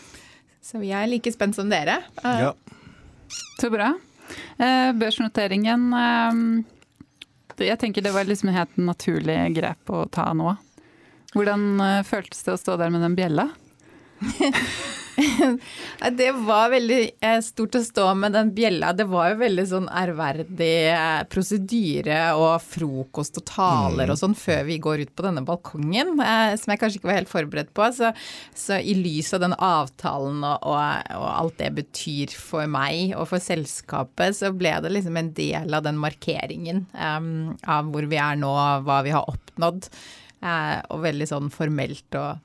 Så 0.68 0.82
vi 0.84 0.92
er 0.92 1.08
like 1.08 1.32
spent 1.32 1.56
som 1.56 1.72
dere. 1.72 2.02
Uh, 2.20 2.42
ja. 2.44 2.52
Så 3.58 3.72
bra. 3.72 3.94
Uh, 4.60 4.92
børsnoteringen 5.00 5.88
uh, 5.96 6.76
Jeg 7.64 7.80
tenker 7.80 8.04
det 8.04 8.14
var 8.14 8.28
liksom 8.28 8.52
helt 8.54 8.76
naturlig 8.80 9.38
grep 9.56 9.90
å 9.90 10.04
ta 10.12 10.30
nå. 10.36 10.54
Hvordan 11.34 11.64
uh, 11.80 12.06
føltes 12.06 12.44
det 12.46 12.54
å 12.54 12.60
stå 12.60 12.78
der 12.80 12.92
med 12.94 13.04
den 13.04 13.16
bjella? 13.18 13.50
det 16.18 16.30
var 16.32 16.70
veldig 16.70 16.98
eh, 17.20 17.38
stort 17.42 17.76
å 17.78 17.82
stå 17.82 18.06
med 18.18 18.34
den 18.36 18.52
bjella. 18.54 18.92
Det 18.96 19.06
var 19.10 19.32
jo 19.32 19.40
veldig 19.40 19.64
sånn 19.70 19.88
ærverdig 19.90 20.74
eh, 20.92 21.22
prosedyre 21.30 22.20
og 22.38 22.62
frokost 22.62 23.40
og 23.40 23.46
taler 23.50 24.08
mm. 24.08 24.12
og 24.14 24.20
sånn 24.20 24.36
før 24.38 24.62
vi 24.68 24.78
går 24.82 25.04
ut 25.04 25.12
på 25.18 25.26
denne 25.26 25.42
balkongen, 25.46 26.14
eh, 26.22 26.54
som 26.60 26.74
jeg 26.74 26.82
kanskje 26.82 27.00
ikke 27.00 27.10
var 27.10 27.20
helt 27.20 27.32
forberedt 27.32 27.74
på. 27.74 27.90
Så, 27.96 28.12
så 28.54 28.78
i 28.78 28.94
lys 28.98 29.32
av 29.34 29.42
den 29.44 29.56
avtalen 29.56 30.44
og, 30.46 30.68
og, 30.68 30.78
og, 31.18 31.28
alt 31.32 31.58
det 31.62 31.72
betyr 31.80 32.34
for 32.38 32.70
meg 32.70 33.16
og 33.18 33.28
for 33.32 33.42
selskapet, 33.42 34.38
så 34.38 34.52
ble 34.54 34.76
det 34.84 34.94
liksom 34.94 35.18
en 35.18 35.32
del 35.34 35.74
av 35.74 35.86
den 35.86 35.98
markeringen 36.00 36.84
um, 36.94 37.56
av 37.66 37.90
hvor 37.92 38.06
vi 38.10 38.20
er 38.22 38.38
nå, 38.38 38.54
hva 38.86 39.02
vi 39.06 39.14
har 39.14 39.26
oppnådd. 39.30 39.90
Uh, 40.38 40.78
og 40.94 41.02
veldig 41.02 41.26
sånn 41.26 41.48
formelt 41.50 42.14
og 42.14 42.38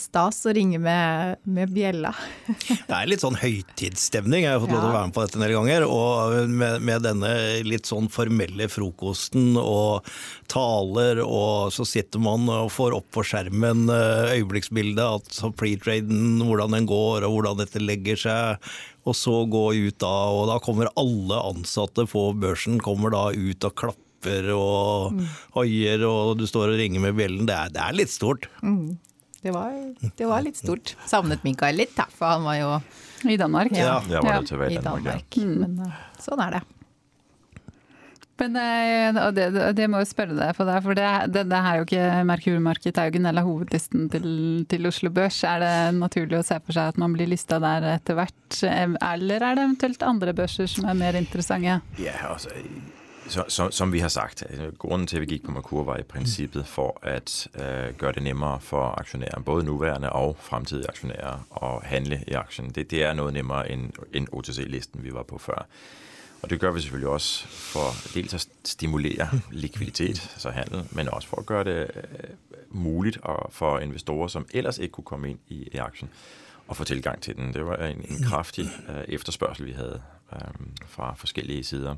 stas 0.00 0.40
å 0.48 0.52
ringe 0.54 0.80
med, 0.82 1.38
med 1.48 1.72
bjella. 1.74 2.12
det 2.88 2.94
er 2.94 3.10
litt 3.10 3.22
sånn 3.22 3.38
høytidsstemning. 3.38 4.44
Jeg 4.44 4.56
har 4.56 4.62
fått 4.62 4.72
lov 4.74 4.82
til 4.82 4.90
å 4.90 4.96
være 4.96 5.10
med 5.10 5.16
på 5.16 5.24
dette 5.24 5.38
en 5.38 5.44
del 5.44 5.54
ganger. 5.56 5.86
Og 5.88 6.50
med, 6.50 6.84
med, 6.84 7.04
denne 7.06 7.32
litt 7.66 7.88
sånn 7.88 8.10
formelle 8.12 8.68
frokosten 8.72 9.58
og 9.60 10.08
taler, 10.50 11.22
og 11.24 11.72
så 11.74 11.86
sitter 11.88 12.22
man 12.22 12.48
og 12.52 12.72
får 12.74 12.96
opp 12.98 13.10
på 13.14 13.24
skjermen 13.30 13.86
eh, 13.92 14.34
øyeblikksbildet, 14.38 15.04
altså 15.04 15.52
pre-traden, 15.54 16.42
hvordan 16.44 16.76
den 16.78 16.88
går 16.88 17.26
og 17.26 17.38
hvordan 17.38 17.62
dette 17.62 17.82
legger 17.82 18.20
seg. 18.28 18.68
Og 19.08 19.16
så 19.16 19.40
gå 19.48 19.64
ut 19.72 19.98
da, 20.02 20.16
og 20.34 20.48
da 20.50 20.58
kommer 20.60 20.90
alle 20.98 21.40
ansatte 21.48 22.04
på 22.10 22.28
børsen 22.38 22.80
kommer 22.84 23.14
da 23.14 23.28
ut 23.32 23.64
og 23.64 23.76
klapper 23.78 24.50
og 24.52 25.14
mm. 25.14 25.26
hoier, 25.54 26.02
og 26.04 26.36
du 26.40 26.46
står 26.48 26.74
og 26.74 26.80
ringer 26.80 27.04
med 27.06 27.16
bjellen. 27.16 27.46
Det 27.48 27.56
er, 27.56 27.72
det 27.72 27.84
er 27.84 27.96
litt 27.96 28.12
stort. 28.12 28.50
Mm. 28.60 28.98
Det 29.42 29.52
var, 29.54 29.74
det 30.16 30.26
var, 30.26 30.42
litt 30.42 30.58
stort. 30.58 30.96
Savnet 31.06 31.44
Mikael 31.46 31.78
litt, 31.78 31.94
da, 31.96 32.08
for 32.10 32.26
han 32.34 32.42
var 32.46 32.56
jo 32.58 32.72
I 33.30 33.36
Danmark. 33.38 33.70
Ja, 33.76 34.00
ja. 34.10 34.22
var 34.24 34.42
det 34.42 34.50
til 34.50 34.64
i 34.74 34.82
Danmark. 34.82 35.38
Ja. 35.38 35.46
Men 35.46 35.78
uh, 35.86 36.02
sånn 36.18 36.42
er 36.42 36.58
det. 36.58 36.64
Men 38.38 38.54
eh, 38.54 39.16
det, 39.34 39.46
det, 39.74 39.86
må 39.90 39.98
jeg 39.98 40.10
spørre 40.12 40.36
deg 40.38 40.52
på 40.54 40.66
det, 40.68 40.76
for 40.84 40.94
det, 40.94 41.06
det, 41.34 41.42
det 41.50 41.58
er 41.58 41.80
jo 41.80 41.86
ikke 41.88 42.04
Merkur 42.28 42.60
Market 42.62 42.98
er 42.98 43.08
jo 43.08 43.12
ikke 43.12 43.22
en 43.22 43.26
del 43.26 43.40
av 43.40 43.48
hovedlisten 43.48 44.04
til, 44.12 44.28
til, 44.70 44.86
Oslo 44.90 45.10
Børs. 45.14 45.40
Er 45.46 45.64
det 45.64 45.72
naturlig 45.98 46.38
å 46.38 46.44
se 46.46 46.60
for 46.62 46.76
seg 46.76 46.92
at 46.92 47.00
man 47.02 47.16
blir 47.16 47.30
lista 47.30 47.58
der 47.62 47.88
etter 47.96 48.18
hvert, 48.18 48.60
eller 48.62 49.42
er 49.42 49.58
det 49.58 49.66
eventuelt 49.66 50.06
andre 50.06 50.36
børser 50.38 50.70
som 50.70 50.86
er 50.86 50.98
mer 50.98 51.18
interessante? 51.18 51.80
Ja, 51.98 52.14
altså 52.30 52.54
så, 53.28 53.44
så, 53.48 53.70
som 53.70 53.92
vi 53.92 53.98
har 53.98 54.08
sagt, 54.08 54.44
grunnen 54.48 54.72
grunden 54.78 55.06
til, 55.06 55.16
at 55.16 55.20
vi 55.20 55.26
gikk 55.26 55.44
på 55.44 55.52
Merkur, 55.52 55.84
var 55.84 55.96
i 55.96 56.02
princippet 56.02 56.66
for 56.66 56.98
at 57.02 57.48
øh, 57.54 57.94
gøre 57.98 58.12
det 58.12 58.22
nemmere 58.22 58.60
for 58.60 58.94
aktionærer, 58.98 59.40
både 59.40 59.64
nuværende 59.64 60.12
og 60.12 60.36
fremtidige 60.40 60.88
aktionærer, 60.88 61.46
å 61.50 61.80
handle 61.84 62.24
i 62.26 62.32
aksjen. 62.32 62.70
Det, 62.74 62.90
det 62.90 63.04
er 63.04 63.12
noe 63.12 63.32
nemmere 63.32 63.70
end, 63.70 63.92
en 64.12 64.28
OTC-listen, 64.32 65.04
vi 65.04 65.14
var 65.14 65.22
på 65.22 65.38
før. 65.38 65.66
Og 66.42 66.50
det 66.50 66.60
gjør 66.60 66.70
vi 66.70 66.80
selvfølgelig 66.80 67.08
også 67.08 67.46
for 67.48 67.94
dels 68.14 68.34
å 68.34 68.42
stimulere 68.64 69.28
likviditet, 69.50 70.22
altså 70.34 70.50
handel, 70.50 70.84
men 70.92 71.08
også 71.08 71.28
for 71.28 71.42
å 71.42 71.46
gjøre 71.48 71.64
det 71.64 71.78
øh, 71.94 72.34
mulig 72.70 73.16
for 73.50 73.78
investorer, 73.78 74.28
som 74.28 74.46
ellers 74.54 74.78
ikke 74.78 74.92
kunne 74.92 75.12
komme 75.12 75.30
inn 75.34 75.40
i, 75.48 75.68
i 75.72 75.82
aksjen, 75.82 76.08
å 76.68 76.76
få 76.76 76.84
tilgang 76.84 77.20
til 77.20 77.36
den. 77.36 77.52
Det 77.52 77.64
var 77.66 77.80
en, 77.82 78.04
en 78.08 78.24
kraftig 78.24 78.68
øh, 78.88 79.04
efterspørgsel, 79.08 79.66
vi 79.66 79.76
hadde 79.76 80.02
øh, 80.32 80.66
fra 80.86 81.14
forskellige 81.14 81.64
sider. 81.64 81.96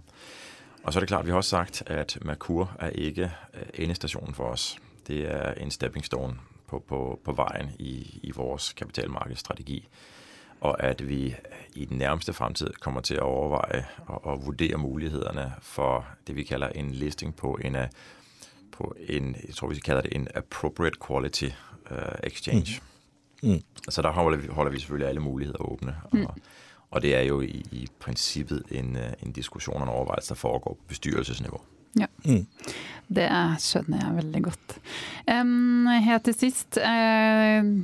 Og 0.83 0.93
så 0.93 0.99
er 0.99 1.01
det 1.01 1.09
klart, 1.09 1.25
vi 1.27 1.31
har 1.31 1.37
også 1.37 1.51
sagt, 1.51 1.83
at 1.87 2.19
Merkur 2.23 2.77
er 2.79 2.89
ikke 2.89 3.31
endestasjonen 3.75 4.35
for 4.35 4.45
oss. 4.45 4.79
Det 5.07 5.31
er 5.31 5.53
en 5.53 5.71
stepping 5.71 6.05
stone 6.05 6.35
på, 6.67 6.79
på, 6.79 7.21
på 7.25 7.33
veien 7.33 7.71
i, 7.79 8.21
i 8.23 8.33
vår 8.37 8.61
kapitalmarkedsstrategi. 8.77 9.89
Og 10.61 10.83
at 10.85 11.09
vi 11.09 11.35
i 11.75 11.85
den 11.85 11.99
nærmeste 11.99 12.33
fremtid 12.33 12.73
kommer 12.81 13.01
til 13.01 13.21
å 13.21 13.29
overveje 13.29 13.85
og, 14.07 14.27
og 14.27 14.47
vurdere 14.47 14.79
mulighederne 14.79 15.53
for 15.63 16.07
det, 16.27 16.37
vi 16.37 16.45
kalder 16.45 16.69
en 16.69 16.91
listing 16.93 17.37
på 17.37 17.59
en, 17.65 17.77
øh, 17.77 17.89
på 18.73 18.95
en 19.09 19.37
jeg 19.47 19.55
tror, 19.55 19.69
vi 19.69 19.81
kaller 19.81 20.03
det 20.03 20.13
en 20.17 20.29
appropriate 20.35 20.97
quality 21.07 21.49
uh, 21.91 22.21
exchange. 22.23 22.81
Mm. 23.43 23.51
Mm. 23.51 23.63
Så 23.89 24.03
der 24.03 24.11
holder 24.11 24.39
vi, 24.39 24.47
holder 24.47 24.73
vi 24.73 24.79
selvfølgelig 24.79 25.09
alle 25.09 25.21
muligheder 25.21 25.59
Og, 25.59 25.79
Mm. 26.13 26.27
Og, 26.91 27.03
det 27.03 27.15
er 27.15 27.23
jo 27.29 27.41
i, 27.41 27.63
i 27.73 27.87
prinsippet 28.03 28.73
en, 28.75 28.97
øh, 28.99 29.13
en 29.23 29.33
diskusjon 29.33 29.79
og 29.79 29.87
en 29.87 29.95
overvejelse, 29.95 30.35
der 30.35 30.41
foregår 30.41 30.75
på 30.75 30.91
bestyrelsesnivå. 30.91 31.61
Ja, 31.99 32.07
mm. 32.25 32.47
det 33.11 33.29
skjønner 33.63 34.05
jeg 34.05 34.17
veldig 34.21 34.43
godt. 34.47 34.75
Um, 35.27 35.89
helt 36.05 36.27
til 36.29 36.37
sist. 36.39 36.79
Uh, 36.79 37.83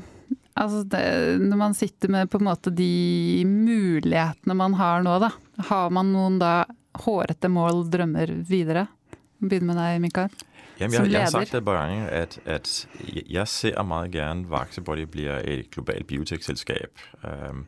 altså 0.54 0.82
det, 0.90 1.07
når 1.42 1.62
man 1.62 1.74
sitter 1.74 2.12
med 2.14 2.30
på 2.30 2.38
en 2.38 2.48
måte 2.48 2.74
de 2.74 3.42
mulighetene 3.46 4.59
man 4.59 4.76
har 4.78 5.07
nå, 5.07 5.16
da. 5.22 5.32
Har 5.70 5.94
man 5.94 6.12
noen 6.14 6.38
da 6.42 6.61
hårete 7.07 7.50
mål, 7.52 7.86
drømmer 7.90 8.30
videre? 8.46 8.86
Begynner 9.42 9.72
med 9.72 9.82
deg, 9.82 10.02
Mikael. 10.02 10.36
Jamen, 10.76 10.92
jeg, 10.92 11.11
jeg 11.12 11.22
har 11.24 11.32
sagt 11.32 11.52
det 11.54 11.62
et 11.62 11.64
par 11.64 11.78
ganger, 11.80 12.09
at, 12.12 12.38
at 12.44 12.70
jeg 13.32 13.48
ser 13.48 13.82
meget 13.82 14.12
gjerne 14.12 14.50
Vaxebody 14.50 15.07
blir 15.09 15.40
et 15.40 15.70
globalt 15.72 16.07
biotekselskap. 16.07 17.00
Um, 17.24 17.64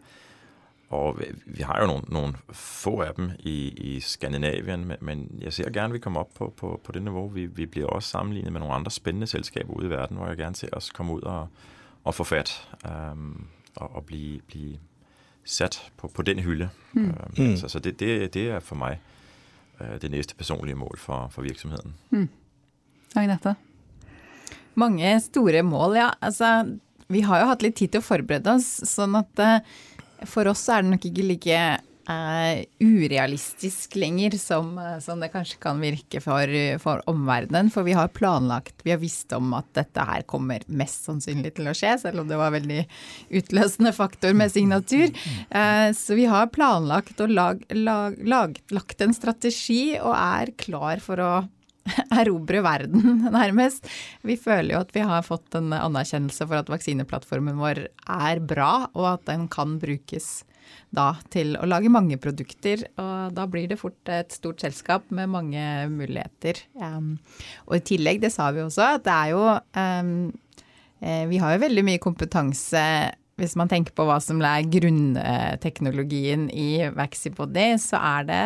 og 0.89 1.19
vi 1.45 1.63
har 1.69 1.83
jo 1.83 1.89
noen, 1.91 2.05
noen 2.09 2.35
få 2.57 2.95
av 3.05 3.19
dem 3.19 3.33
i, 3.45 3.57
i 3.77 3.99
Skandinavien, 4.01 4.87
men, 4.89 4.97
men, 5.05 5.27
jeg 5.43 5.53
ser 5.53 5.69
gjerne 5.69 5.93
vi 5.93 6.01
kommer 6.01 6.25
opp 6.25 6.33
på, 6.39 6.49
på, 6.57 6.71
på 6.81 6.95
det 6.97 7.03
nivå. 7.05 7.27
Vi, 7.35 7.45
vi, 7.53 7.67
blir 7.69 7.91
også 7.91 8.17
sammenlignet 8.17 8.55
med 8.55 8.65
noen 8.65 8.79
andre 8.79 8.93
spennende 8.95 9.29
selskaper 9.29 9.77
ute 9.77 9.91
i 9.91 9.93
verden, 9.93 10.17
hvor 10.17 10.33
jeg 10.33 10.41
gjerne 10.41 10.57
ser 10.57 10.73
oss 10.79 10.89
komme 10.97 11.19
ut 11.19 11.27
og, 11.29 11.67
og 12.09 12.17
få 12.17 12.25
fatt. 12.31 12.55
Um, 12.89 13.51
og, 13.77 13.99
og 14.01 14.07
bli, 14.09 14.41
bli, 14.49 14.79
satt 15.45 15.77
på, 16.01 16.09
på 16.09 16.25
den 16.25 16.41
hylde. 16.45 16.71
Mm. 16.95 17.13
Um, 17.37 17.53
så, 17.61 17.69
så 17.69 17.85
det, 17.85 17.99
det, 18.01 18.33
det, 18.35 18.47
er 18.57 18.65
for 18.65 18.81
meg 18.81 18.97
uh, 19.83 19.99
det 20.01 20.09
neste 20.13 20.37
personlige 20.41 20.77
mål 20.77 20.97
for, 20.97 21.29
for 21.35 21.45
virksomheten. 21.45 21.99
Mm. 22.17 22.29
Agnete? 23.17 23.55
Mange 24.79 25.13
store 25.21 25.63
mål, 25.63 26.01
ja. 26.01 26.09
Altså, 26.25 26.79
vi 27.13 27.21
har 27.29 27.43
jo 27.43 27.53
hatt 27.53 27.65
litt 27.65 27.77
tid 27.77 27.93
til 27.93 28.01
å 28.01 28.09
forberede 28.09 28.57
oss, 28.57 28.73
sånn 28.89 29.21
at 29.21 29.45
uh, 29.45 29.79
for 30.27 30.51
oss 30.51 30.65
er 30.73 30.83
det 30.83 30.95
nok 30.95 31.07
ikke 31.11 31.27
like 31.27 31.61
uh, 32.09 32.63
urealistisk 32.81 33.97
lenger 34.01 34.37
som, 34.41 34.73
uh, 34.79 34.97
som, 35.05 35.21
det 35.21 35.31
kanskje 35.33 35.61
kan 35.63 35.81
virke 35.83 36.23
for, 36.25 36.55
for 36.83 37.03
omverdenen. 37.11 37.71
For 37.75 37.87
vi 37.87 37.97
har 37.99 38.11
planlagt, 38.17 38.81
vi 38.87 38.95
har 38.95 39.03
visst 39.03 39.33
om 39.37 39.53
at 39.59 39.69
dette 39.79 40.07
her 40.11 40.25
kommer 40.31 40.65
mest 40.67 41.09
sannsynlig 41.09 41.55
til 41.59 41.71
å 41.71 41.77
skje, 41.77 41.95
selv 42.05 42.25
om 42.25 42.31
det 42.31 42.41
var 42.41 42.55
veldig 42.57 42.81
utløsende 43.41 43.95
faktor 43.97 44.37
med 44.39 44.55
signatur. 44.55 45.13
Uh, 45.53 45.91
så 45.97 46.19
vi 46.19 46.29
har 46.31 46.51
planlagt 46.55 47.21
og 47.25 47.35
lag, 47.35 47.63
lag, 47.77 48.19
lag, 48.25 48.59
lagt 48.75 49.05
en 49.05 49.17
strategi 49.17 49.99
og 50.01 50.15
er 50.17 50.57
klar 50.59 51.05
for 51.05 51.23
å 51.23 51.33
erobre 52.21 52.63
verden, 52.65 53.25
nærmest. 53.39 53.89
Vi 54.27 54.39
føler 54.41 54.75
jo 54.75 54.83
at 54.83 54.95
vi 54.97 55.05
har 55.07 55.27
fått 55.27 55.57
en 55.59 55.73
anerkjennelse 55.77 56.47
for 56.47 56.61
at 56.61 56.73
vaksineplattformen 56.73 57.59
vår 57.61 57.87
er 57.89 58.43
bra, 58.45 58.73
og 58.95 59.11
at 59.15 59.27
den 59.31 59.49
kan 59.53 59.79
brukes 59.83 60.43
da 60.93 61.15
til 61.33 61.55
å 61.57 61.69
lage 61.69 61.93
mange 61.93 62.19
produkter. 62.21 62.85
Og 63.01 63.37
da 63.37 63.47
blir 63.51 63.69
det 63.71 63.81
fort 63.81 64.13
et 64.13 64.35
stort 64.35 64.65
selskap 64.65 65.09
med 65.15 65.31
mange 65.33 65.63
muligheter. 65.93 66.61
Um, 66.81 67.17
og 67.69 67.79
i 67.79 67.87
tillegg, 67.95 68.21
det 68.25 68.33
sa 68.35 68.51
vi 68.53 68.65
også, 68.65 68.97
at 68.99 69.07
det 69.07 69.15
er 69.15 69.33
jo 69.33 69.47
um, 69.57 70.13
Vi 70.99 71.39
har 71.39 71.55
jo 71.55 71.63
veldig 71.63 71.85
mye 71.87 72.03
kompetanse 72.03 72.85
hvis 73.39 73.55
man 73.59 73.71
tenker 73.71 73.95
på 73.95 74.03
hva 74.09 74.19
som 74.23 74.41
er 74.43 74.67
grunnteknologien 74.67 76.49
i 76.51 76.89
Vaxibody, 76.91 77.71
så 77.79 78.01
er 78.03 78.27
det 78.27 78.41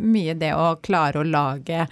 mye 0.00 0.32
det 0.40 0.54
å 0.56 0.78
klare 0.84 1.20
å 1.20 1.28
lage 1.28 1.84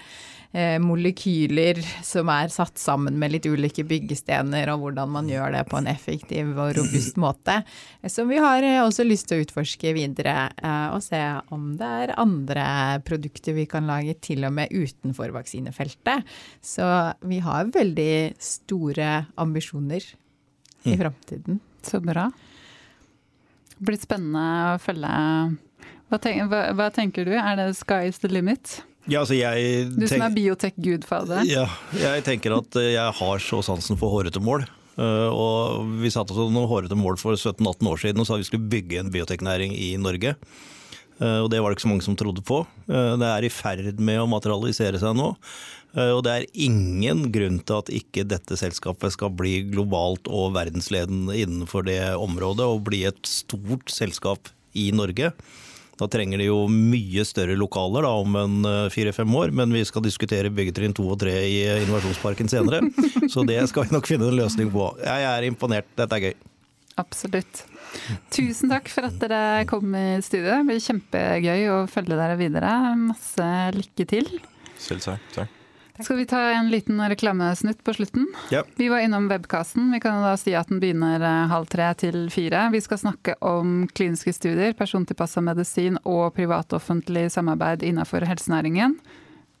Eh, 0.53 0.75
molekyler 0.77 1.79
som 2.05 2.29
er 2.29 2.51
satt 2.53 2.77
sammen 2.77 3.15
med 3.17 3.31
litt 3.33 3.47
ulike 3.49 3.81
byggestener, 3.89 4.69
og 4.69 4.83
hvordan 4.83 5.09
man 5.09 5.31
gjør 5.31 5.55
det 5.55 5.63
på 5.65 5.79
en 5.79 5.89
effektiv 5.89 6.51
og 6.53 6.75
robust 6.77 7.17
måte. 7.17 7.55
Som 8.05 8.29
vi 8.29 8.37
har 8.37 8.61
eh, 8.61 8.77
også 8.83 9.01
lyst 9.07 9.31
til 9.31 9.41
å 9.41 9.47
utforske 9.47 9.95
videre, 9.97 10.51
eh, 10.61 10.93
og 10.93 11.01
se 11.01 11.23
om 11.57 11.71
det 11.79 11.89
er 12.03 12.13
andre 12.21 12.67
produkter 13.01 13.57
vi 13.57 13.65
kan 13.65 13.89
lage 13.89 14.13
til 14.21 14.45
og 14.45 14.53
med 14.59 14.69
utenfor 14.69 15.33
vaksinefeltet. 15.33 16.29
Så 16.61 16.85
vi 17.25 17.41
har 17.41 17.73
veldig 17.73 18.37
store 18.37 19.09
ambisjoner 19.41 20.05
i 20.85 20.93
mm. 20.93 20.97
framtiden. 21.01 21.61
Så 21.81 21.97
bra. 22.05 22.29
Det 23.73 23.89
blir 23.89 24.03
spennende 24.05 24.47
å 24.75 24.79
følge. 24.85 25.17
Hva, 26.13 26.21
tenk, 26.21 26.45
hva, 26.53 26.65
hva 26.77 26.93
tenker 26.93 27.25
du, 27.25 27.33
er 27.41 27.57
det 27.57 27.71
sky 27.81 28.03
is 28.13 28.21
the 28.21 28.29
limit? 28.29 28.83
Ja, 29.11 29.19
altså 29.23 29.35
jeg 29.35 29.89
Du 29.97 30.05
som 30.07 30.21
er 30.23 30.31
biotek-gudfader. 30.35 31.43
Ja, 31.49 31.65
jeg 31.97 32.23
tenker 32.27 32.55
at 32.59 32.77
eh, 32.79 32.93
jeg 32.95 33.15
har 33.19 33.43
så 33.43 33.59
sansen 33.65 33.99
for 33.99 34.13
hårete 34.15 34.39
mål. 34.43 34.63
Eh, 34.95 35.27
Og 35.33 35.89
vi 36.03 36.11
satte 36.13 36.31
oss 36.35 36.51
noen 36.53 36.69
hårete 36.71 36.95
mål 36.95 37.17
for 37.19 37.35
17-18 37.35 37.89
år 37.91 37.99
siden 38.05 38.23
og 38.23 38.29
sa 38.29 38.39
vi 38.39 38.47
skulle 38.47 38.69
bygge 38.71 39.01
en 39.01 39.11
bioteknæring 39.13 39.75
i 39.75 39.93
Norge. 39.99 40.35
Eh, 41.19 41.39
Og 41.43 41.49
det 41.51 41.59
var 41.59 41.69
det 41.73 41.77
ikke 41.79 41.87
så 41.89 41.91
mange 41.91 42.07
som 42.07 42.15
trodde 42.19 42.45
på. 42.47 42.63
Det 42.87 43.27
er 43.27 43.43
i 43.43 43.51
ferd 43.53 43.99
med 43.99 44.21
å 44.23 44.29
materialisere 44.29 45.01
seg 45.01 45.17
nå. 45.19 45.33
Og 45.93 46.23
det 46.25 46.31
er 46.33 46.45
ingen 46.57 47.27
grunn 47.29 47.59
til 47.61 47.75
at 47.83 47.89
ikke 47.93 48.23
dette 48.25 48.55
selskapet 48.57 49.13
skal 49.13 49.29
bli 49.29 49.59
globalt 49.69 50.25
og 50.25 50.55
verdensledende 50.55 51.35
innenfor 51.37 51.85
det 51.85 51.99
området 52.17 52.65
og 52.65 52.81
bli 52.87 53.03
et 53.05 53.19
stort 53.29 53.93
selskap 53.93 54.49
i 54.73 54.87
Norge. 54.89 55.29
Da 55.99 56.07
trenger 56.09 56.41
de 56.41 56.47
jo 56.47 56.63
mye 56.71 57.25
større 57.27 57.57
lokaler 57.59 58.07
da, 58.07 58.13
om 58.23 58.37
en 58.39 58.69
eh, 58.69 58.87
fire-fem 58.93 59.35
år, 59.37 59.53
men 59.53 59.73
vi 59.75 59.83
skal 59.85 60.05
diskutere 60.05 60.51
byggetrinn 60.53 60.95
to 60.97 61.05
og 61.13 61.19
tre 61.21 61.35
i 61.45 61.59
eh, 61.67 61.83
Innovasjonsparken 61.83 62.49
senere. 62.49 62.81
Så 63.33 63.45
det 63.47 63.59
skal 63.69 63.87
vi 63.87 63.95
nok 63.95 64.09
finne 64.09 64.31
en 64.31 64.39
løsning 64.39 64.73
på. 64.73 64.89
Jeg 65.03 65.29
er 65.29 65.47
imponert, 65.49 65.89
dette 65.99 66.17
er 66.17 66.29
gøy. 66.29 66.35
Absolutt. 67.01 67.63
Tusen 68.33 68.73
takk 68.73 68.89
for 68.89 69.05
at 69.09 69.17
dere 69.21 69.65
kom 69.69 69.93
i 69.97 70.21
studio. 70.25 70.49
Det 70.49 70.69
blir 70.69 70.83
kjempegøy 70.83 71.67
å 71.73 71.81
følge 71.89 72.17
dere 72.17 72.37
videre. 72.41 72.77
Masse 73.09 73.49
lykke 73.77 74.09
til. 74.09 74.31
Selv 74.81 75.05
takk. 75.05 75.29
tak. 75.37 75.62
Skal 76.01 76.17
vi 76.17 76.25
ta 76.25 76.39
en 76.57 76.69
liten 76.73 76.97
reklamesnutt 77.09 77.83
på 77.85 77.93
slutten? 77.93 78.25
Ja. 78.49 78.63
Vi 78.75 78.87
var 78.89 78.99
innom 79.05 79.27
webcasten. 79.29 79.91
Vi 79.93 79.99
kan 80.01 80.23
da 80.25 80.31
si 80.41 80.55
at 80.57 80.67
den 80.71 80.79
begynner 80.81 81.21
eh, 81.21 81.47
halv 81.51 81.67
tre 81.69 81.91
til 82.01 82.29
fire. 82.33 82.63
Vi 82.73 82.81
skal 82.81 82.97
snakke 82.97 83.35
om 83.45 83.83
kliniske 83.93 84.33
studier, 84.33 84.73
persontilpassa 84.73 85.43
medisin 85.45 85.99
og 86.03 86.31
privat-offentlig 86.37 87.27
samarbeid 87.35 87.85
innenfor 87.85 88.25
helsenæringen. 88.25 88.97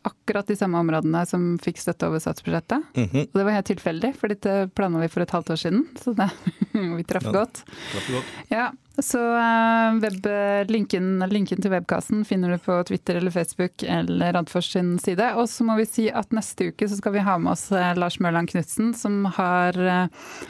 Akkurat 0.03 0.49
de 0.49 0.57
samme 0.59 0.81
områdene 0.81 1.21
som 1.29 1.45
fikk 1.63 1.77
støtte 1.79 2.09
over 2.09 2.19
statsbudsjettet. 2.19 2.81
Mhm. 2.97 3.27
Og 3.29 3.37
det 3.39 3.45
var 3.47 3.53
helt 3.55 3.69
tilfeldig, 3.69 4.15
for 4.19 4.33
dette 4.33 4.55
planla 4.75 4.99
vi 5.05 5.07
for 5.13 5.23
et 5.23 5.31
halvt 5.37 5.53
år 5.53 5.61
siden. 5.61 5.85
Så 6.01 6.15
det, 6.17 6.27
vi 6.97 7.05
traff 7.07 7.29
Ja. 7.29 7.31
godt. 7.37 7.61
Godt. 7.93 8.33
Ja, 8.51 8.65
så 9.01 9.19
eh, 9.35 9.95
web, 9.99 10.27
linken, 10.69 11.23
linken 11.29 11.61
til 11.61 11.71
webkassen 11.73 12.21
finner 12.25 12.53
du 12.53 12.59
på 12.61 12.75
Twitter 12.85 13.17
eller 13.17 13.33
Facebook 13.33 13.83
eller 13.83 14.33
Radfors 14.33 14.69
sin 14.71 14.99
side. 15.01 15.31
Og 15.33 15.49
så 15.49 15.65
må 15.65 15.77
vi 15.79 15.87
si 15.89 16.05
at 16.13 16.29
neste 16.35 16.69
uke 16.69 16.85
så 16.89 16.99
skal 16.99 17.15
vi 17.15 17.23
ha 17.25 17.39
med 17.41 17.55
oss 17.55 17.71
eh, 17.73 17.95
Lars 17.97 18.19
Mørland 18.21 18.51
Knutsen, 18.53 18.91
som, 18.93 19.23
eh, 19.25 20.03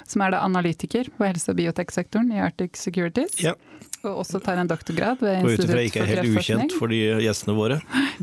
som 0.04 0.26
er 0.26 0.36
da 0.36 0.42
analytiker 0.44 1.08
på 1.16 1.24
helse- 1.30 1.54
og 1.54 1.62
bioteksektoren 1.62 2.34
i 2.36 2.42
Arctic 2.44 2.82
Securities. 2.82 3.40
Ja. 3.44 3.56
Og 4.04 4.26
også 4.26 4.42
tar 4.44 4.60
en 4.60 4.68
doktorgrad 4.68 5.22
ved 5.24 5.40
Institutt 5.40 5.64
for 5.64 5.64
kreftforskning. 5.64 5.64
Og 5.64 5.64
ut 5.64 5.70
ifra 5.70 5.86
ikke 5.88 6.02
er 6.04 6.12
helt 6.12 6.42
ukjent 6.42 6.76
for 6.76 6.92
de 6.92 7.00
gjestene 7.24 7.56
våre. 7.56 7.80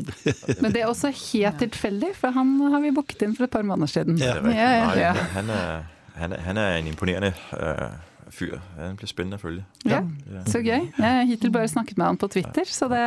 Men 0.61 0.69
det 0.75 0.83
er 0.83 0.91
også 0.91 1.09
helt 1.09 1.57
tilfeldig, 1.63 2.13
for 2.21 2.37
han 2.37 2.53
har 2.75 2.85
vi 2.85 2.93
booket 2.93 3.25
inn 3.25 3.33
for 3.33 3.49
et 3.49 3.55
par 3.57 3.65
måneder 3.65 3.89
siden. 3.89 4.21
Ja. 4.21 4.37
Ja, 4.45 4.69
ja, 4.93 5.11
Han, 5.33 5.49
er, 5.49 5.83
han, 6.21 6.37
er, 6.37 6.45
han 6.45 6.61
er 6.61 6.77
en 6.77 6.93
imponerende 6.93 7.33
øh, 7.57 8.10
fyr. 8.35 8.57
Han 8.77 8.95
blir 8.99 9.09
spennende 9.11 9.37
å 9.39 9.41
følge. 9.41 9.63
Ja. 9.87 10.01
Så 10.49 10.61
gøy. 10.63 10.87
Jeg 10.87 11.01
har 11.03 11.25
hittil 11.29 11.51
bare 11.53 11.69
snakket 11.71 11.97
med 11.99 12.07
han 12.07 12.19
på 12.21 12.29
Twitter, 12.31 12.65
så 12.65 12.87
det 12.91 13.01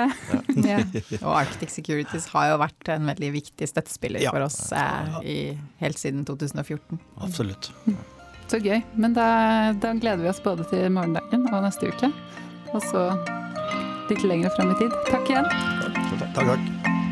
Ja. 0.64 0.78
Og 1.22 1.30
Arctic 1.40 1.70
Securities 1.74 2.26
har 2.32 2.50
jo 2.52 2.58
vært 2.62 2.88
en 2.94 3.06
veldig 3.10 3.30
viktig 3.40 3.68
støttespiller 3.70 4.20
Ja. 4.24 4.30
for 4.34 4.46
oss 4.46 4.72
eh, 4.72 5.20
i, 5.24 5.38
helt 5.80 5.98
siden 5.98 6.24
2014. 6.24 6.98
Absolutt. 7.24 7.70
Så 8.48 8.60
gøy. 8.60 8.82
Men 8.94 9.14
da, 9.16 9.72
da 9.72 9.94
gleder 9.96 10.22
vi 10.22 10.28
oss 10.28 10.42
både 10.44 10.66
til 10.70 10.90
morgendagen 10.92 11.48
og 11.52 11.62
neste 11.64 11.88
uke. 11.88 12.12
Og 12.74 12.82
så 12.84 13.06
litt 14.10 14.24
lenger 14.26 14.52
fram 14.56 14.74
i 14.74 14.78
tid. 14.82 14.92
Takk 15.08 15.30
igjen. 15.32 15.48
Takk, 15.48 16.34
Takk, 16.34 16.44
takk. 16.44 17.03